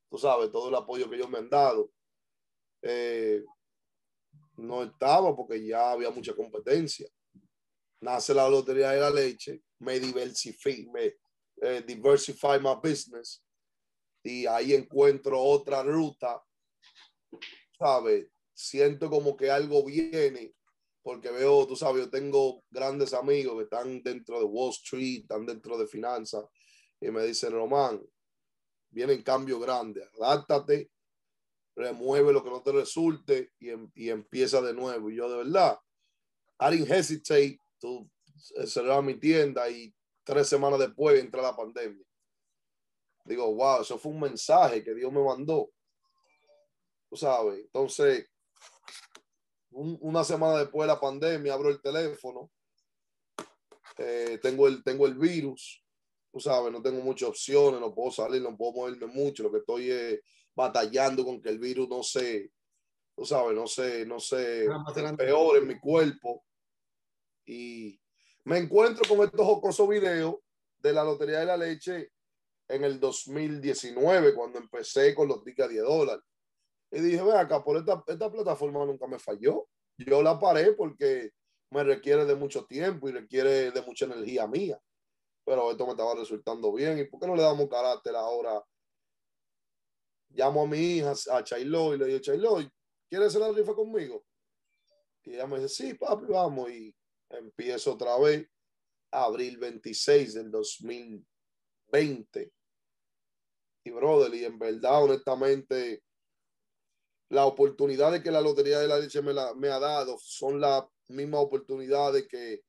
tú 0.07 0.19
sabes, 0.19 0.51
todo 0.51 0.69
el 0.69 0.75
apoyo 0.75 1.09
que 1.09 1.15
ellos 1.15 1.31
me 1.31 1.39
han 1.39 1.49
dado, 1.49 1.89
eh, 2.83 3.43
no 4.57 4.83
estaba 4.83 5.35
porque 5.35 5.65
ya 5.65 5.93
había 5.93 6.11
mucha 6.11 6.35
competencia. 6.35 7.09
Nace 7.99 8.31
la 8.31 8.47
lotería 8.47 8.91
de 8.91 8.99
la 8.99 9.09
leche, 9.09 9.59
me 9.79 9.99
diversifiqué, 9.99 10.87
me 10.93 11.15
eh, 11.63 11.83
diversify 11.83 12.59
my 12.61 12.75
business 12.75 13.43
y 14.21 14.45
ahí 14.45 14.75
encuentro 14.75 15.41
otra 15.41 15.81
ruta, 15.81 16.43
¿sabes? 17.79 18.27
Siento 18.53 19.09
como 19.09 19.35
que 19.35 19.49
algo 19.49 19.83
viene 19.83 20.53
porque 21.05 21.29
veo, 21.29 21.67
tú 21.67 21.75
sabes, 21.75 22.05
yo 22.05 22.09
tengo 22.09 22.63
grandes 22.71 23.13
amigos 23.13 23.55
que 23.57 23.63
están 23.65 24.01
dentro 24.01 24.39
de 24.39 24.45
Wall 24.45 24.71
Street, 24.71 25.21
están 25.21 25.45
dentro 25.45 25.77
de 25.77 25.85
finanzas 25.85 26.45
y 26.99 27.11
me 27.11 27.23
dicen, 27.23 27.51
Román, 27.51 28.01
vienen 28.89 29.21
cambios 29.21 29.61
grandes, 29.61 30.09
adáptate, 30.19 30.89
remueve 31.75 32.33
lo 32.33 32.43
que 32.43 32.49
no 32.49 32.63
te 32.63 32.71
resulte 32.71 33.51
y, 33.59 33.69
em- 33.69 33.91
y 33.93 34.09
empieza 34.09 34.59
de 34.63 34.73
nuevo. 34.73 35.11
Y 35.11 35.17
yo 35.17 35.29
de 35.29 35.37
verdad, 35.37 35.77
I 36.59 36.71
didn't 36.71 36.89
hesitate 36.91 37.59
to 37.79 38.09
cerrar 38.65 39.03
mi 39.03 39.13
tienda 39.13 39.69
y 39.69 39.93
tres 40.23 40.49
semanas 40.49 40.79
después 40.79 41.19
entra 41.19 41.43
la 41.43 41.55
pandemia. 41.55 42.03
Digo, 43.25 43.53
wow, 43.53 43.83
eso 43.83 43.99
fue 43.99 44.11
un 44.11 44.21
mensaje 44.21 44.83
que 44.83 44.95
Dios 44.95 45.13
me 45.13 45.23
mandó. 45.23 45.69
Tú 47.07 47.15
sabes, 47.15 47.59
entonces, 47.59 48.27
un- 49.75 49.97
una 50.01 50.23
semana 50.23 50.59
después 50.59 50.87
de 50.87 50.93
la 50.93 50.99
pandemia, 50.99 51.53
abro 51.53 51.69
el 51.69 51.81
teléfono, 51.81 52.49
eh, 53.97 54.39
tengo, 54.41 54.67
el, 54.67 54.83
tengo 54.83 55.05
el 55.05 55.15
virus, 55.15 55.83
tú 56.31 56.39
sabes, 56.39 56.71
no 56.71 56.81
tengo 56.81 57.01
muchas 57.01 57.29
opciones, 57.29 57.79
no 57.79 57.93
puedo 57.93 58.11
salir, 58.11 58.41
no 58.41 58.57
puedo 58.57 58.73
moverme 58.73 59.07
mucho, 59.07 59.43
lo 59.43 59.51
que 59.51 59.59
estoy 59.59 59.91
es 59.91 60.19
batallando 60.55 61.23
con 61.23 61.41
que 61.41 61.49
el 61.49 61.59
virus 61.59 61.87
no 61.89 62.03
se, 62.03 62.51
tú 63.15 63.25
sabes, 63.25 63.53
no 63.55 63.67
se, 63.67 64.05
no 64.05 64.19
se 64.19 64.65
peor 65.17 65.57
en 65.57 65.67
mi 65.67 65.79
cuerpo. 65.79 66.45
Y 67.45 67.99
me 68.45 68.57
encuentro 68.57 69.03
con 69.07 69.25
estos 69.25 69.45
jocosos 69.45 69.87
videos 69.87 70.35
de 70.79 70.93
la 70.93 71.03
Lotería 71.03 71.39
de 71.39 71.45
la 71.45 71.57
Leche 71.57 72.11
en 72.67 72.83
el 72.83 72.99
2019, 72.99 74.33
cuando 74.33 74.59
empecé 74.59 75.13
con 75.13 75.27
los 75.27 75.43
tickets 75.43 75.67
a 75.67 75.71
10 75.71 75.83
dólares. 75.83 76.23
Y 76.95 77.01
dije, 77.01 77.21
ve 77.21 77.33
acá, 77.33 77.61
por 77.61 77.75
esta, 77.75 78.01
esta 78.07 78.31
plataforma 78.31 78.85
nunca 78.85 79.05
me 79.05 79.19
falló. 79.19 79.67
Yo 79.97 80.23
la 80.23 80.39
paré 80.39 80.71
porque 80.71 81.31
me 81.69 81.83
requiere 81.83 82.23
de 82.23 82.35
mucho 82.35 82.65
tiempo 82.65 83.09
y 83.09 83.11
requiere 83.11 83.71
de 83.71 83.81
mucha 83.81 84.05
energía 84.05 84.47
mía. 84.47 84.79
Pero 85.43 85.71
esto 85.71 85.85
me 85.85 85.91
estaba 85.91 86.15
resultando 86.15 86.71
bien. 86.71 86.97
¿Y 86.97 87.03
por 87.03 87.19
qué 87.19 87.27
no 87.27 87.35
le 87.35 87.41
damos 87.41 87.67
carácter 87.67 88.15
ahora? 88.15 88.63
Llamo 90.29 90.61
a 90.61 90.67
mi 90.67 90.77
hija, 90.77 91.11
a 91.31 91.43
Chailo, 91.43 91.93
y 91.93 91.97
le 91.97 92.05
digo, 92.05 92.19
Chailo, 92.19 92.59
¿quieres 93.09 93.27
hacer 93.27 93.41
la 93.41 93.51
rifa 93.51 93.75
conmigo? 93.75 94.23
Y 95.25 95.33
ella 95.33 95.47
me 95.47 95.59
dice, 95.59 95.67
sí, 95.67 95.95
papi, 95.95 96.27
vamos. 96.29 96.71
Y 96.71 96.95
empiezo 97.29 97.95
otra 97.95 98.17
vez, 98.19 98.47
abril 99.11 99.57
26 99.57 100.35
del 100.35 100.49
2020. 100.49 102.53
Y, 103.83 103.91
brother, 103.91 104.33
y 104.33 104.45
en 104.45 104.57
verdad, 104.57 105.03
honestamente, 105.03 106.01
la 107.35 107.45
oportunidad 107.45 108.11
de 108.11 108.23
que 108.23 108.31
la 108.31 108.41
Lotería 108.41 108.79
de 108.79 108.87
la 108.87 108.97
Leche 108.97 109.21
me, 109.21 109.33
la- 109.33 109.53
me 109.53 109.69
ha 109.69 109.79
dado 109.79 110.17
son 110.19 110.59
las 110.59 110.83
mismas 111.09 111.41
oportunidades 111.41 112.27
que, 112.27 112.61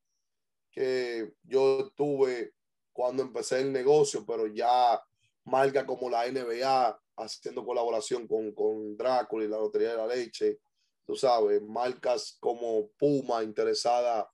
que 0.71 1.33
yo 1.43 1.91
tuve 1.95 2.53
cuando 2.93 3.23
empecé 3.23 3.61
el 3.61 3.71
negocio, 3.71 4.25
pero 4.25 4.47
ya 4.47 5.01
marca 5.45 5.85
como 5.85 6.09
la 6.09 6.25
NBA 6.27 6.99
haciendo 7.17 7.65
colaboración 7.65 8.27
con, 8.27 8.51
con 8.53 8.95
Drácula 8.97 9.45
y 9.45 9.47
la 9.47 9.57
Lotería 9.57 9.91
de 9.91 9.97
la 9.97 10.07
Leche, 10.07 10.59
tú 11.05 11.15
sabes, 11.15 11.61
marcas 11.61 12.37
como 12.39 12.89
Puma 12.97 13.43
interesada 13.43 14.29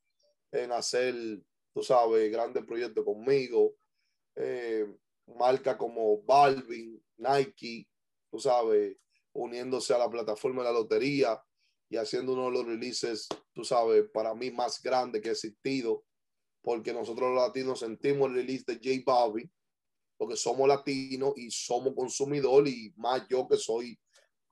en 0.51 0.71
hacer, 0.71 1.13
tú 1.73 1.83
sabes, 1.83 2.31
grandes 2.31 2.65
proyectos 2.65 3.05
conmigo, 3.05 3.75
eh, 4.35 4.85
marcas 5.27 5.77
como 5.77 6.21
Balvin, 6.23 7.01
Nike, 7.17 7.87
tú 8.31 8.39
sabes, 8.39 8.97
uniéndose 9.33 9.93
a 9.93 9.97
la 9.97 10.09
plataforma 10.09 10.61
de 10.61 10.69
la 10.69 10.79
lotería 10.79 11.41
y 11.89 11.97
haciendo 11.97 12.33
uno 12.33 12.45
de 12.45 12.51
los 12.51 12.65
releases, 12.65 13.27
tú 13.53 13.63
sabes, 13.63 14.05
para 14.13 14.33
mí 14.33 14.51
más 14.51 14.81
grande 14.81 15.21
que 15.21 15.29
ha 15.29 15.33
existido, 15.33 16.05
porque 16.61 16.93
nosotros 16.93 17.33
los 17.33 17.47
latinos 17.47 17.79
sentimos 17.79 18.29
el 18.29 18.35
release 18.35 18.63
de 18.65 18.75
J 18.75 19.03
Balvin, 19.05 19.51
porque 20.17 20.35
somos 20.35 20.67
latinos 20.67 21.33
y 21.35 21.51
somos 21.51 21.93
consumidor 21.95 22.67
y 22.67 22.93
más 22.95 23.27
yo 23.27 23.47
que 23.47 23.57
soy 23.57 23.99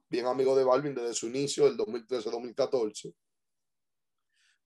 bien 0.09 0.25
amigo 0.25 0.55
de 0.55 0.65
Balvin 0.65 0.93
desde 0.93 1.13
su 1.13 1.27
inicio, 1.27 1.67
el 1.67 1.77
2013-2014. 1.77 3.13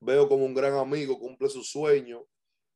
Veo 0.01 0.28
como 0.28 0.43
un 0.45 0.53
gran 0.53 0.74
amigo 0.74 1.20
cumple 1.20 1.49
su 1.49 1.63
sueño 1.63 2.26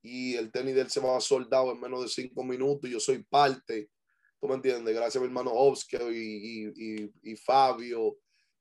y 0.02 0.36
el 0.36 0.52
tenis 0.52 0.76
de 0.76 0.82
él 0.82 0.90
se 0.90 1.00
va 1.00 1.20
soldado 1.20 1.72
en 1.72 1.80
menos 1.80 2.02
de 2.02 2.08
cinco 2.08 2.44
minutos 2.44 2.90
y 2.90 2.94
yo 2.94 3.00
soy 3.00 3.24
parte, 3.24 3.90
tú 4.40 4.48
me 4.48 4.56
entiendes, 4.56 4.96
gracias 4.96 5.18
a 5.18 5.20
mi 5.20 5.28
hermano 5.28 5.52
Obsque 5.52 5.98
y, 6.12 6.68
y, 6.76 7.12
y, 7.24 7.36
Fabio, 7.36 8.18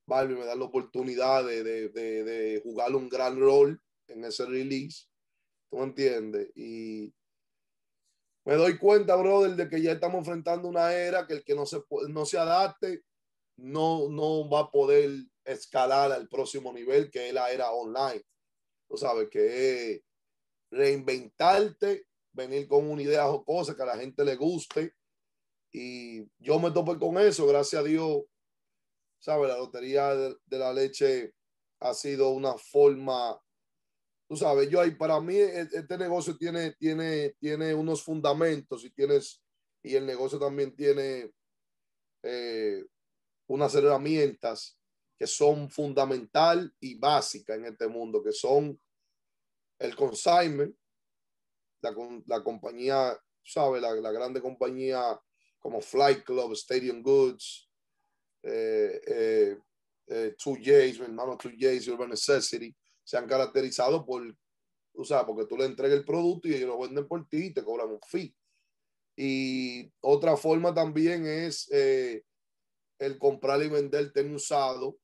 Balvin 0.07 0.39
me 0.39 0.47
da 0.47 0.55
la 0.55 0.65
oportunidad 0.65 1.45
de, 1.45 1.63
de, 1.63 1.89
de, 1.89 2.25
de 2.25 2.61
jugar 2.61 2.95
un 2.95 3.09
gran 3.09 3.39
rol 3.39 3.81
en 4.09 4.25
ese 4.25 4.47
release, 4.47 5.07
tú 5.71 5.79
me 5.79 5.85
entiendes, 5.85 6.51
y 6.57 7.13
me 8.45 8.55
doy 8.55 8.79
cuenta, 8.79 9.15
brother, 9.15 9.57
de 9.57 9.69
que 9.69 9.83
ya 9.83 9.93
estamos 9.93 10.21
enfrentando 10.21 10.69
una 10.69 10.95
era 10.95 11.27
que 11.27 11.35
el 11.35 11.45
que 11.45 11.55
no 11.55 11.67
se, 11.67 11.83
no 12.09 12.25
se 12.25 12.39
adapte 12.39 13.03
no, 13.59 14.09
no 14.09 14.49
va 14.49 14.61
a 14.61 14.71
poder 14.71 15.11
escalar 15.45 16.13
al 16.13 16.29
próximo 16.29 16.73
nivel, 16.73 17.11
que 17.11 17.29
es 17.29 17.35
la 17.35 17.51
era 17.51 17.71
online. 17.71 18.23
Tú 18.89 18.97
sabes, 18.97 19.29
que 19.31 19.93
es 19.93 20.03
reinventarte, 20.71 22.07
venir 22.33 22.69
con 22.69 22.89
una 22.89 23.03
idea 23.03 23.27
jocosa 23.27 23.77
que 23.77 23.83
a 23.83 23.87
la 23.87 23.99
gente 23.99 24.25
le 24.25 24.37
guste. 24.37 24.95
Y 25.73 26.25
yo 26.39 26.59
me 26.59 26.71
topé 26.71 26.99
con 26.99 27.19
eso, 27.19 27.47
gracias 27.47 27.83
a 27.83 27.85
Dios. 27.85 28.23
¿Sabes? 29.21 29.49
La 29.49 29.59
lotería 29.59 30.15
de, 30.15 30.37
de 30.47 30.59
la 30.59 30.73
leche 30.73 31.35
ha 31.81 31.93
sido 31.95 32.31
una 32.31 32.57
forma 32.57 33.39
tú 34.29 34.37
sabes, 34.37 34.69
yo 34.69 34.81
ahí 34.81 34.93
para 34.93 35.21
mí 35.21 35.37
e- 35.37 35.69
este 35.73 35.97
negocio 35.97 36.37
tiene, 36.37 36.73
tiene, 36.73 37.31
tiene 37.41 37.75
unos 37.75 38.03
fundamentos 38.03 38.85
y 38.85 38.91
tienes, 38.91 39.43
y 39.83 39.95
el 39.95 40.05
negocio 40.05 40.39
también 40.39 40.77
tiene 40.77 41.33
eh, 42.23 42.85
unas 43.49 43.75
herramientas 43.75 44.79
que 45.19 45.27
son 45.27 45.71
fundamental 45.71 46.73
y 46.79 46.97
básicas 46.97 47.57
en 47.57 47.65
este 47.65 47.89
mundo, 47.89 48.23
que 48.23 48.33
son 48.33 48.79
el 49.81 49.97
consignment, 49.97 50.77
la, 51.81 51.95
la 52.27 52.45
compañía, 52.45 53.19
¿sabes? 53.43 53.81
La, 53.81 53.95
la 53.95 54.13
grande 54.13 54.43
compañía 54.43 55.19
como 55.59 55.81
Flight 55.81 56.25
Club, 56.25 56.53
Stadium 56.53 57.03
Goods, 57.03 57.69
eh, 58.43 59.01
eh, 59.07 59.59
eh, 60.07 60.35
2J's, 60.37 60.99
mi 60.99 61.07
hermano 61.07 61.37
2J's, 61.37 61.89
Urban 61.89 62.11
Necessity, 62.11 62.75
se 63.05 63.17
han 63.17 63.27
caracterizado 63.27 64.05
por, 64.05 64.23
o 64.95 65.05
sea, 65.05 65.27
porque 65.27 65.47
tú 65.47 65.57
le 65.57 65.65
entregas 65.65 65.99
el 65.99 66.05
producto 66.05 66.49
y 66.49 66.55
ellos 66.55 66.69
lo 66.69 66.79
venden 66.79 67.07
por 67.07 67.27
ti 67.29 67.47
y 67.47 67.53
te 67.53 67.65
cobran 67.65 67.91
un 67.91 68.01
fee. 68.07 68.35
Y 69.17 69.93
otra 70.01 70.37
forma 70.37 70.73
también 70.73 71.27
es 71.27 71.69
eh, 71.73 72.23
el 72.99 73.19
comprar 73.19 73.63
y 73.63 73.69
vender 73.69 74.13
tenis 74.13 74.43
usado, 74.43 74.99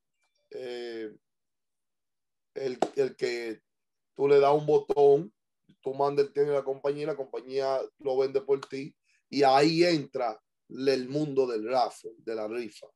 eh, 0.51 1.11
el, 2.53 2.79
el 2.95 3.15
que 3.15 3.61
tú 4.15 4.27
le 4.27 4.39
das 4.39 4.53
un 4.53 4.65
botón, 4.65 5.33
tú 5.81 5.93
mandas 5.93 6.27
el 6.27 6.33
tenis 6.33 6.51
a 6.51 6.55
la 6.55 6.63
compañía 6.63 7.03
y 7.03 7.07
la 7.07 7.15
compañía 7.17 7.81
lo 7.99 8.17
vende 8.17 8.41
por 8.41 8.61
ti 8.61 8.95
y 9.29 9.43
ahí 9.43 9.83
entra 9.83 10.41
el 10.69 11.09
mundo 11.09 11.45
del 11.47 11.67
raffle, 11.69 12.13
de 12.17 12.35
la 12.35 12.47
rifa 12.47 12.87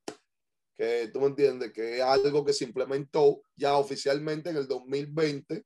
que 0.80 1.09
tú 1.11 1.20
me 1.20 1.28
entiendes, 1.28 1.74
que 1.74 1.97
es 1.97 2.01
algo 2.01 2.45
que 2.45 2.53
se 2.53 2.63
implementó 2.63 3.41
ya 3.53 3.76
oficialmente 3.76 4.49
en 4.49 4.55
el 4.55 4.65
2020, 4.65 5.65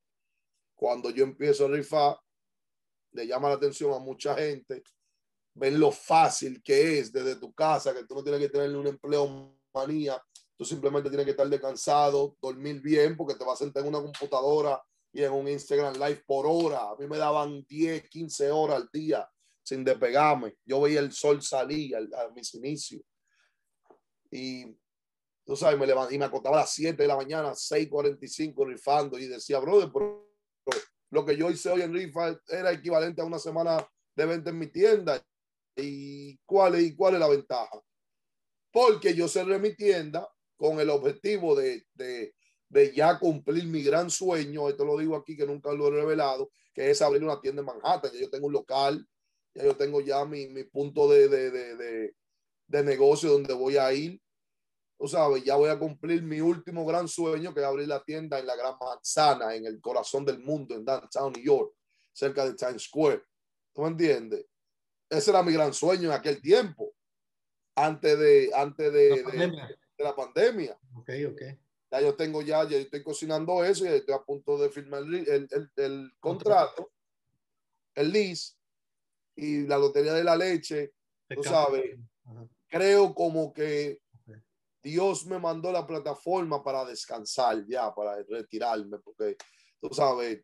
cuando 0.73 1.11
yo 1.11 1.23
empiezo 1.23 1.65
a 1.65 1.67
rifar, 1.67 2.17
le 3.11 3.27
llama 3.27 3.49
la 3.49 3.55
atención 3.55 3.93
a 3.93 3.99
mucha 3.99 4.33
gente, 4.33 4.81
ven 5.53 5.79
lo 5.79 5.91
fácil 5.91 6.63
que 6.63 6.97
es 6.97 7.13
desde 7.13 7.35
tu 7.35 7.53
casa, 7.53 7.93
que 7.93 8.05
tú 8.05 8.15
no 8.15 8.23
tienes 8.23 8.41
que 8.41 8.49
tener 8.49 8.75
un 8.75 8.87
empleo 8.87 9.55
manía, 9.71 10.19
tú 10.57 10.65
simplemente 10.65 11.09
tienes 11.09 11.25
que 11.25 11.31
estar 11.31 11.47
descansado, 11.47 12.35
dormir 12.41 12.81
bien, 12.81 13.15
porque 13.15 13.35
te 13.35 13.45
vas 13.45 13.61
a 13.61 13.65
sentar 13.65 13.83
en 13.83 13.89
una 13.89 14.01
computadora 14.01 14.81
y 15.11 15.21
en 15.21 15.31
un 15.31 15.47
Instagram 15.47 15.93
Live 15.93 16.23
por 16.25 16.47
hora. 16.47 16.89
A 16.89 16.95
mí 16.95 17.05
me 17.05 17.19
daban 17.19 17.63
10, 17.69 18.09
15 18.09 18.49
horas 18.49 18.77
al 18.77 18.89
día 18.91 19.29
sin 19.63 19.83
despegarme. 19.83 20.55
Yo 20.65 20.81
veía 20.81 20.99
el 20.99 21.11
sol 21.11 21.41
salir 21.41 21.95
al- 21.95 22.13
a 22.13 22.29
mis 22.35 22.53
inicios. 22.55 23.01
Y 24.31 24.65
tú 25.45 25.55
sabes, 25.55 25.79
me 25.79 25.87
levanté 25.87 26.15
y 26.15 26.19
me 26.19 26.25
acostaba 26.25 26.57
a 26.57 26.61
las 26.61 26.73
7 26.73 27.03
de 27.03 27.07
la 27.07 27.15
mañana, 27.15 27.53
6:45 27.55 28.65
rifando 28.65 29.17
y 29.17 29.27
decía, 29.27 29.59
brother, 29.59 29.89
pero 29.93 30.27
lo 31.11 31.25
que 31.25 31.37
yo 31.37 31.49
hice 31.51 31.69
hoy 31.69 31.81
en 31.81 31.93
rifa 31.93 32.39
era 32.47 32.71
equivalente 32.71 33.21
a 33.21 33.25
una 33.25 33.39
semana 33.39 33.87
de 34.15 34.25
venta 34.25 34.49
en 34.49 34.59
mi 34.59 34.67
tienda. 34.67 35.23
¿Y 35.75 36.37
cuál 36.45 36.79
y 36.79 36.95
cuál 36.95 37.15
es 37.15 37.19
la 37.19 37.27
ventaja? 37.29 37.81
Porque 38.71 39.13
yo 39.13 39.27
cerré 39.27 39.59
mi 39.59 39.75
tienda 39.75 40.27
con 40.55 40.79
el 40.79 40.89
objetivo 40.89 41.55
de, 41.55 41.85
de, 41.93 42.33
de 42.69 42.95
ya 42.95 43.19
cumplir 43.19 43.65
mi 43.65 43.83
gran 43.83 44.09
sueño, 44.09 44.69
esto 44.69 44.85
lo 44.85 44.97
digo 44.97 45.15
aquí 45.15 45.35
que 45.35 45.45
nunca 45.45 45.71
lo 45.73 45.87
he 45.87 45.91
revelado, 45.91 46.51
que 46.73 46.89
es 46.89 47.01
abrir 47.01 47.23
una 47.23 47.39
tienda 47.39 47.59
en 47.61 47.65
Manhattan. 47.67 48.11
Yo 48.13 48.29
tengo 48.29 48.47
un 48.47 48.53
local, 48.53 49.07
ya 49.55 49.63
yo 49.63 49.75
tengo 49.75 50.01
ya 50.01 50.25
mi, 50.25 50.47
mi 50.47 50.63
punto 50.63 51.09
de, 51.09 51.27
de, 51.27 51.51
de, 51.51 52.15
de, 52.67 52.83
negocio 52.83 53.31
donde 53.31 53.53
voy 53.53 53.77
a 53.77 53.91
ir 53.93 54.19
tú 54.97 55.07
sabes, 55.07 55.43
ya 55.43 55.55
voy 55.57 55.69
a 55.69 55.77
cumplir 55.77 56.21
mi 56.23 56.39
último 56.39 56.85
gran 56.85 57.07
sueño, 57.09 57.53
que 57.53 57.59
es 57.59 57.65
abrir 57.65 57.87
la 57.89 58.01
tienda 58.03 58.39
en 58.39 58.47
la 58.47 58.55
Gran 58.55 58.75
Manzana, 58.79 59.53
en 59.53 59.65
el 59.65 59.81
corazón 59.81 60.23
del 60.23 60.39
mundo, 60.39 60.75
en 60.75 60.85
Downtown 60.85 61.33
New 61.33 61.43
York, 61.43 61.73
cerca 62.13 62.45
de 62.45 62.53
Times 62.53 62.83
Square. 62.83 63.21
¿Tú 63.73 63.81
me 63.81 63.89
entiendes? 63.89 64.45
Ese 65.09 65.31
era 65.31 65.43
mi 65.43 65.51
gran 65.51 65.73
sueño 65.73 66.03
en 66.09 66.13
aquel 66.13 66.41
tiempo, 66.41 66.93
antes 67.75 68.17
de, 68.17 68.51
antes 68.55 68.93
de, 68.93 69.09
La 69.09 69.15
de- 69.17 69.23
pandemia. 69.23 69.67
de 69.97 70.03
la 70.05 70.15
pandemia. 70.15 70.79
Ok, 70.95 71.09
ok. 71.31 71.41
Ya 71.91 72.01
yo 72.01 72.15
tengo 72.15 72.41
ya, 72.41 72.63
ya 72.69 72.77
estoy 72.77 73.03
cocinando 73.03 73.61
eso 73.65 73.83
y 73.85 73.89
estoy 73.89 74.15
a 74.15 74.23
punto 74.23 74.57
de 74.57 74.69
firmar 74.69 75.01
el, 75.03 75.15
el, 75.27 75.47
el- 75.51 75.71
el 75.75 76.11
contrato, 76.19 76.93
el 77.95 78.11
lease 78.11 78.53
y 79.35 79.65
la 79.67 79.77
lotería 79.77 80.13
de 80.13 80.23
la 80.23 80.35
leche. 80.35 80.93
Te 81.27 81.35
tú 81.35 81.43
sabes. 81.43 81.97
Ajá. 82.25 82.47
Creo 82.67 83.13
como 83.13 83.53
que. 83.53 83.99
Dios 84.81 85.25
me 85.25 85.39
mandó 85.39 85.71
la 85.71 85.87
plataforma 85.87 86.61
para 86.61 86.83
descansar 86.83 87.65
ya, 87.65 87.95
para 87.95 88.21
retirarme, 88.23 88.99
porque 88.99 89.37
tú 89.79 89.87
sabes, 89.93 90.43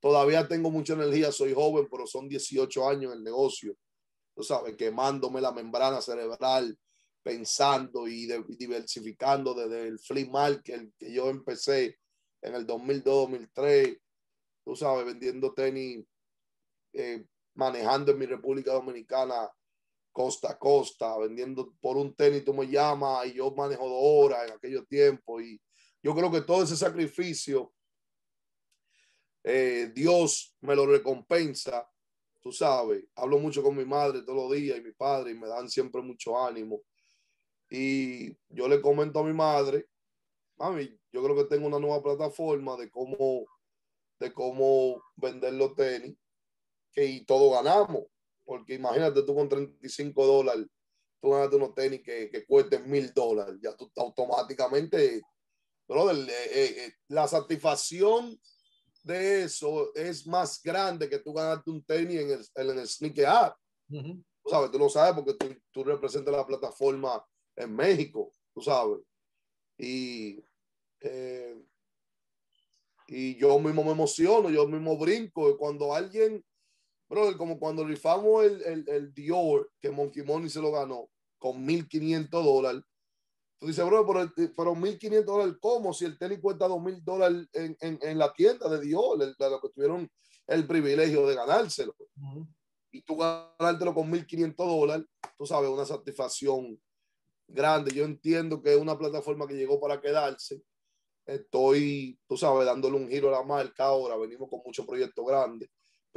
todavía 0.00 0.48
tengo 0.48 0.68
mucha 0.68 0.94
energía, 0.94 1.30
soy 1.30 1.54
joven, 1.54 1.86
pero 1.88 2.04
son 2.04 2.28
18 2.28 2.88
años 2.88 3.12
en 3.12 3.18
el 3.18 3.22
negocio. 3.24 3.76
Tú 4.34 4.42
sabes, 4.42 4.74
quemándome 4.76 5.40
la 5.40 5.52
membrana 5.52 6.00
cerebral, 6.00 6.76
pensando 7.22 8.08
y, 8.08 8.26
de- 8.26 8.44
y 8.48 8.56
diversificando 8.56 9.54
desde 9.54 9.86
el 9.86 10.00
flea 10.00 10.26
market 10.28 10.90
que 10.98 11.12
yo 11.12 11.28
empecé 11.30 12.00
en 12.42 12.54
el 12.56 12.66
2002-2003, 12.66 13.96
tú 14.64 14.74
sabes, 14.74 15.06
vendiendo 15.06 15.54
tenis, 15.54 16.04
eh, 16.94 17.24
manejando 17.58 18.12
en 18.12 18.18
mi 18.18 18.26
República 18.26 18.72
Dominicana 18.72 19.50
costa 20.12 20.52
a 20.52 20.58
costa, 20.58 21.18
vendiendo 21.18 21.74
por 21.80 21.96
un 21.96 22.14
tenis, 22.14 22.44
tú 22.44 22.54
me 22.54 22.68
llamas 22.68 23.26
y 23.26 23.34
yo 23.34 23.50
manejo 23.50 23.88
dos 23.88 24.00
horas 24.00 24.46
en 24.46 24.54
aquellos 24.54 24.86
tiempos. 24.86 25.42
Y 25.42 25.60
yo 26.00 26.14
creo 26.14 26.30
que 26.30 26.42
todo 26.42 26.62
ese 26.62 26.76
sacrificio, 26.76 27.72
eh, 29.42 29.90
Dios 29.92 30.54
me 30.60 30.76
lo 30.76 30.86
recompensa, 30.86 31.90
tú 32.40 32.52
sabes. 32.52 33.04
Hablo 33.16 33.40
mucho 33.40 33.60
con 33.60 33.76
mi 33.76 33.84
madre 33.84 34.22
todos 34.22 34.36
los 34.36 34.52
días 34.56 34.78
y 34.78 34.80
mi 34.80 34.92
padre 34.92 35.32
y 35.32 35.34
me 35.34 35.48
dan 35.48 35.68
siempre 35.68 36.00
mucho 36.00 36.40
ánimo. 36.40 36.82
Y 37.68 38.36
yo 38.50 38.68
le 38.68 38.80
comento 38.80 39.18
a 39.18 39.24
mi 39.24 39.32
madre, 39.32 39.88
mami, 40.58 40.96
yo 41.10 41.24
creo 41.24 41.34
que 41.34 41.44
tengo 41.44 41.66
una 41.66 41.80
nueva 41.80 42.00
plataforma 42.04 42.76
de 42.76 42.88
cómo, 42.88 43.46
de 44.20 44.32
cómo 44.32 45.02
vender 45.16 45.54
los 45.54 45.74
tenis, 45.74 46.16
y 47.06 47.24
todos 47.24 47.52
ganamos. 47.52 48.04
Porque 48.44 48.74
imagínate 48.74 49.22
tú 49.22 49.34
con 49.34 49.48
35 49.48 50.26
dólares, 50.26 50.66
tú 51.20 51.30
ganas 51.30 51.52
unos 51.52 51.74
tenis 51.74 52.02
que, 52.02 52.30
que 52.30 52.46
cuesten 52.46 52.88
mil 52.90 53.12
dólares. 53.12 53.56
Ya 53.62 53.76
tú 53.76 53.90
automáticamente, 53.96 55.22
brother, 55.86 56.16
eh, 56.16 56.50
eh, 56.52 56.74
eh, 56.86 56.92
la 57.08 57.28
satisfacción 57.28 58.40
de 59.02 59.44
eso 59.44 59.94
es 59.94 60.26
más 60.26 60.62
grande 60.62 61.08
que 61.08 61.18
tú 61.18 61.32
ganarte 61.32 61.70
un 61.70 61.82
tenis 61.82 62.20
en 62.20 62.30
el, 62.30 62.46
en 62.54 62.78
el 62.78 62.88
sneaker 62.88 63.26
app. 63.26 63.56
Ujú. 63.90 64.22
Tú 64.42 64.50
sabes, 64.50 64.70
tú 64.70 64.78
lo 64.78 64.88
sabes 64.88 65.14
porque 65.14 65.34
tú, 65.34 65.54
tú 65.70 65.84
representas 65.84 66.34
la 66.34 66.46
plataforma 66.46 67.24
en 67.56 67.74
México, 67.74 68.32
tú 68.54 68.60
sabes. 68.60 69.00
Y, 69.76 70.42
eh, 71.00 71.56
y 73.06 73.36
yo 73.36 73.58
mismo 73.58 73.84
me 73.84 73.92
emociono, 73.92 74.50
yo 74.50 74.66
mismo 74.66 74.96
brinco. 74.98 75.50
Y 75.50 75.56
cuando 75.56 75.94
alguien, 75.94 76.44
brother, 77.08 77.36
como 77.36 77.58
cuando 77.58 77.84
rifamos 77.84 78.44
el, 78.44 78.62
el, 78.62 78.88
el 78.88 79.14
Dior, 79.14 79.70
que 79.80 79.90
Monkey 79.90 80.22
Money 80.22 80.48
se 80.50 80.60
lo 80.60 80.70
ganó 80.72 81.08
con 81.38 81.64
1.500 81.66 82.28
dólares. 82.30 82.82
Tú 83.60 83.66
dices, 83.66 83.84
bro, 83.84 84.06
pero, 84.06 84.30
pero 84.56 84.74
1.500 84.74 85.24
dólares, 85.24 85.54
¿cómo? 85.60 85.92
Si 85.92 86.04
el 86.04 86.16
tenis 86.18 86.38
cuesta 86.40 86.68
2.000 86.68 87.02
dólares 87.02 87.46
en, 87.52 87.76
en, 87.80 87.98
en 88.02 88.18
la 88.18 88.32
tienda 88.32 88.68
de 88.68 88.80
Dior, 88.80 89.20
el- 89.22 89.34
de 89.38 89.50
los 89.50 89.60
que 89.60 89.68
tuvieron 89.70 90.08
el 90.46 90.66
privilegio 90.66 91.26
de 91.26 91.34
ganárselo 91.34 91.94
y 92.90 93.02
tú 93.02 93.16
ganártelo 93.16 93.94
con 93.94 94.10
1.500 94.10 94.54
dólares, 94.56 95.06
tú 95.36 95.44
sabes, 95.46 95.68
una 95.70 95.84
satisfacción 95.84 96.80
grande. 97.46 97.90
Yo 97.92 98.04
entiendo 98.04 98.62
que 98.62 98.74
es 98.74 98.80
una 98.80 98.96
plataforma 98.96 99.46
que 99.46 99.54
llegó 99.56 99.80
para 99.80 100.00
quedarse. 100.00 100.62
Estoy, 101.26 102.18
tú 102.26 102.36
sabes, 102.36 102.64
dándole 102.66 102.96
un 102.96 103.08
giro 103.08 103.28
a 103.28 103.32
la 103.40 103.42
marca 103.42 103.84
ahora. 103.84 104.16
Venimos 104.16 104.48
con 104.48 104.60
muchos 104.64 104.86
proyectos 104.86 105.26
grandes, 105.26 105.68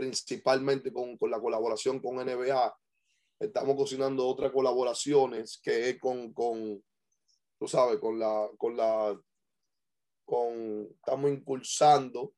principalmente 0.01 0.91
con, 0.91 1.15
la 1.29 1.39
colaboración 1.39 1.99
con 1.99 2.15
NBA. 2.15 2.75
Estamos 3.39 3.75
cocinando 3.75 4.27
otras 4.27 4.51
colaboraciones 4.51 5.59
que 5.61 5.89
es 5.89 5.99
con, 5.99 6.33
tú 7.59 7.67
sabes, 7.67 7.99
con 7.99 8.17
la, 8.17 8.49
con 8.57 8.75
la, 8.75 9.21
con, 10.25 10.87
estamos 10.95 11.29
impulsando 11.29 12.33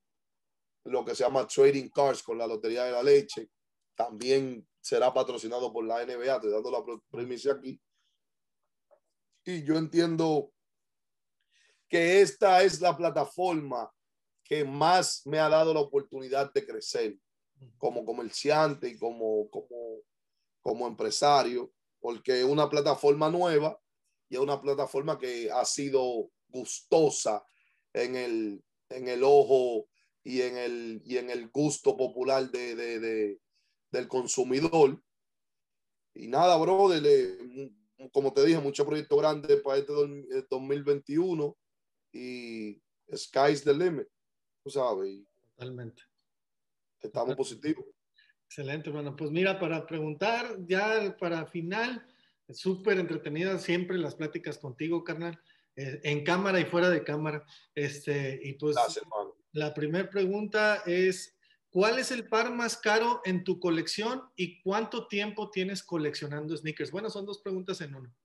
lo 0.83 1.05
que 1.05 1.15
se 1.15 1.23
llama 1.23 1.47
Trading 1.47 1.87
Cards 1.87 2.21
con 2.21 2.37
la 2.37 2.45
Lotería 2.45 2.83
de 2.83 2.91
la 2.91 3.01
Leche. 3.01 3.49
También 3.95 4.67
será 4.81 5.13
patrocinado 5.13 5.71
por 5.71 5.85
la 5.85 6.05
NBA, 6.05 6.41
te 6.41 6.49
dando 6.49 6.69
la 6.69 6.83
premisa 7.09 7.53
aquí. 7.53 7.81
Y 9.45 9.63
yo 9.63 9.77
entiendo 9.77 10.51
que 11.87 12.19
esta 12.19 12.61
es 12.61 12.81
la 12.81 12.97
plataforma 12.97 13.89
que 14.43 14.65
más 14.65 15.25
me 15.25 15.39
ha 15.39 15.47
dado 15.47 15.73
la 15.73 15.79
oportunidad 15.79 16.51
de 16.51 16.65
crecer 16.65 17.17
como 17.77 18.05
comerciante 18.05 18.89
y 18.89 18.97
como, 18.97 19.49
como, 19.49 20.01
como 20.61 20.87
empresario, 20.87 21.71
porque 21.99 22.39
es 22.39 22.45
una 22.45 22.69
plataforma 22.69 23.29
nueva 23.29 23.79
y 24.29 24.35
es 24.35 24.41
una 24.41 24.59
plataforma 24.61 25.17
que 25.17 25.51
ha 25.51 25.63
sido 25.65 26.29
gustosa 26.47 27.43
en 27.93 28.15
el, 28.15 28.63
en 28.89 29.07
el 29.07 29.23
ojo 29.23 29.87
y 30.23 30.41
en 30.41 30.57
el, 30.57 31.01
y 31.05 31.17
en 31.17 31.29
el 31.29 31.49
gusto 31.49 31.95
popular 31.97 32.49
de, 32.51 32.75
de, 32.75 32.99
de- 32.99 33.41
del 33.91 34.07
consumidor. 34.07 35.03
Y 36.15 36.27
nada, 36.27 36.57
le- 36.99 37.71
como 38.11 38.33
te 38.33 38.43
dije, 38.45 38.59
muchos 38.59 38.85
proyectos 38.85 39.17
grandes 39.17 39.61
para 39.61 39.77
este 39.79 39.93
dos- 39.93 40.09
eh, 40.09 40.45
2021 40.49 41.57
y 42.11 42.81
sky's 43.15 43.63
the 43.63 43.73
limit, 43.73 44.07
tú 44.63 44.69
sabes, 44.69 45.23
Totalmente. 45.55 46.03
Estamos 47.07 47.35
positivos. 47.35 47.85
Excelente, 48.45 48.89
hermano. 48.89 49.15
Pues 49.15 49.31
mira, 49.31 49.59
para 49.59 49.85
preguntar, 49.85 50.57
ya 50.65 51.15
para 51.19 51.45
final, 51.47 52.05
súper 52.49 52.99
entretenidas 52.99 53.63
siempre 53.63 53.97
las 53.97 54.15
pláticas 54.15 54.57
contigo, 54.57 55.03
carnal, 55.03 55.39
eh, 55.75 56.01
en 56.03 56.23
cámara 56.23 56.59
y 56.59 56.65
fuera 56.65 56.89
de 56.89 57.03
cámara. 57.03 57.43
Este, 57.73 58.39
y 58.43 58.53
pues 58.53 58.75
Gracias, 58.75 59.03
hermano. 59.03 59.35
la 59.53 59.73
primera 59.73 60.09
pregunta 60.09 60.83
es, 60.85 61.35
¿cuál 61.69 61.97
es 61.97 62.11
el 62.11 62.27
par 62.27 62.53
más 62.53 62.77
caro 62.77 63.21
en 63.25 63.43
tu 63.43 63.59
colección 63.59 64.23
y 64.35 64.61
cuánto 64.61 65.07
tiempo 65.07 65.49
tienes 65.49 65.81
coleccionando 65.81 66.55
sneakers? 66.55 66.91
Bueno, 66.91 67.09
son 67.09 67.25
dos 67.25 67.41
preguntas 67.41 67.81
en 67.81 67.95
uno. 67.95 68.15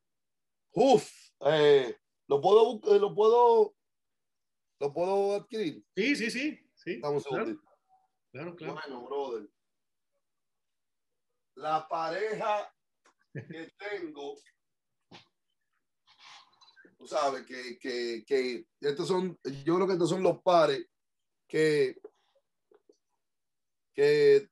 Uf, 0.73 1.11
eh, 1.47 1.97
lo 2.27 2.41
puedo, 2.41 2.81
eh, 2.95 2.99
lo 2.99 3.15
puedo, 3.15 3.75
lo 4.79 4.93
puedo 4.93 5.37
adquirir. 5.37 5.83
Sí, 5.97 6.17
sí, 6.17 6.31
sí, 6.31 6.71
sí. 6.75 7.01
Dame 7.01 7.17
un 7.17 7.23
claro, 7.23 7.47
segundito. 7.47 7.68
Claro, 8.39 8.57
claro. 8.57 8.75
Bueno, 8.75 9.05
brother. 9.07 9.51
La 11.57 11.89
pareja 11.89 12.73
que 13.33 13.73
tengo, 13.79 14.37
tú 16.97 17.07
sabes 17.07 17.45
que, 17.47 17.79
que, 17.79 18.25
que 18.27 18.67
estos 18.81 19.09
son, 19.09 19.39
yo 19.65 19.75
creo 19.77 19.87
que 19.87 19.93
estos 19.95 20.11
son 20.11 20.23
los 20.23 20.41
pares 20.43 20.87
que, 21.49 22.01
que 23.93 24.49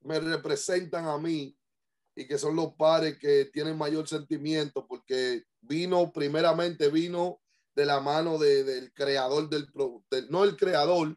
me 0.00 0.18
representan 0.20 1.06
a 1.06 1.18
mí 1.18 1.56
y 2.16 2.26
que 2.26 2.38
son 2.38 2.56
los 2.56 2.74
pares 2.74 3.16
que 3.18 3.44
tienen 3.46 3.78
mayor 3.78 4.08
sentimiento 4.08 4.86
porque 4.86 5.44
vino, 5.60 6.10
primeramente 6.12 6.88
vino 6.90 7.40
de 7.76 7.86
la 7.86 8.00
mano 8.00 8.38
de- 8.38 8.64
del 8.64 8.92
creador 8.92 9.48
del 9.48 9.70
producto, 9.70 10.16
no 10.30 10.42
el 10.42 10.56
creador, 10.56 11.16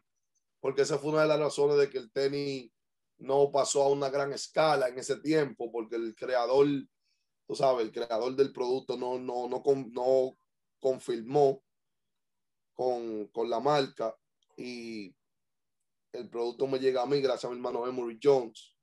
porque 0.62 0.82
esa 0.82 0.96
fue 0.96 1.10
una 1.10 1.22
de 1.22 1.28
las 1.28 1.40
razones 1.40 1.76
de 1.76 1.90
que 1.90 1.98
el 1.98 2.12
tenis 2.12 2.70
no 3.18 3.50
pasó 3.50 3.82
a 3.82 3.88
una 3.88 4.10
gran 4.10 4.32
escala 4.32 4.86
en 4.88 4.96
ese 4.96 5.16
tiempo, 5.16 5.72
porque 5.72 5.96
el 5.96 6.14
creador, 6.14 6.68
tú 7.48 7.56
sabes, 7.56 7.84
el 7.84 7.92
creador 7.92 8.36
del 8.36 8.52
producto 8.52 8.96
no, 8.96 9.18
no, 9.18 9.48
no, 9.48 9.60
no 9.90 10.38
confirmó 10.78 11.64
con, 12.74 13.26
con 13.28 13.50
la 13.50 13.58
marca 13.58 14.16
y 14.56 15.12
el 16.12 16.30
producto 16.30 16.68
me 16.68 16.78
llega 16.78 17.02
a 17.02 17.06
mí 17.06 17.20
gracias 17.20 17.46
a 17.46 17.48
mi 17.48 17.56
hermano 17.56 17.84
Emory 17.88 18.20
Jones 18.22 18.76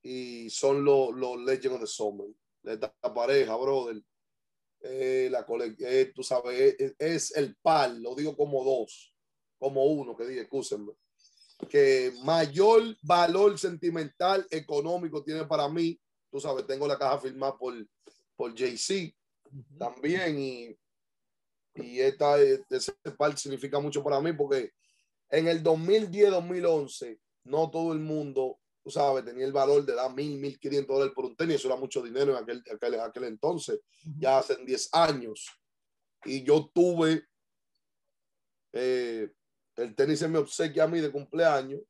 y 0.00 0.48
son 0.48 0.82
los, 0.82 1.14
los 1.14 1.38
Legend 1.42 1.74
of 1.74 1.80
the 1.82 1.86
Summer, 1.86 2.28
de 2.62 2.72
esta 2.72 2.90
pareja, 3.14 3.54
brother. 3.54 4.02
Eh, 4.80 5.28
la 5.30 5.44
eh, 5.80 6.10
tú 6.14 6.22
sabes, 6.22 6.74
es, 6.78 6.94
es 6.98 7.36
el 7.36 7.54
par, 7.56 7.90
lo 7.90 8.14
digo 8.14 8.34
como 8.34 8.64
dos, 8.64 9.12
como 9.58 9.84
uno, 9.84 10.16
que 10.16 10.26
diga, 10.26 10.42
escúsenme, 10.42 10.92
que 11.68 12.12
mayor 12.22 12.82
valor 13.02 13.58
sentimental 13.58 14.46
económico 14.50 15.22
tiene 15.24 15.44
para 15.44 15.68
mí. 15.68 15.98
Tú 16.30 16.40
sabes, 16.40 16.66
tengo 16.66 16.86
la 16.86 16.98
caja 16.98 17.18
firmada 17.18 17.56
por, 17.56 17.74
por 18.36 18.54
JC 18.54 19.14
Ujú. 19.50 19.78
también 19.78 20.38
y, 20.38 20.76
y 21.74 22.00
esta, 22.00 22.38
ese 22.38 22.92
par 23.16 23.36
significa 23.38 23.80
mucho 23.80 24.02
para 24.04 24.20
mí 24.20 24.32
porque 24.32 24.72
en 25.30 25.48
el 25.48 25.62
2010-2011 25.62 27.18
no 27.44 27.70
todo 27.70 27.92
el 27.92 27.98
mundo, 27.98 28.58
tú 28.82 28.90
sabes, 28.90 29.24
tenía 29.24 29.46
el 29.46 29.52
valor 29.52 29.84
de 29.84 29.94
dar 29.94 30.12
mil, 30.14 30.38
mil 30.38 30.58
quinientos 30.58 30.94
dólares 30.94 31.14
por 31.14 31.24
un 31.24 31.36
tenis, 31.36 31.56
eso 31.56 31.68
era 31.68 31.76
mucho 31.76 32.02
dinero 32.02 32.32
en 32.32 32.42
aquel, 32.42 32.62
aquel, 32.72 33.00
aquel 33.00 33.24
entonces, 33.24 33.80
ya 34.18 34.38
hace 34.38 34.56
10 34.64 34.90
años. 34.92 35.48
Y 36.24 36.42
yo 36.42 36.70
tuve 36.74 37.24
eh, 38.72 39.30
el 39.78 39.94
tenis 39.94 40.18
se 40.18 40.28
me 40.28 40.38
obsequia 40.38 40.84
a 40.84 40.88
mí 40.88 41.00
de 41.00 41.12
cumpleaños 41.12 41.80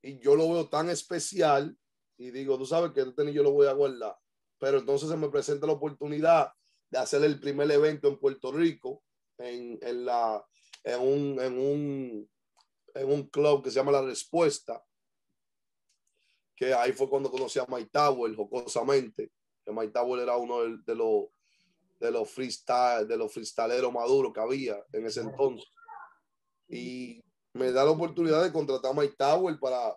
y 0.00 0.18
yo 0.20 0.36
lo 0.36 0.48
veo 0.50 0.68
tan 0.68 0.88
especial 0.88 1.76
y 2.16 2.30
digo, 2.30 2.56
tú 2.56 2.66
sabes 2.66 2.92
que 2.92 3.00
el 3.00 3.14
tenis 3.14 3.34
yo 3.34 3.42
lo 3.42 3.50
voy 3.50 3.66
a 3.66 3.72
guardar. 3.72 4.16
Pero 4.58 4.78
entonces 4.78 5.08
se 5.08 5.16
me 5.16 5.28
presenta 5.28 5.66
la 5.66 5.72
oportunidad 5.72 6.52
de 6.90 6.98
hacer 6.98 7.24
el 7.24 7.40
primer 7.40 7.70
evento 7.70 8.08
en 8.08 8.18
Puerto 8.18 8.52
Rico, 8.52 9.02
en, 9.38 9.78
en 9.82 10.04
la, 10.04 10.46
en, 10.84 11.00
un, 11.00 11.40
en, 11.40 11.58
un, 11.58 12.30
en 12.94 13.10
un 13.10 13.28
club 13.28 13.64
que 13.64 13.70
se 13.70 13.76
llama 13.76 13.92
La 13.92 14.02
Respuesta, 14.02 14.84
que 16.54 16.74
ahí 16.74 16.92
fue 16.92 17.08
cuando 17.08 17.30
conocí 17.30 17.58
a 17.58 17.66
Mike 17.66 17.90
Tower, 17.90 18.36
jocosamente, 18.36 19.32
que 19.64 19.72
Mike 19.72 19.98
era 20.22 20.36
uno 20.36 20.60
de 20.60 20.94
los 20.94 21.24
de 22.00 22.10
los 22.10 22.30
freestyle, 22.30 23.06
de 23.06 23.16
los 23.16 23.32
freestaleros 23.32 23.92
maduros 23.92 24.32
que 24.32 24.40
había 24.40 24.82
en 24.92 25.06
ese 25.06 25.20
entonces. 25.20 25.68
Y 26.68 27.22
me 27.52 27.70
da 27.72 27.84
la 27.84 27.90
oportunidad 27.90 28.42
de 28.42 28.52
contratar 28.52 28.92
a 28.92 28.94
Mike 28.94 29.16
Tower 29.18 29.58
para, 29.60 29.96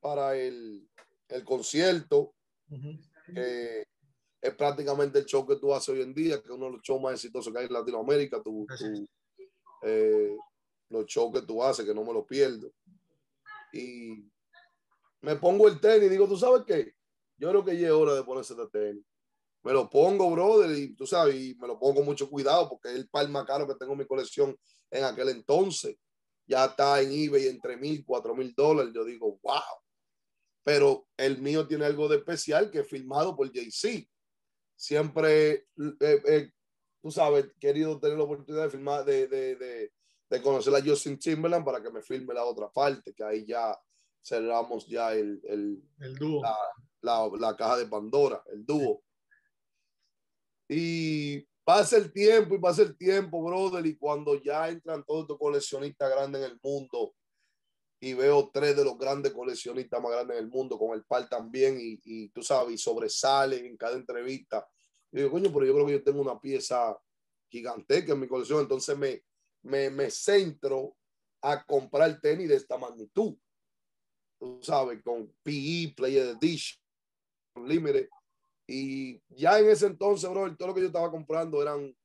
para 0.00 0.36
el, 0.36 0.88
el 1.28 1.44
concierto, 1.44 2.34
que 3.34 3.84
es 4.40 4.54
prácticamente 4.54 5.18
el 5.18 5.26
show 5.26 5.44
que 5.46 5.56
tú 5.56 5.74
haces 5.74 5.88
hoy 5.88 6.02
en 6.02 6.14
día, 6.14 6.40
que 6.40 6.48
es 6.48 6.54
uno 6.54 6.66
de 6.66 6.72
los 6.72 6.82
shows 6.82 7.02
más 7.02 7.14
exitosos 7.14 7.52
que 7.52 7.58
hay 7.58 7.66
en 7.66 7.72
Latinoamérica, 7.72 8.40
eh, 9.82 10.36
los 10.90 11.06
shows 11.06 11.32
que 11.32 11.42
tú 11.46 11.62
haces, 11.62 11.84
que 11.84 11.94
no 11.94 12.04
me 12.04 12.12
lo 12.12 12.24
pierdo. 12.24 12.70
Y 13.72 14.24
me 15.22 15.34
pongo 15.36 15.66
el 15.66 15.80
tenis 15.80 16.06
y 16.06 16.10
digo, 16.10 16.28
¿tú 16.28 16.36
sabes 16.36 16.62
qué? 16.66 16.94
Yo 17.36 17.48
creo 17.50 17.64
que 17.64 17.78
ya 17.78 17.88
es 17.88 17.92
hora 17.92 18.14
de 18.14 18.22
ponerse 18.22 18.54
de 18.54 18.68
tenis. 18.68 19.04
Me 19.62 19.72
lo 19.72 19.90
pongo, 19.90 20.30
brother, 20.30 20.70
y 20.78 20.94
tú 20.94 21.06
sabes, 21.06 21.34
y 21.34 21.54
me 21.56 21.66
lo 21.66 21.78
pongo 21.78 21.96
con 21.96 22.04
mucho 22.04 22.30
cuidado 22.30 22.68
porque 22.68 22.90
es 22.90 22.94
el 22.94 23.08
par 23.08 23.28
más 23.28 23.44
caro 23.44 23.66
que 23.66 23.74
tengo 23.74 23.92
en 23.92 23.98
mi 23.98 24.06
colección 24.06 24.56
en 24.90 25.04
aquel 25.04 25.28
entonces. 25.30 25.96
Ya 26.46 26.64
está 26.64 27.02
en 27.02 27.12
eBay 27.12 27.48
entre 27.48 27.76
mil, 27.76 28.04
cuatro 28.06 28.34
mil 28.34 28.54
dólares. 28.54 28.92
Yo 28.94 29.04
digo, 29.04 29.38
wow. 29.42 29.60
Pero 30.64 31.06
el 31.16 31.42
mío 31.42 31.66
tiene 31.66 31.84
algo 31.84 32.08
de 32.08 32.18
especial 32.18 32.70
que 32.70 32.80
es 32.80 32.88
filmado 32.88 33.36
por 33.36 33.52
Jay-Z. 33.52 34.08
Siempre, 34.76 35.52
eh, 35.52 35.66
eh, 36.00 36.50
tú 37.02 37.10
sabes, 37.10 37.46
querido 37.58 37.98
tener 37.98 38.16
la 38.16 38.24
oportunidad 38.24 38.64
de 38.64 38.70
filmar, 38.70 39.04
de, 39.04 39.26
de, 39.26 39.56
de, 39.56 39.92
de 40.30 40.42
conocer 40.42 40.74
a 40.74 40.82
Justin 40.82 41.18
Timberland 41.18 41.64
para 41.64 41.82
que 41.82 41.90
me 41.90 42.00
filme 42.00 42.32
la 42.32 42.44
otra 42.44 42.70
parte, 42.70 43.12
que 43.12 43.24
ahí 43.24 43.44
ya 43.44 43.76
cerramos 44.22 44.86
ya 44.86 45.12
el, 45.12 45.40
el, 45.44 45.82
El 46.00 46.14
dúo. 46.14 46.42
la, 46.42 46.56
la, 47.00 47.30
la 47.38 47.56
caja 47.56 47.76
de 47.78 47.86
Pandora, 47.86 48.42
el 48.52 48.64
dúo. 48.64 49.02
Y 50.68 51.46
pasa 51.64 51.96
el 51.96 52.12
tiempo 52.12 52.54
y 52.54 52.58
pasa 52.58 52.82
el 52.82 52.96
tiempo, 52.96 53.42
brother, 53.42 53.84
y 53.86 53.96
cuando 53.96 54.40
ya 54.40 54.68
entran 54.68 55.04
todos 55.04 55.22
estos 55.22 55.38
coleccionistas 55.38 56.10
grandes 56.10 56.42
en 56.42 56.50
el 56.52 56.60
mundo, 56.62 57.14
y 58.00 58.14
veo 58.14 58.50
tres 58.52 58.76
de 58.76 58.84
los 58.84 58.96
grandes 58.96 59.32
coleccionistas 59.32 60.00
más 60.00 60.12
grandes 60.12 60.38
en 60.38 60.44
el 60.44 60.50
mundo, 60.50 60.78
con 60.78 60.96
el 60.96 61.04
par 61.04 61.28
también, 61.28 61.78
y, 61.80 62.00
y 62.04 62.28
tú 62.28 62.42
sabes, 62.42 62.74
y 62.74 62.78
sobresalen 62.78 63.66
en 63.66 63.76
cada 63.76 63.96
entrevista. 63.96 64.68
Y 65.10 65.18
digo, 65.18 65.30
coño, 65.30 65.52
pero 65.52 65.66
yo 65.66 65.74
creo 65.74 65.86
que 65.86 65.92
yo 65.92 66.04
tengo 66.04 66.20
una 66.20 66.40
pieza 66.40 66.96
gigantesca 67.50 68.12
en 68.12 68.20
mi 68.20 68.28
colección, 68.28 68.60
entonces 68.60 68.96
me, 68.96 69.22
me, 69.62 69.90
me 69.90 70.10
centro 70.10 70.96
a 71.42 71.64
comprar 71.64 72.20
tenis 72.20 72.48
de 72.48 72.56
esta 72.56 72.76
magnitud. 72.76 73.36
Tú 74.38 74.60
sabes, 74.62 75.02
con 75.02 75.34
PE, 75.42 75.94
Player 75.96 76.36
Edition, 76.40 76.80
Limited. 77.64 78.08
Y 78.70 79.22
ya 79.30 79.58
en 79.58 79.70
ese 79.70 79.86
entonces, 79.86 80.28
bro, 80.28 80.54
todo 80.54 80.68
lo 80.68 80.74
que 80.74 80.82
yo 80.82 80.88
estaba 80.88 81.10
comprando 81.10 81.62
eran 81.62 81.96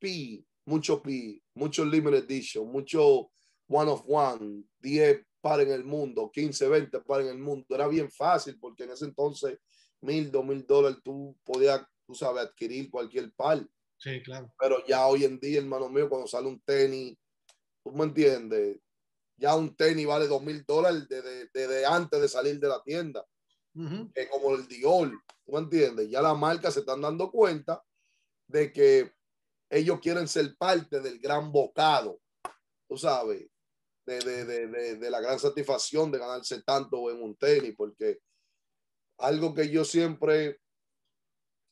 P, 0.00 0.44
mucho 0.66 1.00
P, 1.00 1.40
mucho 1.54 1.84
Limited 1.84 2.24
Edition, 2.24 2.66
mucho 2.66 3.30
One 3.68 3.90
of 3.90 4.02
One, 4.08 4.64
10 4.80 5.24
par 5.40 5.60
en 5.60 5.70
el 5.70 5.84
mundo, 5.84 6.30
15, 6.32 6.68
20 6.68 7.00
par 7.02 7.20
en 7.20 7.28
el 7.28 7.38
mundo. 7.38 7.66
Era 7.70 7.86
bien 7.86 8.10
fácil 8.10 8.58
porque 8.58 8.82
en 8.82 8.90
ese 8.90 9.04
entonces, 9.04 9.56
mil, 10.00 10.32
dos 10.32 10.44
mil 10.44 10.66
dólares, 10.66 10.98
tú 11.04 11.38
podías, 11.44 11.86
tú 12.04 12.14
sabes, 12.14 12.42
adquirir 12.42 12.90
cualquier 12.90 13.32
par. 13.32 13.64
Sí, 13.96 14.20
claro. 14.20 14.52
Pero 14.58 14.84
ya 14.86 15.06
hoy 15.06 15.24
en 15.24 15.38
día, 15.38 15.60
hermano 15.60 15.88
mío, 15.88 16.08
cuando 16.08 16.26
sale 16.26 16.48
un 16.48 16.60
tenis, 16.62 17.16
tú 17.84 17.92
me 17.92 18.04
entiendes, 18.04 18.80
ya 19.36 19.54
un 19.54 19.76
tenis 19.76 20.06
vale 20.06 20.26
dos 20.26 20.42
mil 20.42 20.64
dólares 20.66 21.06
desde 21.08 21.86
antes 21.86 22.20
de 22.20 22.28
salir 22.28 22.58
de 22.58 22.68
la 22.68 22.82
tienda 22.82 23.24
Ujú. 23.74 24.12
que 24.12 24.28
como 24.28 24.54
el 24.54 24.68
Dior, 24.68 25.10
¿tú 25.44 25.58
entiendes? 25.58 26.08
Ya 26.08 26.22
las 26.22 26.36
marcas 26.38 26.74
se 26.74 26.80
están 26.80 27.00
dando 27.00 27.30
cuenta 27.30 27.82
de 28.46 28.72
que 28.72 29.12
ellos 29.70 29.98
quieren 30.00 30.28
ser 30.28 30.56
parte 30.56 31.00
del 31.00 31.18
gran 31.18 31.50
bocado, 31.50 32.20
tú 32.88 32.96
sabes, 32.96 33.48
de, 34.06 34.18
de, 34.20 34.44
de, 34.44 34.96
de, 34.96 35.10
la 35.10 35.20
gran 35.20 35.38
satisfacción 35.38 36.10
de 36.10 36.18
ganarse 36.18 36.62
tanto 36.62 37.10
en 37.10 37.22
un 37.22 37.36
tenis, 37.36 37.74
porque 37.76 38.20
algo 39.18 39.54
que 39.54 39.70
yo 39.70 39.84
siempre 39.84 40.60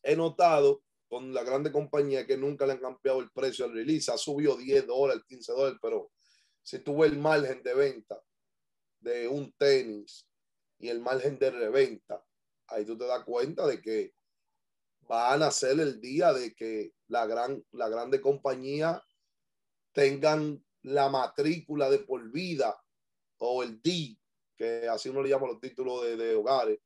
he 0.02 0.16
notado 0.16 0.82
con 1.08 1.34
la 1.34 1.44
grande 1.44 1.70
compañía 1.70 2.26
que 2.26 2.38
nunca 2.38 2.66
le 2.66 2.72
han 2.72 2.80
cambiado 2.80 3.20
el 3.20 3.30
precio 3.30 3.66
al 3.66 3.74
release, 3.74 4.10
ha 4.10 4.16
subido 4.16 4.56
10 4.56 4.86
dólares, 4.86 5.22
15 5.28 5.52
dólares, 5.52 5.78
pero 5.82 6.10
si 6.62 6.78
tú 6.78 6.98
ves 6.98 7.12
el 7.12 7.18
margen 7.18 7.62
de 7.62 7.74
venta 7.74 8.20
de 9.00 9.28
un 9.28 9.52
tenis 9.52 10.26
y 10.82 10.88
el 10.88 11.00
margen 11.00 11.38
de 11.38 11.50
reventa, 11.50 12.22
ahí 12.66 12.84
tú 12.84 12.98
te 12.98 13.06
das 13.06 13.24
cuenta 13.24 13.66
de 13.66 13.80
que 13.80 14.14
van 15.02 15.42
a 15.42 15.50
ser 15.50 15.78
el 15.78 16.00
día 16.00 16.32
de 16.32 16.54
que 16.54 16.92
la 17.06 17.24
gran, 17.26 17.64
la 17.70 17.88
grande 17.88 18.20
compañía 18.20 19.00
tengan 19.92 20.62
la 20.82 21.08
matrícula 21.08 21.88
de 21.88 22.00
por 22.00 22.28
vida 22.32 22.76
o 23.38 23.62
el 23.62 23.80
D, 23.80 24.18
que 24.56 24.88
así 24.88 25.08
uno 25.08 25.22
le 25.22 25.28
llama 25.28 25.46
los 25.46 25.60
títulos 25.60 26.02
de, 26.02 26.16
de 26.16 26.34
hogares, 26.34 26.80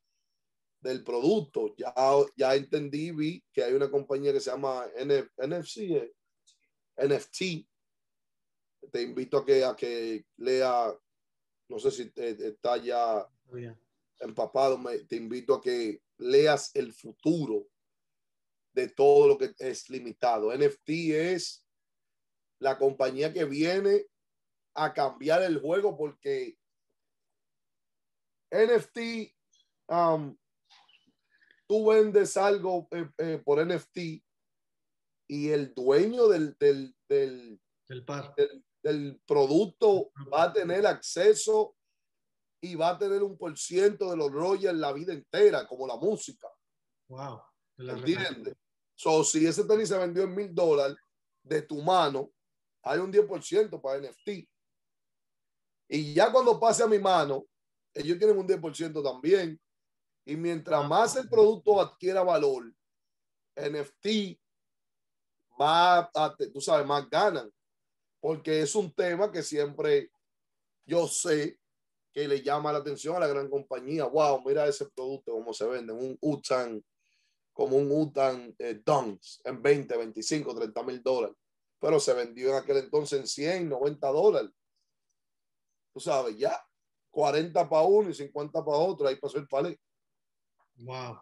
del 0.80 1.02
producto. 1.02 1.74
Ya, 1.76 1.94
ya 2.36 2.54
entendí, 2.54 3.12
vi 3.12 3.42
que 3.50 3.64
hay 3.64 3.72
una 3.72 3.90
compañía 3.90 4.32
que 4.32 4.40
se 4.40 4.50
llama 4.50 4.86
NF, 4.94 5.30
NFC, 5.38 5.76
eh, 5.78 6.12
NFT. 6.98 7.66
Te 8.92 9.02
invito 9.02 9.38
a 9.38 9.44
que, 9.44 9.64
a 9.64 9.74
que 9.74 10.26
lea, 10.36 10.94
no 11.68 11.78
sé 11.78 11.90
si 11.90 12.12
está 12.14 12.76
ya. 12.76 13.26
Empapado, 14.20 14.78
me- 14.78 14.98
te 15.00 15.16
invito 15.16 15.54
a 15.54 15.60
que 15.60 16.02
leas 16.18 16.74
el 16.74 16.92
futuro 16.92 17.66
de 18.74 18.88
todo 18.88 19.28
lo 19.28 19.38
que 19.38 19.54
es 19.58 19.88
limitado. 19.88 20.52
NFT 20.52 20.90
es 21.34 21.66
la 22.60 22.78
compañía 22.78 23.32
que 23.32 23.44
viene 23.44 24.06
a 24.74 24.92
cambiar 24.92 25.42
el 25.42 25.60
juego 25.60 25.96
porque 25.96 26.56
NFT, 28.50 29.34
um, 29.88 30.36
tú 31.66 31.86
vendes 31.86 32.36
algo 32.36 32.88
eh, 32.90 33.08
eh, 33.18 33.42
por 33.44 33.58
NFT 33.60 34.22
y 35.28 35.48
el 35.48 35.74
dueño 35.74 36.28
del, 36.28 36.56
del, 36.58 36.94
del, 37.08 37.60
par. 38.04 38.34
producto 39.26 40.12
va 40.32 40.44
a 40.44 40.52
tener 40.52 40.86
acceso 40.86 41.75
y 42.60 42.74
va 42.74 42.90
a 42.90 42.98
tener 42.98 43.22
un 43.22 43.36
por 43.36 43.56
ciento 43.58 44.10
de 44.10 44.16
los 44.16 44.30
royals 44.30 44.78
la 44.78 44.92
vida 44.92 45.12
entera, 45.12 45.66
como 45.66 45.86
la 45.86 45.96
música. 45.96 46.48
Wow. 47.08 47.42
¿Entiendes? 47.78 48.54
So, 48.94 49.22
si 49.22 49.46
ese 49.46 49.64
tenis 49.64 49.88
se 49.88 49.98
vendió 49.98 50.22
en 50.22 50.34
mil 50.34 50.54
dólares 50.54 50.96
de 51.42 51.62
tu 51.62 51.82
mano, 51.82 52.32
hay 52.82 52.98
un 52.98 53.12
10% 53.12 53.80
para 53.80 54.00
NFT. 54.00 54.48
Y 55.88 56.14
ya 56.14 56.32
cuando 56.32 56.58
pase 56.58 56.82
a 56.82 56.86
mi 56.86 56.98
mano, 56.98 57.46
ellos 57.92 58.18
tienen 58.18 58.38
un 58.38 58.48
10% 58.48 59.02
también. 59.02 59.60
Y 60.24 60.36
mientras 60.36 60.86
más 60.88 61.14
el 61.16 61.28
producto 61.28 61.80
adquiera 61.80 62.22
valor, 62.22 62.72
NFT 63.54 64.38
va 65.60 66.10
a, 66.14 66.36
tú 66.52 66.60
sabes, 66.60 66.86
más 66.86 67.08
ganan. 67.08 67.52
Porque 68.20 68.62
es 68.62 68.74
un 68.74 68.92
tema 68.92 69.30
que 69.30 69.42
siempre 69.42 70.10
yo 70.86 71.06
sé 71.06 71.60
que 72.16 72.26
le 72.26 72.40
llama 72.42 72.72
la 72.72 72.78
atención 72.78 73.14
a 73.14 73.20
la 73.20 73.26
gran 73.26 73.50
compañía. 73.50 74.06
Wow, 74.06 74.42
mira 74.42 74.66
ese 74.66 74.86
producto, 74.88 75.32
cómo 75.32 75.52
se 75.52 75.66
vende. 75.66 75.92
Un 75.92 76.16
Utan, 76.22 76.82
como 77.52 77.76
un 77.76 77.92
Utan 77.92 78.56
eh, 78.58 78.80
Dunks 78.82 79.42
en 79.44 79.60
20, 79.60 79.98
25, 79.98 80.54
30 80.54 80.82
mil 80.82 81.02
dólares. 81.02 81.36
Pero 81.78 82.00
se 82.00 82.14
vendió 82.14 82.48
en 82.48 82.54
aquel 82.54 82.78
entonces 82.78 83.20
en 83.20 83.26
100, 83.26 83.68
90 83.68 84.08
dólares. 84.08 84.50
Tú 85.92 86.00
sabes, 86.00 86.38
ya 86.38 86.58
40 87.10 87.68
para 87.68 87.82
uno 87.82 88.08
y 88.08 88.14
50 88.14 88.64
para 88.64 88.78
otro. 88.78 89.06
Ahí 89.06 89.16
pasó 89.16 89.36
el 89.36 89.46
palé. 89.46 89.78
Wow. 90.76 91.18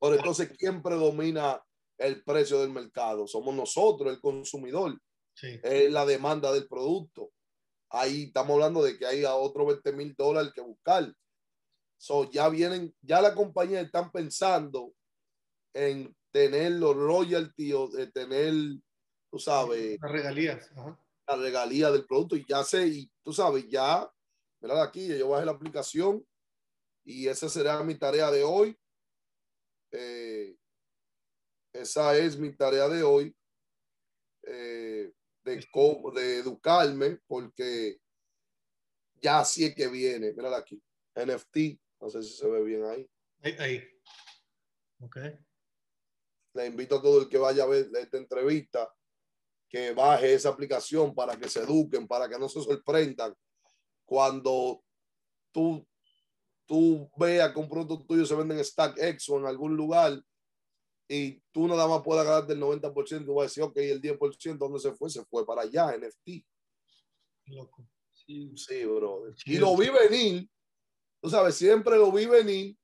Pero 0.00 0.14
entonces, 0.14 0.56
¿quién 0.56 0.82
predomina 0.82 1.62
el 1.98 2.24
precio 2.24 2.62
del 2.62 2.70
mercado? 2.70 3.26
Somos 3.26 3.54
nosotros, 3.54 4.10
el 4.10 4.22
consumidor 4.22 4.98
Sí. 5.34 5.60
es 5.62 5.92
la 5.92 6.06
demanda 6.06 6.50
del 6.50 6.66
producto. 6.66 7.30
Ahí 7.90 8.24
estamos 8.24 8.54
hablando 8.54 8.82
de 8.82 8.96
que 8.96 9.06
hay 9.06 9.24
a 9.24 9.34
otros 9.34 9.66
20 9.66 9.92
mil 9.92 10.14
dólares 10.14 10.52
que 10.54 10.60
buscar. 10.60 11.12
So, 11.98 12.30
ya 12.30 12.48
vienen, 12.48 12.94
ya 13.02 13.20
la 13.20 13.34
compañía 13.34 13.80
están 13.80 14.10
pensando 14.10 14.94
en 15.74 16.16
tener 16.32 16.72
los 16.72 16.96
royalties 16.96 17.74
o 17.74 17.88
de 17.88 18.06
tener 18.06 18.54
tú 19.30 19.38
sabes, 19.38 19.98
Las 20.00 20.10
regalías. 20.10 20.70
Ajá. 20.72 20.98
la 21.28 21.36
regalía 21.36 21.90
del 21.90 22.06
producto 22.06 22.36
y 22.36 22.44
ya 22.48 22.64
sé, 22.64 22.86
y 22.88 23.10
tú 23.22 23.32
sabes, 23.32 23.68
ya, 23.68 24.10
mira 24.60 24.82
aquí, 24.82 25.06
yo 25.06 25.28
bajé 25.28 25.46
la 25.46 25.52
aplicación 25.52 26.26
y 27.04 27.28
esa 27.28 27.48
será 27.48 27.82
mi 27.82 27.94
tarea 27.94 28.30
de 28.30 28.42
hoy. 28.42 28.76
Eh, 29.92 30.56
esa 31.72 32.16
es 32.16 32.36
mi 32.36 32.54
tarea 32.54 32.88
de 32.88 33.02
hoy, 33.02 33.34
eh, 34.42 34.99
de, 35.56 36.20
de 36.20 36.38
educarme, 36.38 37.18
porque 37.26 37.98
ya 39.20 39.44
sí 39.44 39.64
es 39.64 39.74
que 39.74 39.88
viene, 39.88 40.32
mira 40.32 40.56
aquí, 40.56 40.82
NFT, 41.14 41.80
no 42.00 42.10
sé 42.10 42.22
si 42.22 42.32
se 42.36 42.48
ve 42.48 42.62
bien 42.62 42.84
ahí. 42.84 43.10
Ahí. 43.42 43.56
ahí. 43.58 43.82
Ok. 45.02 45.16
le 46.52 46.66
invito 46.66 46.96
a 46.96 47.02
todo 47.02 47.22
el 47.22 47.28
que 47.28 47.38
vaya 47.38 47.62
a 47.62 47.66
ver 47.66 47.88
esta 47.94 48.18
entrevista 48.18 48.92
que 49.68 49.92
baje 49.92 50.34
esa 50.34 50.48
aplicación 50.48 51.14
para 51.14 51.38
que 51.38 51.48
se 51.48 51.60
eduquen, 51.60 52.06
para 52.06 52.28
que 52.28 52.38
no 52.38 52.48
se 52.48 52.60
sorprendan 52.60 53.34
cuando 54.04 54.82
tú, 55.52 55.86
tú 56.66 57.08
veas 57.16 57.52
que 57.52 57.60
un 57.60 57.68
producto 57.68 58.04
tuyo 58.04 58.26
se 58.26 58.34
vende 58.34 58.56
en 58.56 58.64
StackX 58.64 59.28
o 59.28 59.38
en 59.38 59.46
algún 59.46 59.76
lugar 59.76 60.20
y 61.12 61.42
tú 61.50 61.66
nada 61.66 61.88
más 61.88 62.02
puedes 62.04 62.24
ganar 62.24 62.46
del 62.46 62.60
90%, 62.60 63.26
tú 63.26 63.34
vas 63.34 63.42
a 63.42 63.48
decir, 63.48 63.64
ok, 63.64 63.76
el 63.78 64.00
10%, 64.00 64.56
¿dónde 64.56 64.78
se 64.78 64.92
fue? 64.92 65.10
Se 65.10 65.24
fue 65.24 65.44
para 65.44 65.62
allá, 65.62 65.92
NFT. 65.98 66.46
Loco. 67.46 67.84
Sí, 68.12 68.52
Sí, 68.54 68.84
bro. 68.84 69.24
Y 69.44 69.58
lo 69.58 69.76
vi 69.76 69.88
venir, 69.88 70.48
tú 71.20 71.28
sabes, 71.28 71.56
siempre 71.56 71.96
lo 71.96 72.12
vi 72.12 72.26
venir, 72.26 72.78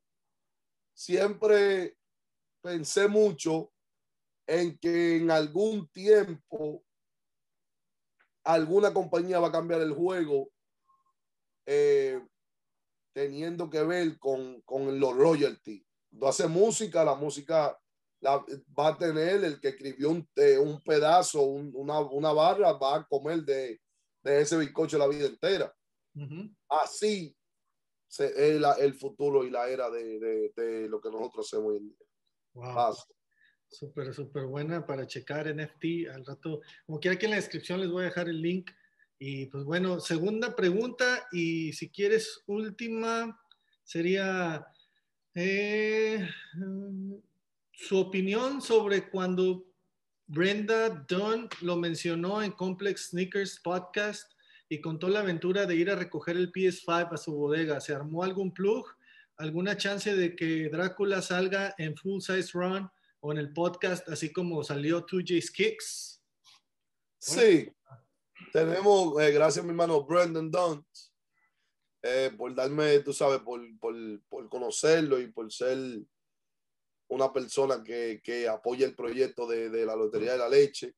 siempre 0.92 1.96
pensé 2.60 3.06
mucho 3.06 3.72
en 4.44 4.76
que 4.76 5.18
en 5.18 5.30
algún 5.30 5.88
tiempo 5.90 6.84
alguna 8.42 8.92
compañía 8.92 9.38
va 9.38 9.48
a 9.48 9.52
cambiar 9.52 9.82
el 9.82 9.92
juego 9.92 10.50
eh, 11.64 12.20
teniendo 13.12 13.70
que 13.70 13.84
ver 13.84 14.18
con, 14.18 14.62
con 14.62 14.98
los 14.98 15.16
royalties. 15.16 15.84
Cuando 16.10 16.26
hace 16.26 16.48
música, 16.48 17.04
la 17.04 17.14
música 17.14 17.78
la, 18.20 18.44
va 18.78 18.88
a 18.88 18.98
tener 18.98 19.44
el 19.44 19.60
que 19.60 19.68
escribió 19.68 20.10
un, 20.10 20.28
eh, 20.36 20.58
un 20.58 20.80
pedazo, 20.82 21.42
un- 21.42 21.70
una, 21.74 22.00
una 22.00 22.32
barra, 22.32 22.72
va 22.72 22.96
a 22.96 23.06
comer 23.06 23.42
de, 23.44 23.80
de 24.22 24.40
ese 24.40 24.56
bizcocho 24.56 24.98
la 24.98 25.06
vida 25.06 25.26
entera 25.26 25.72
Ujú. 26.14 26.50
así 26.68 27.36
se, 28.08 28.26
es 28.54 28.60
la- 28.60 28.74
el 28.74 28.94
futuro 28.94 29.44
y 29.44 29.50
la 29.50 29.68
era 29.68 29.90
de, 29.90 30.18
de- 30.18 30.52
de 30.56 30.88
lo 30.88 31.00
que 31.00 31.10
nosotros 31.10 31.46
hacemos 31.46 31.72
hoy 31.72 31.78
en 31.78 31.88
día. 31.88 32.06
Wow. 32.54 32.94
Súper, 33.68 34.14
súper 34.14 34.44
buena 34.46 34.86
para 34.86 35.06
checar 35.06 35.46
NFT 35.48 36.08
al 36.14 36.24
rato. 36.24 36.60
Como 36.86 37.00
quiera 37.00 37.18
que 37.18 37.26
en 37.26 37.30
la 37.32 37.36
descripción 37.36 37.80
les 37.80 37.90
voy 37.90 38.02
a 38.02 38.06
dejar 38.06 38.28
el 38.28 38.40
link. 38.40 38.70
Y 39.18 39.46
pues 39.46 39.64
bueno, 39.64 39.98
segunda 40.00 40.54
pregunta 40.54 41.26
y 41.32 41.72
si 41.72 41.90
quieres 41.90 42.42
última, 42.46 43.38
sería 43.82 44.64
eh, 45.34 46.26
su 47.76 47.98
opinión 47.98 48.62
sobre 48.62 49.08
cuando 49.10 49.66
Brenda 50.26 50.88
Dunn 50.88 51.48
lo 51.60 51.76
mencionó 51.76 52.42
en 52.42 52.52
Complex 52.52 53.10
Sneakers 53.10 53.60
Podcast 53.60 54.32
y 54.68 54.80
contó 54.80 55.08
la 55.08 55.20
aventura 55.20 55.66
de 55.66 55.76
ir 55.76 55.90
a 55.90 55.94
recoger 55.94 56.36
el 56.36 56.50
PS5 56.50 57.12
a 57.12 57.16
su 57.18 57.34
bodega. 57.34 57.80
¿Se 57.80 57.94
armó 57.94 58.24
algún 58.24 58.52
plug? 58.52 58.86
¿Alguna 59.36 59.76
chance 59.76 60.16
de 60.16 60.34
que 60.34 60.70
Drácula 60.70 61.20
salga 61.20 61.74
en 61.76 61.94
Full 61.96 62.20
Size 62.22 62.50
Run 62.54 62.90
o 63.20 63.32
en 63.32 63.38
el 63.38 63.52
podcast, 63.52 64.08
así 64.08 64.32
como 64.32 64.64
salió 64.64 65.04
2J's 65.04 65.50
Kicks? 65.50 66.22
Sí, 67.18 67.70
tenemos, 68.52 69.20
eh, 69.22 69.30
gracias 69.32 69.62
mi 69.64 69.70
hermano 69.70 70.02
Brendan 70.02 70.50
Dunn, 70.50 70.86
eh, 72.02 72.32
por 72.36 72.54
darme, 72.54 73.00
tú 73.00 73.12
sabes, 73.12 73.40
por, 73.40 73.60
por, 73.78 73.94
por 74.28 74.48
conocerlo 74.48 75.20
y 75.20 75.26
por 75.26 75.52
ser 75.52 75.78
una 77.08 77.32
persona 77.32 77.82
que, 77.84 78.20
que 78.22 78.48
apoya 78.48 78.86
el 78.86 78.94
proyecto 78.94 79.46
de, 79.46 79.70
de 79.70 79.86
la 79.86 79.94
Lotería 79.96 80.32
de 80.32 80.38
la 80.38 80.48
Leche. 80.48 80.94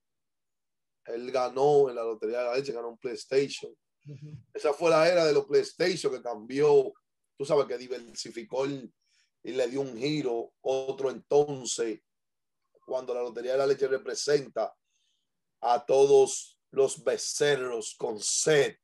Él 1.07 1.31
ganó 1.31 1.89
en 1.89 1.97
la 1.97 2.03
Lotería 2.03 2.39
de 2.39 2.45
la 2.45 2.57
Leche, 2.57 2.73
ganó 2.73 2.89
un 2.89 2.99
PlayStation. 2.99 3.75
Esa 4.55 4.73
fue 4.73 4.91
la 4.91 5.07
era 5.09 5.25
de 5.27 5.33
los 5.33 5.47
PlayStation 5.47 6.13
que 6.13 6.23
cambió, 6.23 6.93
tú 7.37 7.45
sabes, 7.45 7.67
que 7.67 7.77
diversificó 7.79 8.65
el- 8.65 8.93
y 9.43 9.53
le 9.53 9.69
dio 9.69 9.83
un 9.83 9.97
giro. 9.97 10.53
Otro 10.63 11.11
entonces, 11.11 12.01
cuando 12.87 13.13
la 13.15 13.23
Lotería 13.23 13.53
de 13.53 13.59
la 13.59 13.67
Leche 13.67 13.87
representa 13.87 14.75
a 15.61 15.85
todos 15.85 16.59
los 16.71 17.03
becerros 17.05 17.95
con 17.99 18.19
sed 18.21 18.77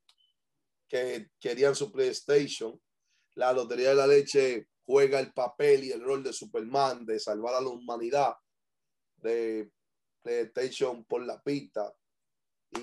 que 0.88 1.30
querían 1.40 1.74
su 1.74 1.90
PlayStation, 1.90 2.80
la 3.34 3.52
Lotería 3.52 3.90
de 3.90 3.94
la 3.94 4.06
Leche 4.06 4.68
juega 4.86 5.20
el 5.20 5.32
papel 5.32 5.84
y 5.84 5.92
el 5.92 6.02
rol 6.02 6.22
de 6.22 6.32
Superman, 6.32 7.04
de 7.04 7.18
salvar 7.18 7.54
a 7.54 7.60
la 7.60 7.68
humanidad, 7.68 8.34
de 9.16 9.70
PlayStation 10.22 11.04
por 11.04 11.24
la 11.24 11.40
pista. 11.42 11.94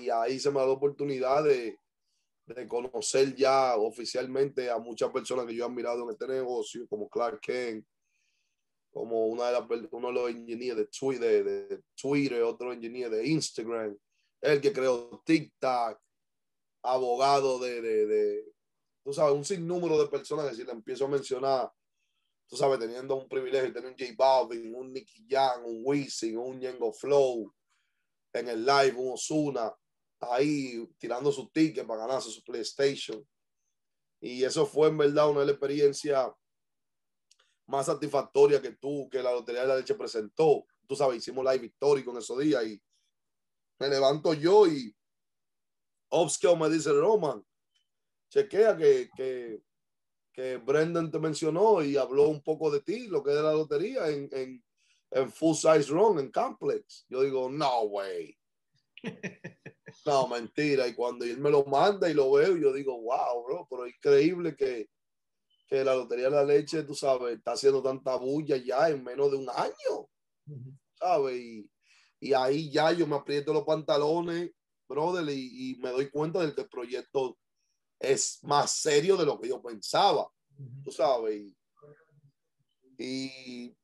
Y 0.00 0.08
ahí 0.10 0.40
se 0.40 0.50
me 0.50 0.60
da 0.60 0.66
la 0.66 0.72
oportunidad 0.72 1.44
de, 1.44 1.78
de 2.46 2.68
conocer 2.68 3.34
ya 3.34 3.76
oficialmente 3.76 4.70
a 4.70 4.78
muchas 4.78 5.10
personas 5.10 5.46
que 5.46 5.54
yo 5.54 5.64
he 5.64 5.68
admirado 5.68 6.04
en 6.04 6.10
este 6.10 6.26
negocio, 6.26 6.86
como 6.88 7.08
Clark 7.08 7.40
Kent, 7.40 7.86
como 8.92 9.26
una 9.26 9.46
de 9.46 9.52
las, 9.52 9.88
uno 9.90 10.08
de 10.08 10.14
los 10.14 10.30
ingenieros 10.30 10.78
de 10.78 10.86
Twitter, 10.86 11.44
de 11.44 11.82
Twitter, 11.94 12.42
otro 12.42 12.72
ingeniero 12.74 13.10
de 13.10 13.26
Instagram, 13.26 13.96
el 14.40 14.60
que 14.60 14.72
creó 14.72 15.22
TikTok, 15.24 15.98
abogado 16.82 17.58
de, 17.58 17.80
de, 17.80 18.06
de, 18.06 18.44
tú 19.04 19.12
sabes, 19.12 19.34
un 19.34 19.44
sinnúmero 19.44 19.98
de 19.98 20.08
personas 20.08 20.50
que 20.50 20.56
si 20.56 20.64
le 20.64 20.72
empiezo 20.72 21.06
a 21.06 21.08
mencionar, 21.08 21.72
tú 22.52 22.58
sabes, 22.58 22.78
teniendo 22.78 23.16
un 23.16 23.26
privilegio, 23.30 23.72
tener 23.72 23.88
un 23.88 23.96
J 23.98 24.12
Balvin, 24.14 24.74
un 24.74 24.92
Nicky 24.92 25.26
Jam, 25.26 25.64
un 25.64 25.80
Wisin, 25.82 26.36
un 26.36 26.60
Yengo 26.60 26.92
Flow, 26.92 27.50
en 28.30 28.46
el 28.46 28.66
live, 28.66 28.92
un 28.94 29.14
Osuna, 29.14 29.74
ahí 30.20 30.86
tirando 30.98 31.32
su 31.32 31.48
ticket 31.48 31.86
para 31.86 32.02
ganarse 32.02 32.30
su 32.30 32.44
PlayStation. 32.44 33.26
Y 34.20 34.44
eso 34.44 34.66
fue 34.66 34.88
en 34.88 34.98
verdad 34.98 35.30
una 35.30 35.40
de 35.40 35.46
las 35.46 35.54
experiencias 35.54 36.30
más 37.68 37.86
satisfactorias 37.86 38.60
que 38.60 38.72
tú, 38.72 39.08
que 39.10 39.22
la 39.22 39.32
Lotería 39.32 39.62
de 39.62 39.68
la 39.68 39.76
Leche 39.76 39.94
presentó. 39.94 40.66
Tú 40.86 40.94
sabes, 40.94 41.16
hicimos 41.16 41.50
live 41.50 41.64
histórico 41.64 42.10
en 42.10 42.18
esos 42.18 42.38
días 42.38 42.66
y 42.66 42.78
me 43.78 43.88
levanto 43.88 44.34
yo 44.34 44.66
y 44.66 44.94
Upscale 46.10 46.56
me 46.56 46.68
dice, 46.68 46.92
Roman, 46.92 47.42
chequea 48.28 48.76
que, 48.76 49.08
que, 49.16 49.62
que 50.32 50.56
Brendan 50.56 51.10
te 51.10 51.18
mencionó 51.18 51.82
y 51.82 51.96
habló 51.96 52.28
un 52.28 52.42
poco 52.42 52.70
de 52.70 52.80
ti, 52.80 53.06
lo 53.08 53.22
que 53.22 53.30
es 53.30 53.36
de 53.36 53.42
la 53.42 53.52
lotería 53.52 54.08
en, 54.08 54.28
en, 54.32 54.64
en 55.10 55.30
Full 55.30 55.54
Size 55.54 55.90
Run, 55.90 56.18
en 56.18 56.30
Complex. 56.30 57.06
Yo 57.08 57.22
digo, 57.22 57.50
no, 57.50 57.82
way. 57.82 58.36
No, 60.06 60.26
mentira. 60.26 60.88
Y 60.88 60.94
cuando 60.94 61.26
él 61.26 61.38
me 61.38 61.50
lo 61.50 61.64
manda 61.66 62.08
y 62.08 62.14
lo 62.14 62.32
veo, 62.32 62.56
yo 62.56 62.72
digo, 62.72 62.98
wow, 63.02 63.44
bro, 63.44 63.66
pero 63.70 63.86
increíble 63.86 64.56
que, 64.56 64.88
que 65.68 65.84
la 65.84 65.94
Lotería 65.94 66.24
de 66.24 66.36
la 66.36 66.44
Leche, 66.44 66.82
tú 66.82 66.94
sabes, 66.94 67.36
está 67.36 67.52
haciendo 67.52 67.82
tanta 67.82 68.16
bulla 68.16 68.56
ya 68.56 68.88
en 68.88 69.04
menos 69.04 69.30
de 69.30 69.36
un 69.36 69.50
año. 69.50 70.08
¿sabes? 70.98 71.36
Y, 71.40 71.70
y 72.20 72.32
ahí 72.32 72.70
ya 72.70 72.92
yo 72.92 73.06
me 73.06 73.16
aprieto 73.16 73.52
los 73.52 73.64
pantalones, 73.64 74.50
brother, 74.88 75.28
y, 75.28 75.72
y 75.72 75.76
me 75.76 75.90
doy 75.90 76.10
cuenta 76.10 76.40
de 76.40 76.54
que 76.54 76.62
el 76.62 76.68
proyecto 76.68 77.38
es 78.02 78.42
más 78.42 78.72
serio 78.72 79.16
de 79.16 79.24
lo 79.24 79.40
que 79.40 79.48
yo 79.48 79.62
pensaba, 79.62 80.28
tú 80.82 80.90
sabes. 80.90 81.52
Y, 82.98 83.74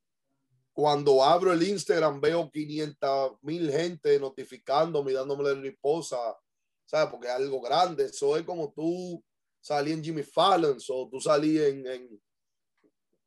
cuando 0.73 1.25
abro 1.25 1.53
el 1.53 1.67
Instagram 1.67 2.21
veo 2.21 2.49
500 2.53 3.39
mil 3.43 3.69
gente 3.69 4.17
notificándome 4.21 5.11
y 5.11 5.15
dándome 5.15 5.43
la 5.43 5.55
riposa, 5.55 6.17
¿sabes? 6.85 7.11
Porque 7.11 7.27
es 7.27 7.33
algo 7.35 7.61
grande. 7.61 8.05
Eso 8.05 8.37
es 8.37 8.45
como 8.45 8.73
tú 8.73 9.21
salí 9.61 9.91
en 9.91 10.05
Jimmy 10.05 10.23
Fallon, 10.23 10.79
o 10.89 11.09
tú 11.11 11.21
salí 11.21 11.59
en, 11.59 11.85
en, 11.85 12.23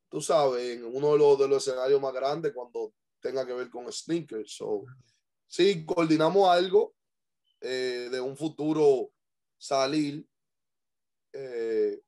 tú 0.10 0.22
sabes, 0.22 0.78
en 0.78 0.86
uno 0.86 1.12
de 1.12 1.18
los, 1.18 1.40
de 1.40 1.48
los 1.50 1.68
escenarios 1.68 2.00
más 2.00 2.14
grandes 2.14 2.54
cuando 2.54 2.94
tenga 3.20 3.46
que 3.46 3.54
ver 3.54 3.70
con 3.70 3.92
sneakers. 3.92 4.54
So, 4.56 4.86
sí, 5.46 5.86
coordinamos 5.86 6.50
algo 6.50 6.96
eh, 7.60 8.10
de 8.12 8.20
un 8.20 8.36
futuro 8.36 9.12
salir. 9.58 10.26
Eh, 11.34 12.02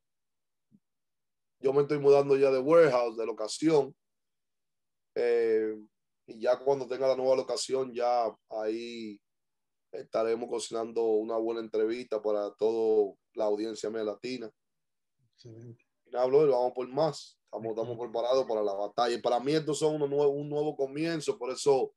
yo 1.59 1.73
me 1.73 1.83
estoy 1.83 1.99
mudando 1.99 2.35
ya 2.35 2.51
de 2.51 2.59
warehouse, 2.59 3.17
de 3.17 3.25
locación. 3.25 3.95
Eh, 5.15 5.75
y 6.27 6.39
ya 6.39 6.57
cuando 6.59 6.87
tenga 6.87 7.07
la 7.07 7.15
nueva 7.15 7.35
locación, 7.35 7.93
ya 7.93 8.25
ahí 8.49 9.19
estaremos 9.91 10.49
cocinando 10.49 11.03
una 11.03 11.37
buena 11.37 11.61
entrevista 11.61 12.21
para 12.21 12.51
toda 12.55 13.15
la 13.33 13.45
audiencia 13.45 13.89
media 13.89 14.05
latina. 14.05 14.51
Excelente. 15.35 15.83
Y 16.05 16.15
hablo, 16.15 16.47
vamos 16.47 16.73
por 16.73 16.87
más. 16.89 17.39
Estamos, 17.45 17.69
estamos 17.69 17.97
preparados 17.97 18.45
para 18.45 18.63
la 18.63 18.73
batalla. 18.73 19.15
Y 19.15 19.21
para 19.21 19.39
mí, 19.39 19.53
estos 19.53 19.79
son 19.79 19.95
unos 19.95 20.09
nuevos, 20.09 20.35
un 20.35 20.49
nuevo 20.49 20.75
comienzo. 20.75 21.37
Por 21.37 21.51
eso 21.51 21.93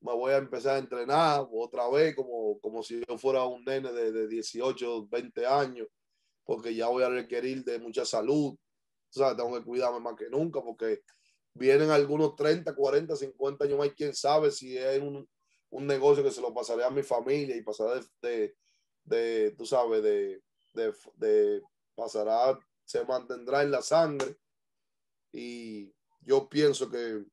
me 0.00 0.12
voy 0.12 0.32
a 0.32 0.38
empezar 0.38 0.76
a 0.76 0.78
entrenar 0.78 1.46
otra 1.52 1.88
vez 1.88 2.14
como, 2.14 2.58
como 2.60 2.82
si 2.82 3.02
yo 3.06 3.18
fuera 3.18 3.44
un 3.44 3.64
nene 3.64 3.92
de, 3.92 4.12
de 4.12 4.28
18, 4.28 5.06
20 5.08 5.46
años, 5.46 5.88
porque 6.46 6.74
ya 6.74 6.86
voy 6.86 7.02
a 7.02 7.10
requerir 7.10 7.64
de 7.64 7.78
mucha 7.78 8.06
salud. 8.06 8.54
O 8.54 9.12
sea, 9.12 9.36
tengo 9.36 9.52
que 9.58 9.64
cuidarme 9.64 10.00
más 10.00 10.14
que 10.16 10.30
nunca 10.30 10.62
porque 10.62 11.02
vienen 11.52 11.90
algunos 11.90 12.36
30, 12.36 12.74
40, 12.74 13.16
50 13.16 13.64
años 13.64 13.78
más, 13.78 13.90
quién 13.94 14.14
sabe 14.14 14.50
si 14.50 14.78
es 14.78 15.02
un, 15.02 15.28
un 15.70 15.86
negocio 15.86 16.22
que 16.22 16.30
se 16.30 16.40
lo 16.40 16.54
pasaré 16.54 16.84
a 16.84 16.90
mi 16.90 17.02
familia 17.02 17.56
y 17.56 17.62
pasará 17.62 17.96
de, 17.96 18.06
de, 18.22 18.56
de 19.04 19.50
tú 19.52 19.66
sabes, 19.66 20.02
de, 20.02 20.42
de, 20.72 20.94
de, 21.16 21.62
pasará, 21.94 22.58
se 22.84 23.04
mantendrá 23.04 23.62
en 23.62 23.72
la 23.72 23.82
sangre. 23.82 24.36
Y 25.32 25.92
yo 26.20 26.48
pienso 26.48 26.88
que 26.88 27.24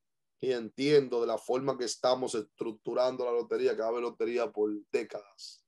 y 0.44 0.52
entiendo 0.52 1.22
de 1.22 1.28
la 1.28 1.38
forma 1.38 1.78
que 1.78 1.86
estamos 1.86 2.36
estructurando 2.36 3.24
la 3.24 3.32
lotería, 3.32 3.76
que 3.76 3.82
va 3.82 3.86
a 3.86 3.90
haber 3.92 4.02
lotería 4.02 4.52
por 4.52 4.70
décadas, 4.92 5.63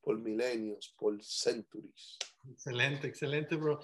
por 0.00 0.18
milenios, 0.18 0.94
por 0.98 1.22
centuries. 1.22 2.18
Excelente, 2.50 3.06
excelente, 3.06 3.56
bro. 3.56 3.80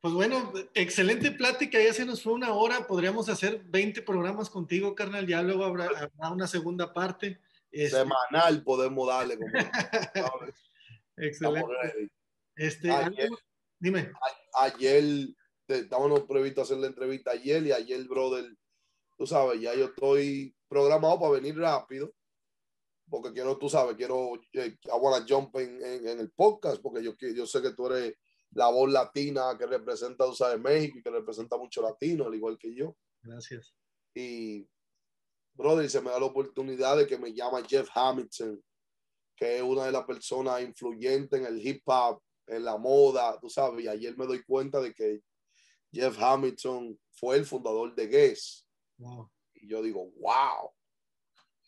Pues 0.00 0.14
bueno, 0.14 0.52
excelente 0.74 1.32
plática, 1.32 1.82
ya 1.82 1.92
se 1.92 2.04
nos 2.04 2.22
fue 2.22 2.34
una 2.34 2.52
hora, 2.52 2.86
podríamos 2.86 3.28
hacer 3.28 3.64
20 3.64 4.02
programas 4.02 4.50
contigo, 4.50 4.94
carnal, 4.94 5.26
ya 5.26 5.42
luego 5.42 5.64
habrá, 5.64 5.86
habrá 5.86 6.30
una 6.30 6.46
segunda 6.46 6.92
parte. 6.92 7.40
Este... 7.72 7.98
Semanal 7.98 8.62
podemos 8.62 9.08
darle. 9.08 9.36
Como, 9.36 9.50
excelente. 11.16 12.10
Este, 12.54 12.90
ayer, 12.90 13.30
dime. 13.78 14.12
A, 14.54 14.64
ayer, 14.64 15.28
estábamos 15.66 16.22
previsto 16.22 16.62
hacer 16.62 16.76
la 16.78 16.86
entrevista 16.86 17.32
ayer 17.32 17.66
y 17.66 17.72
ayer, 17.72 18.04
brother, 18.04 18.44
tú 19.18 19.26
sabes, 19.26 19.60
ya 19.60 19.74
yo 19.74 19.86
estoy 19.86 20.54
programado 20.68 21.18
para 21.18 21.32
venir 21.32 21.58
rápido, 21.58 22.12
porque 23.08 23.32
quiero, 23.32 23.56
tú 23.56 23.68
sabes, 23.68 23.96
quiero, 23.96 24.34
eh, 24.52 24.76
I 24.84 24.98
wanna 25.00 25.24
jump 25.28 25.56
en, 25.56 25.82
en, 25.84 26.08
en, 26.08 26.20
el 26.20 26.30
podcast, 26.30 26.82
porque 26.82 27.02
yo, 27.02 27.14
yo 27.34 27.46
sé 27.46 27.62
que 27.62 27.72
tú 27.72 27.86
eres 27.86 28.14
la 28.50 28.68
voz 28.68 28.90
latina 28.90 29.56
que 29.58 29.66
representa, 29.66 30.24
tú 30.24 30.34
sabes, 30.34 30.60
México 30.60 30.98
y 30.98 31.02
que 31.02 31.10
representa 31.10 31.56
mucho 31.56 31.82
latino, 31.82 32.26
al 32.26 32.34
igual 32.34 32.58
que 32.58 32.74
yo. 32.74 32.96
Gracias. 33.22 33.74
Y, 34.14 34.68
brother, 35.54 35.88
se 35.88 36.00
me 36.00 36.10
da 36.10 36.18
la 36.18 36.26
oportunidad 36.26 36.96
de 36.96 37.06
que 37.06 37.18
me 37.18 37.32
llama 37.32 37.62
Jeff 37.66 37.88
Hamilton, 37.94 38.62
que 39.36 39.56
es 39.56 39.62
una 39.62 39.84
de 39.84 39.92
las 39.92 40.04
personas 40.04 40.62
influyentes 40.62 41.38
en 41.38 41.46
el 41.46 41.64
hip 41.64 41.82
hop, 41.86 42.22
en 42.46 42.64
la 42.64 42.78
moda, 42.78 43.38
tú 43.40 43.50
sabes, 43.50 43.84
y 43.84 43.88
ayer 43.88 44.16
me 44.16 44.26
doy 44.26 44.42
cuenta 44.44 44.80
de 44.80 44.94
que 44.94 45.20
Jeff 45.92 46.16
Hamilton 46.20 46.98
fue 47.10 47.36
el 47.36 47.44
fundador 47.44 47.94
de 47.94 48.06
Guess. 48.06 48.66
Wow. 48.98 49.30
Y 49.54 49.68
yo 49.68 49.82
digo, 49.82 50.10
wow. 50.18 50.70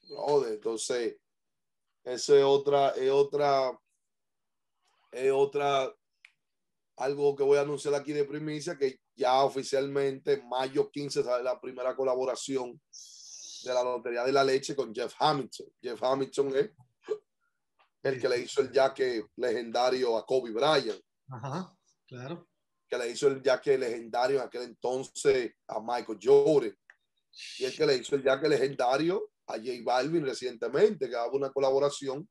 Brother, 0.09 0.55
entonces, 0.55 1.17
esa 2.09 2.37
es 2.37 2.45
otra, 2.45 2.91
es 2.91 3.11
otra, 3.11 3.79
es 5.13 5.31
otra, 5.31 5.95
algo 6.97 7.37
que 7.37 7.43
voy 7.43 7.59
a 7.59 7.63
anunciar 7.63 7.95
aquí 7.95 8.13
de 8.13 8.25
primicia, 8.25 8.77
que 8.79 9.01
ya 9.15 9.43
oficialmente 9.45 10.35
en 10.35 10.49
mayo 10.49 10.91
15 10.91 11.23
sale 11.23 11.45
la 11.45 11.61
primera 11.61 11.95
colaboración 11.95 12.81
de 13.63 13.75
la 13.75 13.83
Lotería 13.83 14.25
de 14.25 14.33
la 14.33 14.45
Leche 14.45 14.75
con 14.75 14.95
Jeff 14.95 15.15
Hamilton. 15.19 15.67
Jeff 15.83 16.03
Hamilton 16.03 16.57
es 16.57 16.71
el 18.03 18.21
que 18.21 18.29
le 18.29 18.39
hizo 18.39 18.63
el 18.63 18.73
jaque 18.73 19.27
legendario 19.37 20.17
a 20.17 20.25
Kobe 20.25 20.51
Bryant. 20.51 21.03
Ajá, 21.29 21.77
claro. 22.07 22.49
Que 22.89 22.97
le 22.97 23.11
hizo 23.11 23.29
el 23.29 23.43
jaque 23.43 23.77
legendario 23.77 24.39
en 24.39 24.47
aquel 24.47 24.63
entonces 24.63 25.53
a 25.67 25.79
Michael 25.81 26.19
Jordan 26.23 26.75
y 27.59 27.65
el 27.65 27.77
que 27.77 27.87
le 27.87 27.97
hizo 27.97 28.17
el 28.17 28.23
jaque 28.23 28.49
legendario 28.49 29.31
a 29.49 29.55
J 29.55 29.83
Balvin 29.83 30.25
recientemente, 30.25 31.09
que 31.09 31.17
hago 31.17 31.37
una 31.37 31.51
colaboración 31.51 32.29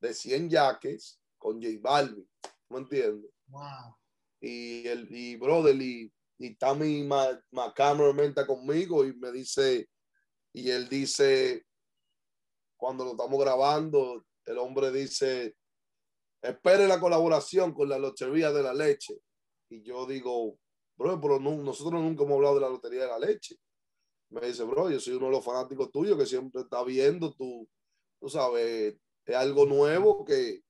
de 0.00 0.14
100 0.14 0.50
jaques 0.50 1.20
con 1.38 1.60
J 1.62 1.78
Balvin. 1.80 2.28
¿Me 2.68 2.78
entiendes? 2.78 3.30
Wow. 3.46 3.96
Y, 4.40 4.86
el, 4.86 5.08
y 5.10 5.36
brother, 5.36 5.74
y, 5.74 6.12
y 6.38 6.54
Tammy 6.56 7.08
cameraman 7.74 8.26
está 8.26 8.46
conmigo 8.46 9.04
y 9.04 9.16
me 9.16 9.32
dice, 9.32 9.88
y 10.52 10.70
él 10.70 10.88
dice, 10.88 11.64
cuando 12.76 13.04
lo 13.04 13.12
estamos 13.12 13.40
grabando, 13.40 14.24
el 14.44 14.58
hombre 14.58 14.92
dice, 14.92 15.56
espere 16.42 16.86
la 16.86 17.00
colaboración 17.00 17.72
con 17.72 17.88
la 17.88 17.98
Lotería 17.98 18.52
de 18.52 18.62
la 18.62 18.74
Leche. 18.74 19.18
Y 19.70 19.82
yo 19.82 20.06
digo, 20.06 20.58
bro, 20.96 21.20
pero 21.20 21.40
no, 21.40 21.56
nosotros 21.56 22.00
nunca 22.00 22.24
hemos 22.24 22.36
hablado 22.36 22.56
de 22.56 22.60
la 22.60 22.68
Lotería 22.68 23.02
de 23.02 23.08
la 23.08 23.18
Leche 23.18 23.56
me 24.30 24.46
dice, 24.46 24.64
bro, 24.64 24.90
yo 24.90 25.00
soy 25.00 25.14
uno 25.14 25.26
de 25.26 25.32
los 25.32 25.44
fanáticos 25.44 25.90
tuyos 25.90 26.18
que 26.18 26.26
siempre 26.26 26.62
está 26.62 26.82
viendo, 26.84 27.32
tú, 27.32 27.68
tú 28.20 28.28
sabes, 28.28 28.96
es 29.24 29.36
algo 29.36 29.66
nuevo 29.66 30.24
que, 30.24 30.62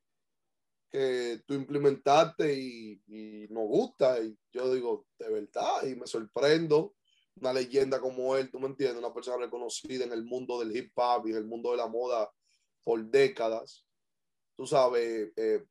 que 0.90 1.42
tú 1.46 1.54
implementaste 1.54 2.54
y, 2.54 3.02
y, 3.06 3.48
nos 3.48 3.66
gusta. 3.66 4.20
Y 4.20 4.36
yo 4.52 4.72
digo, 4.72 5.06
de 5.18 5.30
verdad, 5.30 5.82
y 5.84 5.94
me 5.96 6.06
sorprendo. 6.06 6.94
Una 7.40 7.52
leyenda 7.52 8.00
como 8.00 8.36
él, 8.36 8.50
tú 8.50 8.59
me 8.59 8.66
entiendes, 8.66 8.98
una 8.98 9.14
persona 9.14 9.36
reconocida 9.36 10.04
en 10.04 10.12
el 10.12 10.24
mundo 10.24 10.59
del 10.59 10.76
hip 10.76 10.90
hop 10.96 11.28
y 11.28 11.30
en 11.30 11.36
el 11.36 11.46
mundo 11.46 11.70
de 11.70 11.76
la 11.76 11.86
moda 11.86 12.28
por 12.82 13.04
décadas. 13.04 13.86
Tú 14.56 14.66
sabes, 14.66 15.30
eh, 15.36 15.64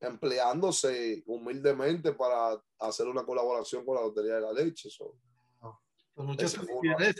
empleándose 0.00 1.24
humildemente 1.26 2.12
para 2.12 2.62
hacer 2.78 3.08
una 3.08 3.24
colaboración 3.24 3.84
con 3.84 3.96
la 3.96 4.02
Lotería 4.02 4.36
de 4.36 4.40
la 4.42 4.52
Leche. 4.52 4.88
Pues 6.16 6.28
muchas 6.28 6.56
felicidades. 6.56 7.14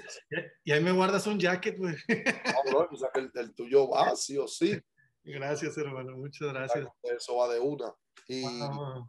Y 0.64 0.72
ahí 0.72 0.82
me 0.82 0.90
guardas 0.90 1.26
un 1.26 1.38
jacket, 1.38 1.76
güey. 1.76 1.94
No, 2.09 2.70
bro, 2.70 2.88
pues 2.88 3.03
el, 3.14 3.30
el, 3.34 3.55
tuyo 3.55 3.90
va, 3.90 4.16
sí 4.16 4.38
o 4.38 4.49
sí. 4.49 4.80
Gracias, 5.22 5.76
hermano. 5.76 6.16
Muchas 6.16 6.49
gracias. 6.49 6.88
Eso 7.03 7.36
va 7.36 7.53
de 7.53 7.61
una. 7.61 7.94
Y, 8.26 8.42
wow. 8.42 9.07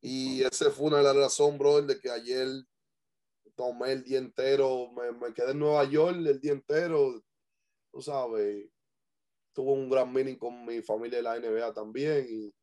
y 0.00 0.42
ese 0.42 0.70
fue 0.70 0.86
una 0.86 0.98
de 0.98 1.02
las 1.04 1.16
razones, 1.16 1.58
bro, 1.58 1.82
de 1.82 2.00
que 2.00 2.10
ayer 2.10 2.48
tomé 3.54 3.92
el 3.92 4.04
día 4.04 4.18
entero, 4.18 4.90
me, 4.92 5.12
me, 5.12 5.34
quedé 5.34 5.50
en 5.50 5.58
Nueva 5.58 5.84
York 5.84 6.16
el 6.16 6.40
día 6.40 6.52
entero, 6.52 7.22
tú 7.92 8.00
sabes, 8.00 8.70
tuve 9.52 9.72
un 9.72 9.90
gran 9.90 10.10
meeting 10.10 10.36
con 10.36 10.64
mi 10.64 10.80
familia 10.80 11.18
de 11.18 11.22
la 11.22 11.38
NBA 11.38 11.74
también 11.74 12.26
y 12.26 12.54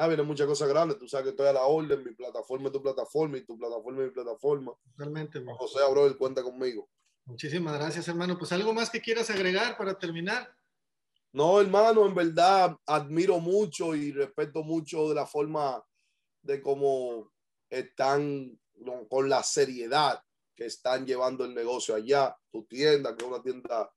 nada, 0.00 0.08
vienen 0.08 0.26
muchas 0.26 0.46
cosas 0.46 0.68
grandes. 0.68 0.98
Tú 0.98 1.06
sabes 1.06 1.24
que 1.24 1.30
estoy 1.30 1.46
a 1.48 1.52
la 1.52 1.64
orden, 1.64 2.02
mi 2.02 2.12
plataforma 2.12 2.68
es 2.68 2.72
tu 2.72 2.82
plataforma 2.82 3.36
y 3.36 3.44
tu 3.44 3.58
plataforma 3.58 4.00
es 4.00 4.06
mi 4.06 4.14
plataforma. 4.14 4.72
Totalmente. 4.96 5.40
Man. 5.40 5.54
José 5.56 5.80
Abreu, 5.80 6.16
cuenta 6.16 6.42
conmigo. 6.42 6.88
Muchísimas 7.26 7.74
gracias, 7.74 8.08
hermano. 8.08 8.38
Pues 8.38 8.50
algo 8.52 8.72
más 8.72 8.88
que 8.88 9.02
quieras 9.02 9.28
agregar 9.28 9.76
para 9.76 9.98
terminar. 9.98 10.50
No, 11.32 11.60
hermano, 11.60 12.06
en 12.06 12.14
verdad 12.14 12.76
admiro 12.86 13.38
mucho 13.38 13.94
y 13.94 14.10
respeto 14.10 14.62
mucho 14.62 15.10
de 15.10 15.14
la 15.14 15.26
forma 15.26 15.84
de 16.42 16.62
cómo 16.62 17.30
están 17.68 18.58
con 19.08 19.28
la 19.28 19.42
seriedad 19.42 20.20
que 20.56 20.64
están 20.64 21.06
llevando 21.06 21.44
el 21.44 21.54
negocio 21.54 21.94
allá. 21.94 22.34
Tu 22.50 22.64
tienda, 22.64 23.14
que 23.14 23.22
es 23.22 23.30
una 23.30 23.42
tienda 23.42 23.92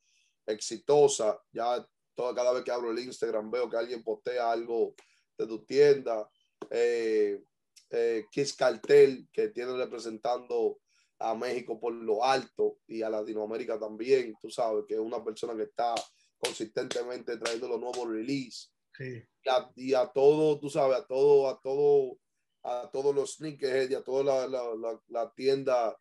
exitosa. 0.45 1.41
Ya 1.53 1.87
toda, 2.13 2.35
cada 2.35 2.51
vez 2.51 2.63
que 2.63 2.71
abro 2.71 2.91
el 2.91 2.99
Instagram 2.99 3.49
veo 3.49 3.69
que 3.69 3.77
alguien 3.77 4.03
postea 4.03 4.51
algo 4.51 4.93
de 5.37 5.47
tu 5.47 5.65
tienda, 5.65 6.29
eh, 6.69 7.43
eh, 7.89 8.25
Kiss 8.31 8.53
Cartel, 8.53 9.27
que 9.31 9.49
tiene 9.49 9.75
representando 9.75 10.79
a 11.19 11.35
México 11.35 11.79
por 11.79 11.93
lo 11.93 12.23
alto 12.23 12.79
y 12.87 13.01
a 13.01 13.09
Latinoamérica 13.09 13.79
también, 13.79 14.35
tú 14.41 14.49
sabes, 14.49 14.85
que 14.87 14.95
es 14.95 14.99
una 14.99 15.23
persona 15.23 15.55
que 15.55 15.63
está 15.63 15.95
consistentemente 16.37 17.37
trayendo 17.37 17.67
los 17.67 17.79
nuevos 17.79 18.09
release. 18.09 18.67
Sí. 18.97 19.23
Y, 19.43 19.49
a, 19.49 19.71
y 19.75 19.93
a 19.93 20.07
todo, 20.07 20.59
tú 20.59 20.69
sabes, 20.69 20.97
a 20.97 21.05
todo, 21.05 21.49
a 21.49 21.59
todo, 21.61 22.17
a 22.63 22.89
todos 22.91 23.15
los 23.15 23.35
sneakers 23.35 23.89
y 23.91 23.95
a 23.95 24.03
toda 24.03 24.23
la, 24.23 24.47
la, 24.47 24.75
la, 24.75 25.01
la 25.07 25.33
tienda 25.33 25.97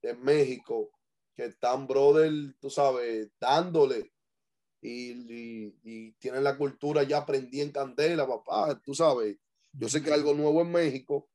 de 0.00 0.14
México 0.14 0.90
que 1.36 1.46
están, 1.46 1.86
brother, 1.86 2.30
tú 2.60 2.70
sabes, 2.70 3.28
dándole 3.40 4.13
y, 4.84 5.12
y, 5.32 5.74
y, 5.82 6.12
tienen 6.12 6.44
la 6.44 6.58
cultura 6.58 7.02
ya 7.04 7.18
aprendí 7.18 7.62
en 7.62 7.72
candela, 7.72 8.26
papá, 8.26 8.78
tú 8.84 8.94
sabes. 8.94 9.38
Yo 9.72 9.88
sé 9.88 10.02
que 10.02 10.12
algo 10.12 10.34
nuevo 10.34 10.60
en 10.60 10.70
México, 10.70 11.26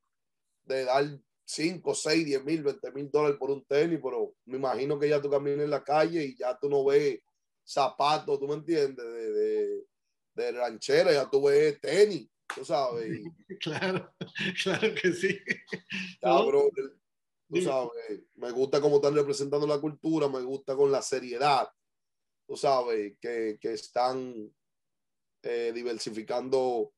de 0.65 0.85
dar 0.85 1.19
5, 1.45 1.95
6, 1.95 2.25
10 2.25 2.45
mil, 2.45 2.61
20 2.61 2.91
mil 2.91 3.09
dólares 3.09 3.37
por 3.39 3.49
un 3.49 3.65
tenis, 3.65 3.99
pero 4.03 4.35
me 4.45 4.57
imagino 4.57 4.99
que 4.99 5.09
ya 5.09 5.19
tú 5.19 5.31
caminas 5.31 5.61
en 5.61 5.71
la 5.71 5.83
calle 5.83 6.23
y 6.25 6.37
ya 6.37 6.55
tú 6.59 6.69
no 6.69 6.85
ves 6.85 7.21
zapatos, 7.63 8.39
tú 8.39 8.47
me 8.47 8.53
entiendes, 8.53 9.03
de, 9.03 9.31
de, 9.31 9.83
de 10.35 10.51
ranchera, 10.51 11.11
ya 11.11 11.27
tú 11.27 11.41
ves 11.41 11.81
tenis, 11.81 12.29
tú 12.55 12.63
sabes. 12.63 13.19
Claro, 13.61 14.13
claro 14.63 14.93
que 15.01 15.11
sí. 15.11 15.39
Ya, 16.21 16.39
bro, 16.43 16.69
tú 17.49 17.61
sabes, 17.63 18.21
me 18.35 18.51
gusta 18.51 18.79
cómo 18.79 18.97
están 18.97 19.15
representando 19.15 19.65
la 19.65 19.81
cultura, 19.81 20.29
me 20.29 20.41
gusta 20.41 20.75
con 20.75 20.91
la 20.91 21.01
seriedad 21.01 21.67
tú 22.49 22.57
sabes, 22.57 23.13
que, 23.21 23.59
que 23.61 23.73
están 23.73 24.51
eh, 25.43 25.71
diversificando 25.71 26.91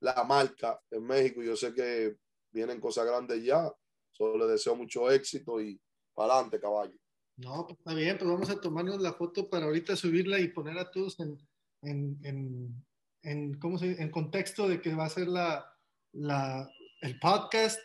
la 0.00 0.24
marca 0.24 0.80
en 0.90 1.04
México. 1.04 1.44
Yo 1.44 1.54
sé 1.54 1.72
que 1.72 2.16
vienen 2.50 2.80
cosas 2.80 3.06
grandes 3.06 3.44
ya. 3.44 3.72
Solo 4.10 4.36
les 4.36 4.48
deseo 4.48 4.74
mucho 4.74 5.08
éxito 5.08 5.60
y 5.60 5.80
para 6.12 6.32
adelante, 6.32 6.58
caballo. 6.58 6.98
No, 7.36 7.66
pues 7.68 7.78
está 7.78 7.94
bien, 7.94 8.18
pues 8.18 8.28
vamos 8.28 8.50
a 8.50 8.60
tomarnos 8.60 9.00
la 9.00 9.12
foto 9.12 9.48
para 9.48 9.66
ahorita 9.66 9.94
subirla 9.94 10.40
y 10.40 10.48
poner 10.48 10.76
a 10.76 10.90
todos 10.90 11.20
en, 11.20 11.38
en, 11.82 12.18
en, 12.24 12.84
en, 13.22 13.54
¿cómo 13.60 13.78
se 13.78 14.02
en 14.02 14.10
contexto 14.10 14.68
de 14.68 14.80
que 14.80 14.92
va 14.92 15.04
a 15.04 15.10
ser 15.10 15.28
la, 15.28 15.72
la, 16.14 16.68
el 17.02 17.16
podcast. 17.20 17.78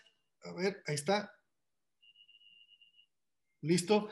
A 0.44 0.54
ver, 0.54 0.82
ahí 0.88 0.96
está. 0.96 1.32
Listo. 3.62 4.10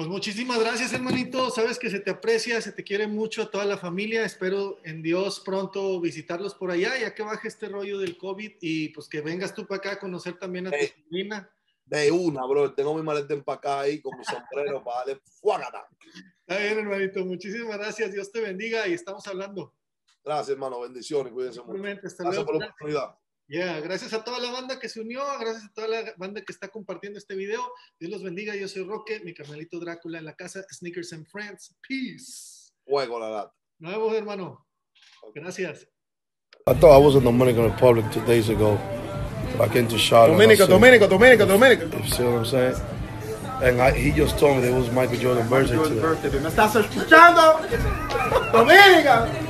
Pues 0.00 0.08
muchísimas 0.08 0.58
gracias, 0.58 0.94
hermanito. 0.94 1.50
Sabes 1.50 1.78
que 1.78 1.90
se 1.90 2.00
te 2.00 2.10
aprecia, 2.10 2.58
se 2.62 2.72
te 2.72 2.82
quiere 2.82 3.06
mucho 3.06 3.42
a 3.42 3.50
toda 3.50 3.66
la 3.66 3.76
familia. 3.76 4.24
Espero 4.24 4.78
en 4.82 5.02
Dios 5.02 5.40
pronto 5.40 6.00
visitarlos 6.00 6.54
por 6.54 6.70
allá, 6.70 6.98
ya 6.98 7.14
que 7.14 7.22
baje 7.22 7.48
este 7.48 7.68
rollo 7.68 7.98
del 7.98 8.16
COVID 8.16 8.50
y 8.62 8.88
pues 8.94 9.10
que 9.10 9.20
vengas 9.20 9.54
tú 9.54 9.66
para 9.66 9.76
acá 9.76 9.92
a 9.92 9.98
conocer 9.98 10.38
también 10.38 10.68
a 10.68 10.70
tu 10.70 10.86
sobrina. 10.86 11.50
De 11.84 12.10
una, 12.10 12.46
bro. 12.46 12.72
Tengo 12.72 12.94
mi 12.94 13.02
maleta 13.02 13.34
empacada 13.34 13.82
ahí 13.82 14.00
con 14.00 14.16
mi 14.16 14.24
sombrero 14.24 14.82
para 14.84 15.00
darle 15.00 15.20
fuagata. 15.38 15.86
Está 16.46 16.62
bien, 16.62 16.78
hermanito. 16.78 17.22
Muchísimas 17.26 17.76
gracias. 17.76 18.10
Dios 18.10 18.32
te 18.32 18.40
bendiga 18.40 18.88
y 18.88 18.94
estamos 18.94 19.26
hablando. 19.26 19.74
Gracias, 20.24 20.48
hermano. 20.48 20.80
Bendiciones. 20.80 21.30
Cuídense 21.30 21.60
mucho. 21.60 21.84
Hasta 21.84 22.24
Gracias 22.24 22.24
luego. 22.24 22.46
por 22.46 22.58
la 22.58 22.66
oportunidad. 22.68 23.18
Yeah, 23.50 23.80
gracias 23.80 24.12
a 24.12 24.22
toda 24.22 24.38
la 24.38 24.52
banda 24.52 24.78
que 24.78 24.88
se 24.88 25.00
unió, 25.00 25.24
gracias 25.40 25.64
a 25.64 25.72
toda 25.74 25.88
la 25.88 26.14
banda 26.16 26.40
que 26.40 26.52
está 26.52 26.68
compartiendo 26.68 27.18
este 27.18 27.34
video. 27.34 27.60
Dios 27.98 28.12
los 28.12 28.22
bendiga. 28.22 28.54
Yo 28.54 28.68
soy 28.68 28.84
Roque, 28.84 29.18
mi 29.24 29.34
carnalito 29.34 29.80
Drácula 29.80 30.18
en 30.18 30.24
la 30.24 30.36
casa, 30.36 30.64
Sneakers 30.70 31.12
and 31.12 31.26
Friends. 31.26 31.74
Peace. 31.80 32.70
Fuego 32.86 33.18
la 33.18 33.28
lata. 33.28 33.52
Nuevo, 33.80 34.14
hermano. 34.14 34.64
Gracias. 35.34 35.84
I 36.68 36.74
thought 36.74 36.94
I 36.94 37.04
was 37.04 37.16
in 37.16 37.24
Dominican 37.24 37.64
Republic 37.64 38.04
two 38.12 38.24
days 38.24 38.50
ago. 38.50 38.78
But 39.58 39.68
I 39.68 39.72
came 39.72 39.88
to 39.88 39.98
Charlotte. 39.98 40.34
Dominica, 40.34 40.68
Dominica, 40.68 41.08
Dominica, 41.08 41.44
Dominica. 41.44 41.86
You 41.86 42.08
see 42.08 42.22
what 42.22 42.34
I'm 42.34 42.44
saying? 42.44 42.76
And 43.64 43.82
I, 43.82 43.90
he 43.90 44.12
just 44.12 44.38
told 44.38 44.58
me 44.58 44.62
that 44.62 44.70
it 44.70 44.78
was 44.78 44.92
Michael 44.92 45.18
Jordan's 45.18 45.50
birthday 45.50 45.76
today. 45.76 46.38
¿Me 46.38 46.50
estás 46.50 46.76
escuchando? 46.76 47.58
Dominica. 48.52 49.49